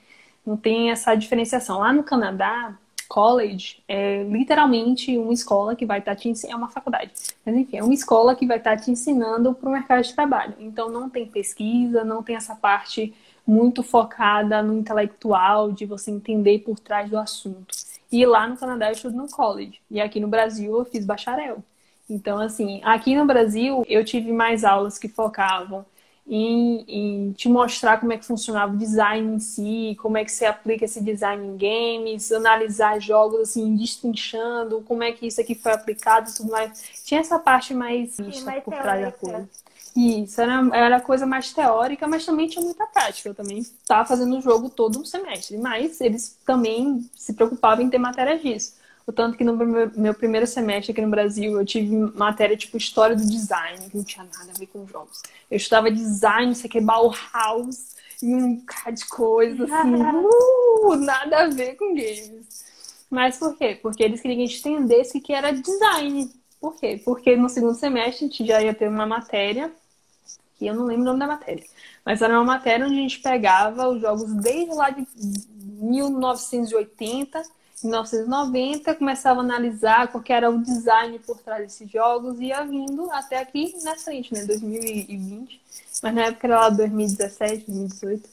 Não 0.46 0.56
tem 0.56 0.90
essa 0.92 1.14
diferenciação. 1.16 1.80
Lá 1.80 1.92
no 1.92 2.04
Canadá, 2.04 2.76
college 3.12 3.82
é 3.86 4.22
literalmente 4.22 5.18
uma 5.18 5.34
escola 5.34 5.76
que 5.76 5.84
vai 5.84 5.98
estar 5.98 6.14
tá 6.14 6.16
te 6.16 6.30
ensinando, 6.30 6.54
é 6.54 6.56
uma 6.56 6.68
faculdade, 6.68 7.12
mas 7.44 7.54
enfim, 7.54 7.76
é 7.76 7.84
uma 7.84 7.92
escola 7.92 8.34
que 8.34 8.46
vai 8.46 8.56
estar 8.56 8.74
tá 8.74 8.82
te 8.82 8.90
ensinando 8.90 9.52
para 9.52 9.68
o 9.68 9.72
mercado 9.72 10.02
de 10.02 10.14
trabalho. 10.14 10.54
Então 10.58 10.88
não 10.88 11.10
tem 11.10 11.26
pesquisa, 11.26 12.04
não 12.04 12.22
tem 12.22 12.36
essa 12.36 12.54
parte 12.54 13.12
muito 13.46 13.82
focada 13.82 14.62
no 14.62 14.78
intelectual, 14.78 15.72
de 15.72 15.84
você 15.84 16.10
entender 16.10 16.60
por 16.60 16.78
trás 16.78 17.10
do 17.10 17.18
assunto. 17.18 17.74
E 18.10 18.24
lá 18.26 18.46
no 18.46 18.56
Canadá 18.56 18.88
eu 18.88 18.92
estudo 18.92 19.16
no 19.16 19.28
college, 19.28 19.80
e 19.90 20.00
aqui 20.00 20.20
no 20.20 20.28
Brasil 20.28 20.78
eu 20.78 20.84
fiz 20.84 21.04
bacharel. 21.04 21.62
Então, 22.08 22.38
assim, 22.38 22.80
aqui 22.84 23.14
no 23.14 23.24
Brasil 23.24 23.84
eu 23.88 24.04
tive 24.04 24.32
mais 24.32 24.64
aulas 24.64 24.98
que 24.98 25.08
focavam 25.08 25.84
em, 26.26 26.84
em, 26.86 27.32
te 27.32 27.48
mostrar 27.48 27.98
como 27.98 28.12
é 28.12 28.18
que 28.18 28.24
funcionava 28.24 28.74
o 28.74 28.76
design 28.76 29.34
em 29.34 29.38
si, 29.38 29.96
como 30.00 30.16
é 30.16 30.24
que 30.24 30.30
você 30.30 30.44
aplica 30.44 30.84
esse 30.84 31.02
design 31.02 31.44
em 31.44 31.56
games, 31.56 32.30
analisar 32.30 33.00
jogos 33.00 33.40
assim, 33.40 33.74
destrinchando 33.76 34.82
como 34.82 35.02
é 35.02 35.12
que 35.12 35.26
isso 35.26 35.40
aqui 35.40 35.54
foi 35.54 35.72
aplicado 35.72 36.30
e 36.30 36.34
tudo 36.34 36.50
mais. 36.50 37.02
Tinha 37.04 37.20
essa 37.20 37.38
parte 37.38 37.74
mais 37.74 38.18
mais 38.18 38.62
por 38.62 38.74
trás 38.74 39.00
da 39.00 39.12
coisa. 39.12 39.48
Isso, 39.94 40.40
era, 40.40 40.68
era 40.72 41.00
coisa 41.00 41.26
mais 41.26 41.52
teórica, 41.52 42.06
mas 42.08 42.24
também 42.24 42.48
tinha 42.48 42.64
muita 42.64 42.86
prática. 42.86 43.28
Eu 43.28 43.34
também 43.34 43.58
estava 43.58 44.06
fazendo 44.08 44.38
o 44.38 44.40
jogo 44.40 44.70
todo 44.70 44.98
um 44.98 45.04
semestre, 45.04 45.58
mas 45.58 46.00
eles 46.00 46.38
também 46.46 47.08
se 47.14 47.34
preocupavam 47.34 47.84
em 47.84 47.90
ter 47.90 47.98
matéria 47.98 48.38
disso. 48.38 48.74
O 49.06 49.12
tanto 49.12 49.36
que 49.36 49.44
no 49.44 49.56
meu 49.56 50.14
primeiro 50.14 50.46
semestre 50.46 50.92
aqui 50.92 51.00
no 51.00 51.10
Brasil 51.10 51.58
eu 51.58 51.66
tive 51.66 51.94
matéria 52.14 52.56
tipo 52.56 52.76
história 52.76 53.16
do 53.16 53.26
design, 53.26 53.90
que 53.90 53.96
não 53.96 54.04
tinha 54.04 54.24
nada 54.24 54.52
a 54.54 54.58
ver 54.58 54.66
com 54.66 54.86
jogos. 54.86 55.20
Eu 55.50 55.56
estudava 55.56 55.90
design, 55.90 56.52
isso 56.52 56.66
aqui, 56.66 56.80
Bauhaus, 56.80 57.96
e 58.22 58.32
um 58.32 58.56
bocado 58.56 58.96
de 58.96 59.06
coisa 59.06 59.64
assim, 59.64 59.94
uh, 60.86 60.96
nada 60.96 61.44
a 61.44 61.48
ver 61.48 61.74
com 61.76 61.88
games. 61.88 62.62
Mas 63.10 63.36
por 63.36 63.56
quê? 63.56 63.78
Porque 63.82 64.02
eles 64.04 64.20
queriam 64.20 64.38
que 64.38 64.44
a 64.44 64.46
gente 64.46 64.68
entendesse 64.68 65.20
que 65.20 65.32
era 65.32 65.52
design. 65.52 66.30
Por 66.60 66.76
quê? 66.76 67.00
Porque 67.04 67.36
no 67.36 67.48
segundo 67.48 67.74
semestre 67.74 68.24
a 68.24 68.28
gente 68.28 68.46
já 68.46 68.62
ia 68.62 68.72
ter 68.72 68.88
uma 68.88 69.04
matéria, 69.04 69.72
que 70.62 70.68
eu 70.68 70.74
não 70.74 70.84
lembro 70.84 71.02
o 71.02 71.06
nome 71.06 71.18
da 71.18 71.26
matéria, 71.26 71.64
mas 72.04 72.22
era 72.22 72.34
uma 72.34 72.44
matéria 72.44 72.86
onde 72.86 72.94
a 72.94 73.02
gente 73.02 73.18
pegava 73.20 73.88
os 73.88 74.00
jogos 74.00 74.32
desde 74.34 74.72
lá 74.74 74.90
de 74.90 75.06
1980 75.56 77.42
1990, 77.84 78.94
começava 78.94 79.40
a 79.40 79.42
analisar 79.42 80.06
qual 80.06 80.22
era 80.28 80.48
o 80.48 80.62
design 80.62 81.18
por 81.18 81.38
trás 81.40 81.62
desses 81.62 81.90
jogos 81.90 82.38
e 82.38 82.44
ia 82.46 82.64
vindo 82.64 83.10
até 83.10 83.40
aqui 83.40 83.74
na 83.82 83.96
frente, 83.96 84.32
né? 84.32 84.44
2020. 84.44 85.60
Mas 86.00 86.14
na 86.14 86.26
época 86.26 86.46
era 86.46 86.60
lá 86.60 86.70
2017, 86.70 87.64
2018. 87.66 88.28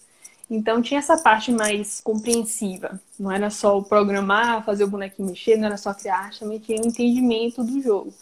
Então 0.52 0.82
tinha 0.84 1.00
essa 1.00 1.18
parte 1.18 1.52
mais 1.52 2.00
compreensiva. 2.02 3.00
Não 3.20 3.32
era 3.32 3.50
só 3.50 3.78
o 3.78 3.84
programar, 3.84 4.64
fazer 4.64 4.84
o 4.84 4.88
bonequinho 4.88 5.30
mexer, 5.30 5.58
não 5.58 5.66
era 5.66 5.78
só 5.78 5.94
criar 5.94 6.32
também 6.38 6.60
tinha 6.60 6.80
o 6.80 6.86
um 6.86 6.88
entendimento 6.88 7.64
do 7.64 7.82
jogo. 7.82 8.14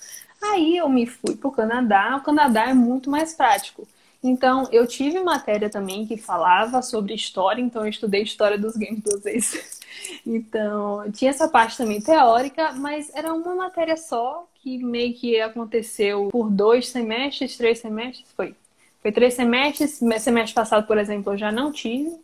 Aí 0.41 0.77
eu 0.77 0.87
me 0.87 1.05
fui 1.05 1.35
para 1.35 1.47
o 1.47 1.51
Canadá. 1.51 2.17
O 2.17 2.23
Canadá 2.23 2.69
é 2.69 2.73
muito 2.73 3.09
mais 3.09 3.33
prático. 3.33 3.87
Então, 4.23 4.67
eu 4.71 4.87
tive 4.87 5.19
matéria 5.19 5.69
também 5.69 6.05
que 6.05 6.17
falava 6.17 6.81
sobre 6.81 7.13
história, 7.13 7.61
então 7.61 7.83
eu 7.83 7.89
estudei 7.89 8.23
história 8.23 8.57
dos 8.57 8.75
games 8.75 9.01
duas 9.01 9.23
vezes. 9.23 9.77
Então, 10.25 11.09
tinha 11.11 11.31
essa 11.31 11.49
parte 11.49 11.75
também 11.75 11.99
teórica, 11.99 12.71
mas 12.73 13.09
era 13.15 13.33
uma 13.33 13.55
matéria 13.55 13.97
só 13.97 14.47
que 14.61 14.77
meio 14.77 15.13
que 15.15 15.39
aconteceu 15.41 16.29
por 16.31 16.49
dois 16.49 16.89
semestres, 16.89 17.57
três 17.57 17.79
semestres, 17.79 18.29
foi. 18.35 18.55
Foi 19.01 19.11
três 19.11 19.33
semestres, 19.33 19.99
semestre 20.19 20.53
passado, 20.53 20.85
por 20.85 20.97
exemplo, 20.97 21.33
eu 21.33 21.37
já 21.37 21.51
não 21.51 21.71
tive. 21.71 22.15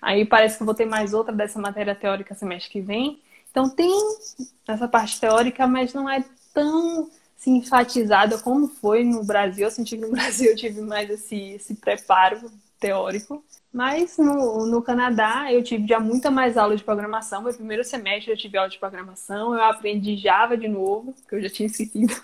Aí 0.00 0.24
parece 0.24 0.56
que 0.56 0.62
eu 0.62 0.66
vou 0.66 0.74
ter 0.74 0.86
mais 0.86 1.12
outra 1.12 1.34
dessa 1.34 1.58
matéria 1.58 1.94
teórica 1.94 2.34
semestre 2.34 2.70
que 2.70 2.80
vem. 2.80 3.20
Então 3.50 3.68
tem 3.68 3.90
essa 4.66 4.86
parte 4.86 5.18
teórica, 5.18 5.66
mas 5.66 5.92
não 5.92 6.08
é 6.08 6.24
tão 6.54 7.10
se 7.38 7.50
enfatizada 7.50 8.36
como 8.38 8.66
foi 8.66 9.04
no 9.04 9.24
Brasil. 9.24 9.64
Eu 9.64 9.70
senti 9.70 9.96
que 9.96 10.02
no 10.02 10.10
Brasil 10.12 10.50
eu 10.50 10.56
tive 10.56 10.80
mais 10.82 11.08
esse, 11.08 11.52
esse 11.52 11.74
preparo 11.76 12.50
teórico. 12.78 13.42
Mas 13.72 14.16
no, 14.18 14.66
no 14.66 14.82
Canadá 14.82 15.52
eu 15.52 15.62
tive 15.62 15.86
já 15.86 16.00
muita 16.00 16.30
mais 16.30 16.56
aula 16.56 16.76
de 16.76 16.82
programação. 16.82 17.42
Meu 17.42 17.54
primeiro 17.54 17.84
semestre 17.84 18.32
eu 18.32 18.36
tive 18.36 18.58
aula 18.58 18.68
de 18.68 18.78
programação. 18.78 19.54
Eu 19.54 19.62
aprendi 19.62 20.16
Java 20.16 20.56
de 20.56 20.66
novo, 20.66 21.14
que 21.28 21.34
eu 21.34 21.42
já 21.42 21.48
tinha 21.48 21.66
esquecido. 21.68 22.14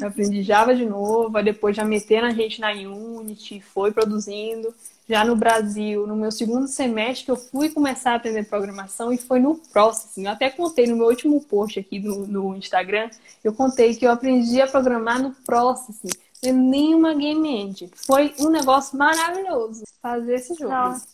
Eu 0.00 0.08
aprendi 0.08 0.42
Java 0.42 0.74
de 0.74 0.86
novo, 0.86 1.36
aí 1.36 1.44
depois 1.44 1.74
já 1.74 1.84
meteram 1.84 2.28
a 2.28 2.32
gente 2.32 2.60
na 2.60 2.70
Unity, 2.70 3.60
foi 3.60 3.92
produzindo. 3.92 4.72
Já 5.10 5.24
no 5.24 5.34
Brasil, 5.34 6.06
no 6.06 6.14
meu 6.14 6.30
segundo 6.30 6.68
semestre, 6.68 7.30
eu 7.30 7.36
fui 7.36 7.68
começar 7.68 8.12
a 8.12 8.14
aprender 8.14 8.44
programação 8.44 9.12
e 9.12 9.18
foi 9.18 9.40
no 9.40 9.56
Processing. 9.56 10.26
Eu 10.26 10.30
até 10.30 10.48
contei 10.48 10.86
no 10.86 10.94
meu 10.94 11.06
último 11.06 11.40
post 11.40 11.80
aqui 11.80 11.98
no, 11.98 12.28
no 12.28 12.54
Instagram, 12.54 13.10
eu 13.42 13.52
contei 13.52 13.92
que 13.96 14.06
eu 14.06 14.12
aprendi 14.12 14.62
a 14.62 14.68
programar 14.68 15.20
no 15.20 15.32
Processing. 15.32 16.16
Não 16.44 16.50
é 16.50 16.52
nenhuma 16.52 17.12
game 17.12 17.48
engine. 17.48 17.90
Foi 18.06 18.32
um 18.38 18.50
negócio 18.50 18.96
maravilhoso 18.96 19.82
fazer 20.00 20.34
esse 20.34 20.54
jogo. 20.54 20.70
Nossa. 20.70 21.08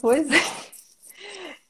Pois 0.00 0.26
é. 0.26 0.40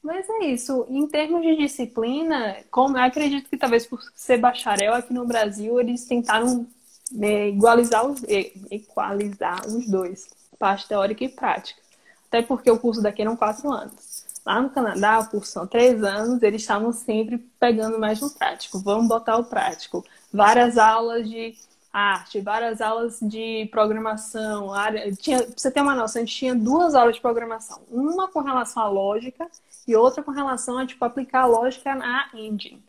Mas 0.01 0.29
é 0.29 0.45
isso. 0.45 0.85
Em 0.87 1.05
termos 1.07 1.41
de 1.41 1.57
disciplina, 1.57 2.55
como 2.71 2.97
eu 2.97 3.03
acredito 3.03 3.49
que 3.49 3.57
talvez 3.57 3.85
por 3.85 3.99
ser 4.15 4.37
bacharel 4.37 4.93
aqui 4.93 5.13
no 5.13 5.25
Brasil, 5.25 5.77
eles 5.77 6.05
tentaram 6.05 6.65
né, 7.11 7.49
igualizar 7.49 8.05
os, 8.05 8.23
equalizar 8.71 9.67
os 9.67 9.85
dois 9.85 10.38
parte 10.59 10.87
teórica 10.87 11.23
e 11.23 11.29
prática. 11.29 11.81
Até 12.27 12.41
porque 12.43 12.69
o 12.69 12.77
curso 12.77 13.01
daqui 13.01 13.21
eram 13.21 13.35
quatro 13.35 13.71
anos. 13.71 14.25
Lá 14.45 14.61
no 14.61 14.69
Canadá, 14.69 15.19
o 15.19 15.27
curso 15.27 15.51
são 15.51 15.65
três 15.65 16.03
anos, 16.03 16.41
eles 16.43 16.61
estavam 16.61 16.91
sempre 16.91 17.37
pegando 17.59 17.99
mais 17.99 18.21
no 18.21 18.29
prático. 18.29 18.79
Vamos 18.79 19.07
botar 19.07 19.37
o 19.37 19.45
prático. 19.45 20.05
Várias 20.31 20.77
aulas 20.77 21.27
de 21.27 21.55
arte, 21.91 22.39
várias 22.39 22.81
aulas 22.81 23.19
de 23.21 23.67
programação. 23.71 24.73
Área... 24.73 25.11
Tinha, 25.15 25.43
pra 25.43 25.53
você 25.55 25.71
ter 25.71 25.81
uma 25.81 25.95
noção, 25.95 26.21
a 26.21 26.25
gente 26.25 26.35
tinha 26.35 26.55
duas 26.55 26.93
aulas 26.93 27.15
de 27.15 27.21
programação. 27.21 27.79
Uma 27.89 28.27
com 28.27 28.41
relação 28.41 28.83
à 28.83 28.87
lógica 28.87 29.47
e 29.87 29.95
outra 29.95 30.21
com 30.21 30.31
relação 30.31 30.77
a 30.77 30.85
tipo, 30.85 31.03
aplicar 31.03 31.41
a 31.41 31.47
lógica 31.47 31.95
na 31.95 32.29
engine. 32.33 32.83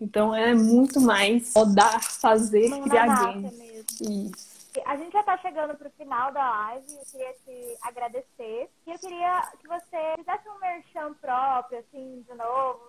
Então 0.00 0.34
é 0.34 0.54
muito 0.54 1.00
mais 1.00 1.52
rodar, 1.54 2.02
fazer, 2.02 2.70
criar 2.82 3.06
games. 3.06 3.54
Isso. 4.00 4.45
A 4.84 4.96
gente 4.96 5.12
já 5.12 5.20
está 5.20 5.36
chegando 5.38 5.76
para 5.76 5.88
o 5.88 5.92
final 5.92 6.32
da 6.32 6.48
live. 6.50 6.92
Eu 6.92 7.04
queria 7.10 7.32
te 7.44 7.78
agradecer. 7.82 8.70
E 8.86 8.92
eu 8.92 8.98
queria 8.98 9.42
que 9.60 9.68
você 9.68 10.14
fizesse 10.16 10.48
um 10.48 10.58
merchan 10.58 11.14
próprio, 11.14 11.78
assim, 11.78 12.24
de 12.28 12.34
novo, 12.34 12.80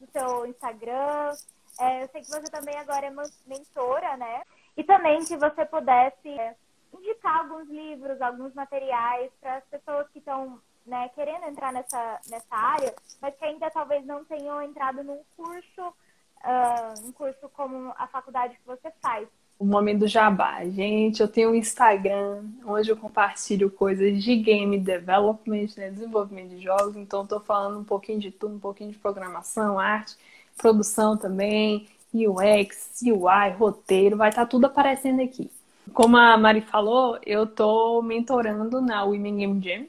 no 0.00 0.06
seu 0.08 0.46
Instagram. 0.46 1.32
É, 1.80 2.04
eu 2.04 2.08
sei 2.08 2.22
que 2.22 2.30
você 2.30 2.50
também 2.50 2.76
agora 2.78 3.06
é 3.06 3.12
mentora, 3.46 4.16
né? 4.16 4.42
E 4.76 4.84
também 4.84 5.24
que 5.24 5.36
você 5.36 5.64
pudesse 5.64 6.28
é, 6.28 6.56
indicar 6.92 7.40
alguns 7.40 7.68
livros, 7.68 8.20
alguns 8.20 8.54
materiais 8.54 9.30
para 9.40 9.56
as 9.56 9.64
pessoas 9.64 10.08
que 10.10 10.18
estão 10.18 10.60
né, 10.86 11.08
querendo 11.10 11.44
entrar 11.46 11.72
nessa, 11.72 12.20
nessa 12.28 12.54
área, 12.54 12.94
mas 13.20 13.34
que 13.36 13.44
ainda 13.44 13.70
talvez 13.70 14.04
não 14.06 14.24
tenham 14.24 14.62
entrado 14.62 15.02
num 15.02 15.22
curso, 15.36 15.82
uh, 15.82 17.06
um 17.06 17.12
curso 17.12 17.48
como 17.50 17.92
a 17.96 18.06
faculdade 18.06 18.56
que 18.56 18.66
você 18.66 18.90
faz 19.02 19.28
o 19.58 19.64
momento 19.64 20.00
do 20.00 20.08
jabá. 20.08 20.64
Gente, 20.66 21.20
eu 21.20 21.28
tenho 21.28 21.50
um 21.50 21.54
Instagram 21.54 22.44
onde 22.64 22.90
eu 22.90 22.96
compartilho 22.96 23.70
coisas 23.70 24.22
de 24.22 24.36
game 24.36 24.78
development, 24.78 25.68
né, 25.76 25.90
desenvolvimento 25.90 26.50
de 26.50 26.62
jogos. 26.62 26.96
Então, 26.96 27.22
estou 27.22 27.40
falando 27.40 27.78
um 27.78 27.84
pouquinho 27.84 28.18
de 28.18 28.30
tudo, 28.30 28.54
um 28.54 28.60
pouquinho 28.60 28.90
de 28.92 28.98
programação, 28.98 29.78
arte, 29.78 30.16
produção 30.56 31.16
também, 31.16 31.88
UX, 32.14 33.00
UI, 33.02 33.50
roteiro, 33.58 34.16
vai 34.16 34.28
estar 34.28 34.42
tá 34.42 34.46
tudo 34.46 34.66
aparecendo 34.66 35.22
aqui. 35.22 35.50
Como 35.92 36.16
a 36.16 36.36
Mari 36.36 36.60
falou, 36.62 37.18
eu 37.24 37.44
estou 37.44 38.02
mentorando 38.02 38.80
na 38.80 39.04
Women 39.04 39.36
Game 39.36 39.62
Jam. 39.62 39.86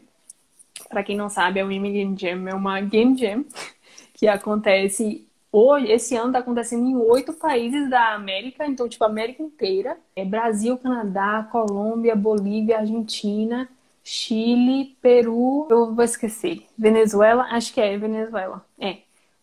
Para 0.89 1.03
quem 1.03 1.17
não 1.17 1.29
sabe, 1.29 1.59
a 1.59 1.65
Women 1.65 1.93
Game 1.93 2.17
Jam 2.17 2.47
é 2.47 2.53
uma 2.53 2.79
game 2.81 3.17
jam 3.17 3.43
que 4.13 4.27
acontece 4.27 5.26
Hoje, 5.59 5.91
esse 5.91 6.15
ano 6.15 6.27
está 6.27 6.37
acontecendo 6.37 6.85
em 6.85 6.95
oito 6.95 7.33
países 7.33 7.89
da 7.89 8.13
América, 8.13 8.67
então, 8.67 8.87
tipo, 8.87 9.03
América 9.03 9.41
inteira. 9.41 9.97
É 10.15 10.23
Brasil, 10.23 10.77
Canadá, 10.77 11.49
Colômbia, 11.51 12.15
Bolívia, 12.15 12.77
Argentina, 12.77 13.67
Chile, 14.03 14.95
Peru, 15.01 15.65
eu 15.71 15.95
vou 15.95 16.05
esquecer. 16.05 16.63
Venezuela, 16.77 17.47
acho 17.49 17.73
que 17.73 17.81
é 17.81 17.97
Venezuela. 17.97 18.63
É. 18.79 18.97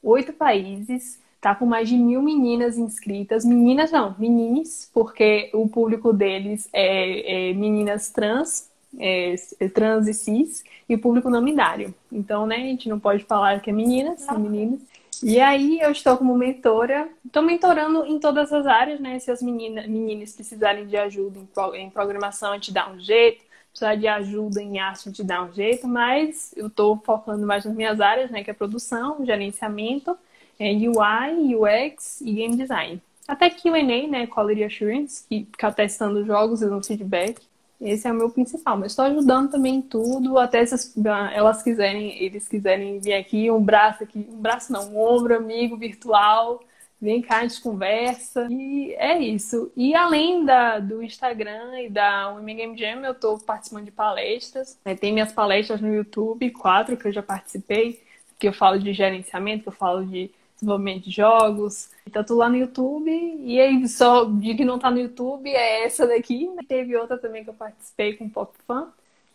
Oito 0.04 0.32
países, 0.32 1.20
tá 1.40 1.52
com 1.52 1.66
mais 1.66 1.88
de 1.88 1.96
mil 1.96 2.22
meninas 2.22 2.78
inscritas. 2.78 3.44
Meninas 3.44 3.90
não, 3.90 4.14
menines, 4.16 4.88
porque 4.94 5.50
o 5.52 5.68
público 5.68 6.12
deles 6.12 6.68
é, 6.72 7.50
é 7.50 7.54
meninas 7.54 8.10
trans, 8.10 8.70
é, 9.00 9.34
é 9.58 9.68
trans 9.68 10.06
e 10.06 10.14
cis, 10.14 10.62
e 10.88 10.94
o 10.94 10.98
público 11.00 11.28
não 11.28 11.42
binário. 11.42 11.92
Então, 12.12 12.46
né, 12.46 12.54
a 12.54 12.60
gente 12.60 12.88
não 12.88 13.00
pode 13.00 13.24
falar 13.24 13.60
que 13.60 13.70
é 13.70 13.72
meninas, 13.72 14.20
são 14.20 14.38
meninas. 14.38 14.93
E 15.22 15.40
aí 15.40 15.80
eu 15.80 15.90
estou 15.90 16.16
como 16.16 16.36
mentora, 16.36 17.08
estou 17.24 17.42
mentorando 17.42 18.04
em 18.06 18.18
todas 18.18 18.52
as 18.52 18.66
áreas, 18.66 19.00
né? 19.00 19.18
Se 19.18 19.30
as 19.30 19.42
meninas, 19.42 19.86
meninas 19.86 20.32
precisarem 20.32 20.86
de 20.86 20.96
ajuda 20.96 21.38
em, 21.38 21.82
em 21.82 21.90
programação, 21.90 22.52
a 22.52 22.54
gente 22.54 22.72
dá 22.72 22.90
um 22.90 22.98
jeito 22.98 23.44
precisar 23.74 23.96
de 23.96 24.06
ajuda 24.06 24.62
em 24.62 24.78
arte 24.78 25.10
de 25.10 25.24
dar 25.24 25.42
um 25.42 25.52
jeito, 25.52 25.88
mas 25.88 26.54
eu 26.56 26.68
estou 26.68 26.96
focando 27.04 27.44
mais 27.44 27.64
nas 27.64 27.74
minhas 27.74 28.00
áreas, 28.00 28.30
né, 28.30 28.44
que 28.44 28.50
é 28.50 28.54
produção, 28.54 29.26
gerenciamento, 29.26 30.16
é 30.60 30.70
UI, 30.70 31.56
UX 31.56 32.20
e 32.20 32.32
game 32.32 32.56
design. 32.56 33.02
Até 33.26 33.50
Q&A, 33.50 34.06
né, 34.06 34.26
Quality 34.28 34.62
Assurance, 34.62 35.26
que 35.28 35.46
ficar 35.50 35.72
testando 35.72 36.24
jogos 36.24 36.62
e 36.62 36.66
dando 36.66 36.86
feedback. 36.86 37.42
Esse 37.84 38.08
é 38.08 38.12
o 38.12 38.14
meu 38.14 38.30
principal, 38.30 38.76
mas 38.76 38.92
estou 38.92 39.04
ajudando 39.04 39.50
também 39.50 39.76
em 39.76 39.82
tudo, 39.82 40.38
até 40.38 40.64
se 40.64 40.92
elas 41.32 41.62
quiserem, 41.62 42.22
eles 42.22 42.48
quiserem 42.48 42.98
vir 42.98 43.14
aqui, 43.14 43.50
um 43.50 43.62
braço 43.62 44.02
aqui, 44.02 44.26
um 44.30 44.40
braço 44.40 44.72
não, 44.72 44.92
um 44.92 44.98
ombro 44.98 45.36
amigo 45.36 45.76
virtual, 45.76 46.60
Vem 47.04 47.20
cá, 47.20 47.40
a 47.40 47.42
gente 47.42 47.60
conversa. 47.60 48.48
E 48.50 48.94
é 48.94 49.18
isso. 49.18 49.70
E 49.76 49.94
além 49.94 50.42
da, 50.42 50.78
do 50.78 51.02
Instagram 51.02 51.78
e 51.82 51.90
da 51.90 52.30
Women 52.30 52.56
Game 52.56 52.78
Jam, 52.78 53.04
eu 53.04 53.12
estou 53.12 53.38
participando 53.38 53.84
de 53.84 53.90
palestras. 53.90 54.80
Né? 54.82 54.94
Tem 54.94 55.12
minhas 55.12 55.30
palestras 55.30 55.82
no 55.82 55.92
YouTube, 55.92 56.50
quatro 56.52 56.96
que 56.96 57.06
eu 57.06 57.12
já 57.12 57.22
participei, 57.22 58.02
que 58.38 58.48
eu 58.48 58.54
falo 58.54 58.78
de 58.78 58.94
gerenciamento, 58.94 59.64
que 59.64 59.68
eu 59.68 59.74
falo 59.74 60.02
de 60.06 60.30
desenvolvimento 60.54 61.04
de 61.04 61.10
jogos. 61.10 61.90
Então, 62.06 62.24
tô 62.24 62.36
lá 62.36 62.48
no 62.48 62.56
YouTube. 62.56 63.10
E 63.10 63.60
aí, 63.60 63.88
só 63.88 64.24
de 64.24 64.54
que 64.54 64.64
não 64.64 64.78
tá 64.78 64.90
no 64.90 65.00
YouTube 65.00 65.48
é 65.50 65.84
essa 65.84 66.06
daqui. 66.06 66.50
Teve 66.68 66.96
outra 66.96 67.18
também 67.18 67.44
que 67.44 67.50
eu 67.50 67.54
participei 67.54 68.14
com 68.14 68.28
Pop 68.28 68.52
Fan, 68.66 68.88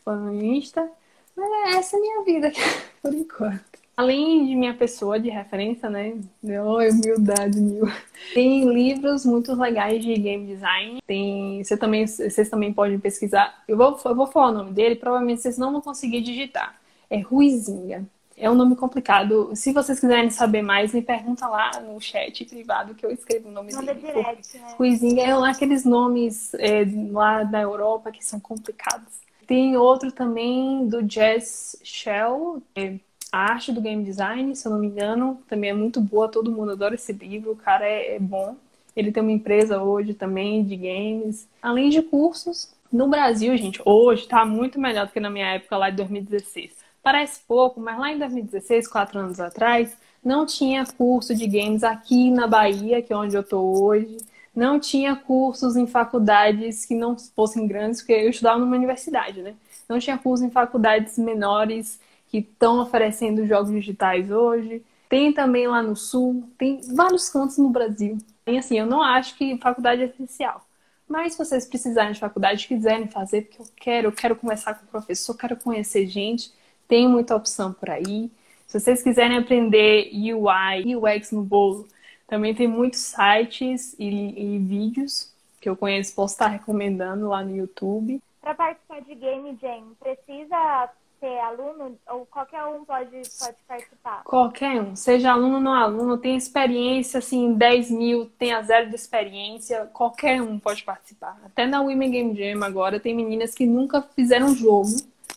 foi 0.03 0.15
no 0.15 0.43
Insta. 0.43 0.89
Mas 1.35 1.75
essa 1.77 1.95
é 1.95 1.99
a 1.99 2.01
minha 2.01 2.23
vida, 2.23 2.51
por 3.01 3.13
enquanto. 3.13 3.79
Além 3.95 4.45
de 4.45 4.55
minha 4.55 4.73
pessoa 4.73 5.19
de 5.19 5.29
referência, 5.29 5.89
né? 5.89 6.17
Oh, 6.63 6.77
humildade 6.77 7.59
mil. 7.59 7.85
Tem 8.33 8.63
livros 8.71 9.25
muito 9.25 9.53
legais 9.53 10.01
de 10.01 10.13
game 10.15 10.47
design. 10.47 11.01
Tem, 11.05 11.61
você 11.61 11.75
também, 11.75 12.07
vocês 12.07 12.49
também 12.49 12.71
podem 12.71 12.97
pesquisar. 12.97 13.61
Eu 13.67 13.75
vou, 13.75 13.99
eu 14.05 14.15
vou 14.15 14.27
falar 14.27 14.51
o 14.51 14.53
nome 14.53 14.71
dele, 14.71 14.95
provavelmente 14.95 15.41
vocês 15.41 15.57
não 15.57 15.73
vão 15.73 15.81
conseguir 15.81 16.21
digitar. 16.21 16.79
É 17.09 17.19
Ruizinha. 17.19 18.07
É 18.39 18.49
um 18.49 18.55
nome 18.55 18.75
complicado. 18.75 19.51
Se 19.53 19.73
vocês 19.73 19.99
quiserem 19.99 20.29
saber 20.29 20.61
mais, 20.61 20.93
me 20.93 21.01
pergunta 21.01 21.45
lá 21.45 21.71
no 21.81 21.99
chat 21.99 22.45
privado 22.45 22.95
que 22.95 23.05
eu 23.05 23.11
escrevo 23.11 23.49
o 23.49 23.51
nome 23.51 23.73
Manda 23.73 23.93
dele. 23.93 24.13
Direct, 24.13 24.57
né? 24.57 25.21
É 25.21 25.35
lá 25.35 25.49
aqueles 25.49 25.83
nomes 25.83 26.53
é, 26.53 26.85
lá 27.11 27.43
da 27.43 27.61
Europa 27.61 28.11
que 28.11 28.23
são 28.23 28.39
complicados. 28.39 29.19
Tem 29.45 29.75
outro 29.75 30.11
também 30.11 30.87
do 30.87 31.03
Jazz 31.03 31.75
Shell, 31.83 32.61
é, 32.75 32.95
a 33.31 33.51
arte 33.51 33.71
do 33.71 33.81
game 33.81 34.03
design, 34.03 34.55
se 34.55 34.65
eu 34.65 34.71
não 34.71 34.79
me 34.79 34.87
engano, 34.87 35.41
também 35.47 35.71
é 35.71 35.73
muito 35.73 35.99
boa, 35.99 36.29
todo 36.29 36.51
mundo 36.51 36.71
adora 36.71 36.95
esse 36.95 37.11
livro, 37.11 37.51
o 37.51 37.55
cara 37.55 37.85
é, 37.85 38.15
é 38.15 38.19
bom. 38.19 38.55
Ele 38.95 39.11
tem 39.11 39.21
uma 39.21 39.31
empresa 39.31 39.81
hoje 39.81 40.13
também 40.13 40.63
de 40.63 40.75
games, 40.75 41.47
além 41.61 41.89
de 41.89 42.01
cursos. 42.01 42.73
No 42.91 43.07
Brasil, 43.07 43.55
gente, 43.57 43.81
hoje 43.85 44.23
está 44.23 44.45
muito 44.45 44.79
melhor 44.79 45.05
do 45.05 45.11
que 45.11 45.19
na 45.19 45.29
minha 45.29 45.53
época 45.53 45.77
lá 45.77 45.89
de 45.89 45.97
2016. 45.97 46.71
Parece 47.09 47.41
pouco, 47.47 47.81
mas 47.81 47.97
lá 47.97 48.11
em 48.11 48.19
2016, 48.19 48.87
quatro 48.87 49.17
anos 49.17 49.39
atrás, 49.39 49.97
não 50.23 50.45
tinha 50.45 50.85
curso 50.85 51.33
de 51.33 51.47
games 51.47 51.83
aqui 51.83 52.29
na 52.29 52.45
Bahia, 52.45 53.01
que 53.01 53.11
é 53.11 53.17
onde 53.17 53.35
eu 53.35 53.41
estou 53.41 53.83
hoje. 53.83 54.15
Não 54.55 54.79
tinha 54.79 55.15
cursos 55.15 55.75
em 55.75 55.87
faculdades 55.87 56.85
que 56.85 56.93
não 56.93 57.17
fossem 57.17 57.65
grandes, 57.65 58.01
porque 58.01 58.13
eu 58.13 58.29
estudava 58.29 58.59
numa 58.59 58.75
universidade, 58.75 59.41
né? 59.41 59.55
Não 59.89 59.97
tinha 59.97 60.19
curso 60.19 60.45
em 60.45 60.51
faculdades 60.51 61.17
menores 61.17 61.99
que 62.27 62.37
estão 62.37 62.79
oferecendo 62.79 63.47
jogos 63.47 63.71
digitais 63.71 64.29
hoje. 64.29 64.83
Tem 65.09 65.33
também 65.33 65.67
lá 65.67 65.81
no 65.81 65.95
Sul, 65.95 66.43
tem 66.59 66.79
vários 66.93 67.27
cantos 67.27 67.57
no 67.57 67.71
Brasil. 67.71 68.19
E 68.45 68.55
assim, 68.55 68.77
eu 68.77 68.85
não 68.85 69.01
acho 69.01 69.35
que 69.35 69.57
faculdade 69.57 70.03
é 70.03 70.05
essencial. 70.05 70.63
Mas 71.07 71.33
se 71.33 71.39
vocês 71.39 71.65
precisarem 71.65 72.11
de 72.11 72.19
faculdade, 72.19 72.67
quiserem 72.67 73.07
fazer, 73.07 73.47
porque 73.47 73.63
eu 73.63 73.65
quero, 73.75 74.07
eu 74.09 74.11
quero 74.11 74.35
conversar 74.35 74.75
com 74.75 74.85
o 74.85 74.89
professor, 74.89 75.35
quero 75.35 75.57
conhecer 75.57 76.05
gente, 76.05 76.53
tem 76.89 77.07
muita 77.07 77.35
opção 77.35 77.71
por 77.71 77.89
aí. 77.89 78.29
Se 78.67 78.79
vocês 78.79 79.01
quiserem 79.01 79.37
aprender 79.37 80.09
UI, 80.11 80.95
UX 80.95 81.31
no 81.31 81.43
bolo, 81.43 81.87
também 82.27 82.53
tem 82.53 82.67
muitos 82.67 82.99
sites 82.99 83.95
e, 83.97 84.07
e 84.07 84.57
vídeos 84.57 85.31
que 85.61 85.69
eu 85.69 85.75
conheço, 85.75 86.15
posso 86.15 86.33
estar 86.33 86.47
recomendando 86.47 87.29
lá 87.29 87.43
no 87.43 87.55
YouTube. 87.55 88.21
Para 88.41 88.55
participar 88.55 89.01
de 89.01 89.15
Game 89.15 89.57
Jam, 89.61 89.91
precisa 89.99 90.89
ser 91.19 91.37
aluno 91.39 91.97
ou 92.09 92.25
qualquer 92.25 92.63
um 92.65 92.85
pode, 92.85 93.11
pode 93.11 93.57
participar? 93.67 94.23
Qualquer 94.23 94.81
um, 94.81 94.95
seja 94.95 95.31
aluno 95.31 95.55
ou 95.55 95.61
não 95.61 95.73
aluno, 95.73 96.17
tem 96.17 96.35
experiência, 96.37 97.17
assim, 97.17 97.53
10 97.53 97.91
mil, 97.91 98.31
a 98.55 98.61
zero 98.61 98.89
de 98.89 98.95
experiência, 98.95 99.85
qualquer 99.93 100.41
um 100.41 100.57
pode 100.57 100.83
participar. 100.83 101.37
Até 101.45 101.67
na 101.67 101.81
Women 101.81 102.11
Game 102.11 102.35
Jam 102.35 102.63
agora 102.63 102.99
tem 102.99 103.13
meninas 103.13 103.53
que 103.53 103.65
nunca 103.65 104.01
fizeram 104.01 104.55
jogo 104.55 104.95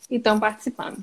e 0.08 0.16
estão 0.16 0.38
participando. 0.38 1.02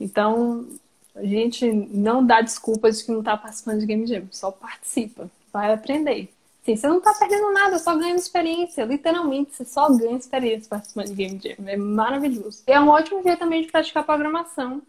Então, 0.00 0.66
a 1.14 1.22
gente 1.22 1.70
não 1.70 2.24
dá 2.24 2.40
desculpas 2.40 2.98
de 2.98 3.04
que 3.04 3.12
não 3.12 3.20
está 3.20 3.36
participando 3.36 3.80
de 3.80 3.86
Game 3.86 4.06
Jam, 4.06 4.26
só 4.30 4.50
participa, 4.50 5.30
vai 5.52 5.72
aprender. 5.72 6.32
Sim, 6.64 6.76
você 6.76 6.88
não 6.88 6.98
está 6.98 7.14
perdendo 7.14 7.52
nada, 7.52 7.78
só 7.78 7.96
ganhando 7.96 8.18
experiência. 8.18 8.84
Literalmente, 8.84 9.54
você 9.54 9.64
só 9.64 9.88
ganha 9.90 10.16
experiência 10.16 10.68
participando 10.68 11.06
de 11.06 11.14
Game 11.14 11.40
Jam. 11.42 11.56
É 11.66 11.76
maravilhoso. 11.76 12.62
E 12.66 12.72
é 12.72 12.80
um 12.80 12.88
ótimo 12.88 13.22
jeito 13.22 13.38
também 13.38 13.62
de 13.62 13.70
praticar 13.70 14.04
programação 14.04 14.82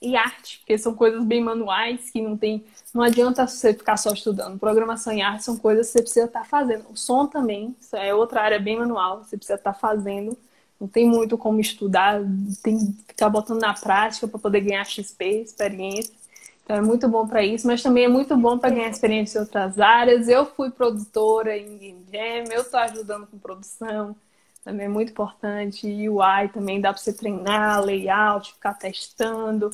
e 0.00 0.16
arte, 0.16 0.58
porque 0.58 0.76
são 0.76 0.94
coisas 0.94 1.24
bem 1.24 1.40
manuais 1.40 2.10
que 2.10 2.20
não 2.20 2.36
tem. 2.36 2.64
Não 2.92 3.02
adianta 3.02 3.46
você 3.46 3.72
ficar 3.72 3.96
só 3.96 4.12
estudando. 4.12 4.58
Programação 4.58 5.12
e 5.12 5.22
arte 5.22 5.44
são 5.44 5.56
coisas 5.56 5.86
que 5.86 5.92
você 5.92 6.02
precisa 6.02 6.26
estar 6.26 6.40
tá 6.40 6.44
fazendo. 6.44 6.84
O 6.90 6.96
som 6.96 7.26
também, 7.26 7.74
é 7.92 8.12
outra 8.12 8.42
área 8.42 8.58
bem 8.58 8.76
manual, 8.76 9.18
você 9.18 9.36
precisa 9.36 9.58
estar 9.58 9.72
tá 9.72 9.78
fazendo. 9.78 10.36
Não 10.82 10.88
tem 10.88 11.06
muito 11.06 11.38
como 11.38 11.60
estudar, 11.60 12.20
tem 12.60 12.76
que 12.76 13.04
ficar 13.06 13.30
botando 13.30 13.60
na 13.60 13.72
prática 13.72 14.26
para 14.26 14.36
poder 14.36 14.62
ganhar 14.62 14.84
XP, 14.84 15.42
experiência. 15.42 16.12
Então 16.64 16.74
é 16.74 16.80
muito 16.80 17.08
bom 17.08 17.24
para 17.24 17.40
isso, 17.44 17.68
mas 17.68 17.80
também 17.80 18.06
é 18.06 18.08
muito 18.08 18.36
bom 18.36 18.58
para 18.58 18.70
ganhar 18.70 18.88
experiência 18.88 19.38
em 19.38 19.42
outras 19.42 19.78
áreas. 19.78 20.26
Eu 20.26 20.44
fui 20.44 20.72
produtora 20.72 21.56
em 21.56 21.78
Game 21.78 22.04
Jam, 22.12 22.52
eu 22.52 22.62
estou 22.62 22.80
ajudando 22.80 23.28
com 23.28 23.38
produção, 23.38 24.16
também 24.64 24.86
é 24.86 24.88
muito 24.88 25.12
importante. 25.12 25.86
UI 25.86 26.48
também 26.52 26.80
dá 26.80 26.92
para 26.92 27.00
você 27.00 27.12
treinar, 27.12 27.80
layout, 27.84 28.52
ficar 28.52 28.74
testando, 28.74 29.70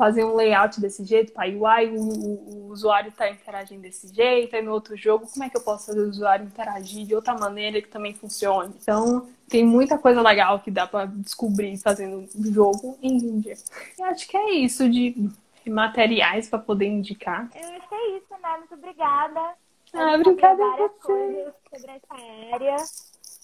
fazer 0.00 0.24
um 0.24 0.34
layout 0.34 0.80
desse 0.80 1.04
jeito 1.04 1.30
para 1.30 1.46
UI, 1.46 1.90
o, 1.90 2.00
o, 2.00 2.68
o 2.68 2.72
usuário 2.72 3.10
está 3.10 3.28
interagindo 3.28 3.82
desse 3.82 4.08
jeito, 4.14 4.56
aí 4.56 4.62
no 4.62 4.72
outro 4.72 4.96
jogo, 4.96 5.26
como 5.30 5.44
é 5.44 5.50
que 5.50 5.58
eu 5.58 5.60
posso 5.60 5.88
fazer 5.88 6.00
o 6.00 6.08
usuário 6.08 6.46
interagir 6.46 7.06
de 7.06 7.14
outra 7.14 7.34
maneira 7.34 7.82
que 7.82 7.88
também 7.88 8.14
funcione? 8.14 8.72
Então, 8.80 9.28
tem 9.46 9.62
muita 9.62 9.98
coisa 9.98 10.22
legal 10.22 10.58
que 10.60 10.70
dá 10.70 10.86
para 10.86 11.04
descobrir 11.04 11.76
fazendo 11.76 12.26
jogo 12.50 12.96
em 13.02 13.42
Jam. 13.42 13.52
Eu 13.98 14.06
acho 14.06 14.26
que 14.26 14.38
é 14.38 14.52
isso 14.52 14.88
de 14.88 15.28
materiais 15.66 16.48
para 16.48 16.58
poder 16.58 16.86
indicar. 16.86 17.50
Eu 17.54 17.68
acho 17.76 17.86
que 17.86 17.94
é 17.94 18.16
isso, 18.16 18.32
né? 18.42 18.56
Muito 18.56 18.74
obrigada. 18.74 19.54
Ah, 19.92 20.14
obrigada 20.14 20.64
a 20.64 20.76
você. 20.78 21.52
sobre 21.70 21.90
essa 21.90 22.54
área. 22.54 22.76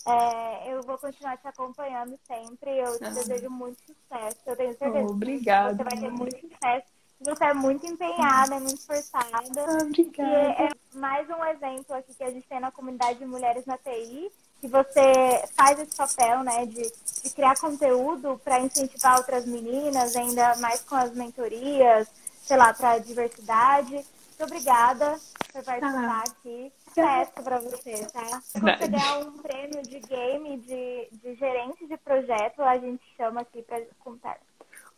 É, 0.07 0.73
eu 0.73 0.83
vou 0.83 0.97
continuar 0.99 1.37
te 1.37 1.49
acompanhando 1.49 2.19
sempre. 2.27 2.79
Eu 2.79 2.99
te 2.99 3.05
ah. 3.05 3.11
desejo 3.11 3.51
muito 3.51 3.79
sucesso. 3.81 4.39
Eu 4.47 4.57
tenho 4.57 4.77
certeza 4.77 5.11
obrigada, 5.11 5.85
que 5.85 5.91
você 5.91 5.97
vai 5.97 5.99
ter 5.99 6.17
muito 6.17 6.41
sucesso. 6.41 6.97
Você 7.21 7.45
é 7.45 7.55
muito 7.55 7.87
empenhada, 7.87 8.57
é 8.57 8.61
muito 8.61 8.77
esforçada. 8.77 9.65
Ah, 9.67 9.79
obrigada. 9.83 10.31
E 10.31 10.65
é 10.65 10.69
mais 10.95 11.29
um 11.31 11.45
exemplo 11.47 11.97
aqui 11.97 12.15
que 12.15 12.23
a 12.23 12.31
gente 12.31 12.47
tem 12.47 12.61
na 12.61 12.71
comunidade 12.71 13.19
de 13.19 13.25
mulheres 13.25 13.65
na 13.65 13.79
TI, 13.79 14.31
que 14.61 14.69
você 14.69 15.45
faz 15.57 15.79
esse 15.79 15.97
papel, 15.97 16.43
né, 16.45 16.67
de, 16.67 16.83
de 17.23 17.31
criar 17.31 17.59
conteúdo 17.59 18.39
para 18.45 18.61
incentivar 18.61 19.17
outras 19.17 19.47
meninas, 19.47 20.15
ainda 20.15 20.57
mais 20.57 20.83
com 20.83 20.95
as 20.95 21.13
mentorias, 21.13 22.07
sei 22.43 22.57
lá, 22.57 22.75
para 22.75 22.93
a 22.93 22.99
diversidade. 22.99 23.95
Muito 23.95 24.45
obrigada 24.45 25.19
por 25.53 25.65
participar 25.65 26.19
ah, 26.19 26.25
aqui. 26.29 26.73
Sucesso 26.97 27.32
para 27.44 27.59
você, 27.59 28.07
tá? 28.07 28.40
Se 28.40 28.59
você 28.59 28.88
ganhar 28.88 29.18
um 29.18 29.32
prêmio 29.32 29.82
de 29.82 30.01
game 30.01 30.57
de, 30.61 31.09
de 31.12 31.34
gerente 31.34 31.86
de 31.86 31.97
projeto, 31.99 32.62
a 32.62 32.78
gente 32.78 33.03
chama 33.18 33.42
aqui 33.42 33.61
para 33.61 33.82
contar. 34.01 34.38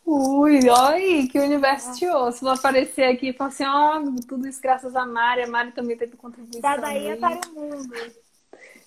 Ui, 0.07 0.61
oi, 0.71 1.29
que 1.31 1.41
universo 1.41 1.99
te 1.99 2.07
ouço. 2.07 2.45
Vou 2.45 2.55
aparecer 2.55 3.03
aqui 3.03 3.31
e 3.31 3.33
falar 3.33 3.49
assim, 3.49 3.65
ó, 3.67 3.99
oh, 3.99 4.27
tudo 4.29 4.47
isso 4.47 4.63
graças 4.63 4.95
a 4.95 5.05
Mari. 5.05 5.43
A 5.43 5.49
Mari 5.49 5.73
também 5.73 5.97
teve 5.97 6.17
contribuição. 6.17 6.61
Da 6.61 6.79
Bahia 6.79 7.17
para 7.17 7.41
o 7.49 7.55
mundo. 7.55 7.95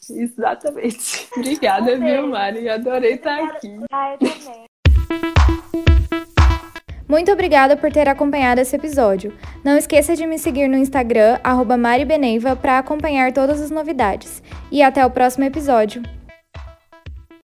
Exatamente. 0.10 1.28
Obrigada, 1.36 1.98
viu, 1.98 2.28
Mari? 2.28 2.70
Adorei 2.70 3.16
estar 3.16 3.44
aqui. 3.44 3.78
Ah, 3.92 4.14
eu 4.14 4.20
também. 4.20 4.71
Muito 7.12 7.30
obrigada 7.30 7.76
por 7.76 7.92
ter 7.92 8.08
acompanhado 8.08 8.62
esse 8.62 8.74
episódio. 8.74 9.34
Não 9.66 9.78
esqueça 9.78 10.16
de 10.16 10.26
me 10.26 10.40
seguir 10.40 10.70
no 10.70 10.78
Instagram, 10.78 11.40
maribενeiva, 11.76 12.56
para 12.56 12.78
acompanhar 12.78 13.34
todas 13.34 13.60
as 13.60 13.70
novidades. 13.70 14.42
E 14.72 14.82
até 14.82 15.06
o 15.06 15.12
próximo 15.12 15.44
episódio. 15.44 16.02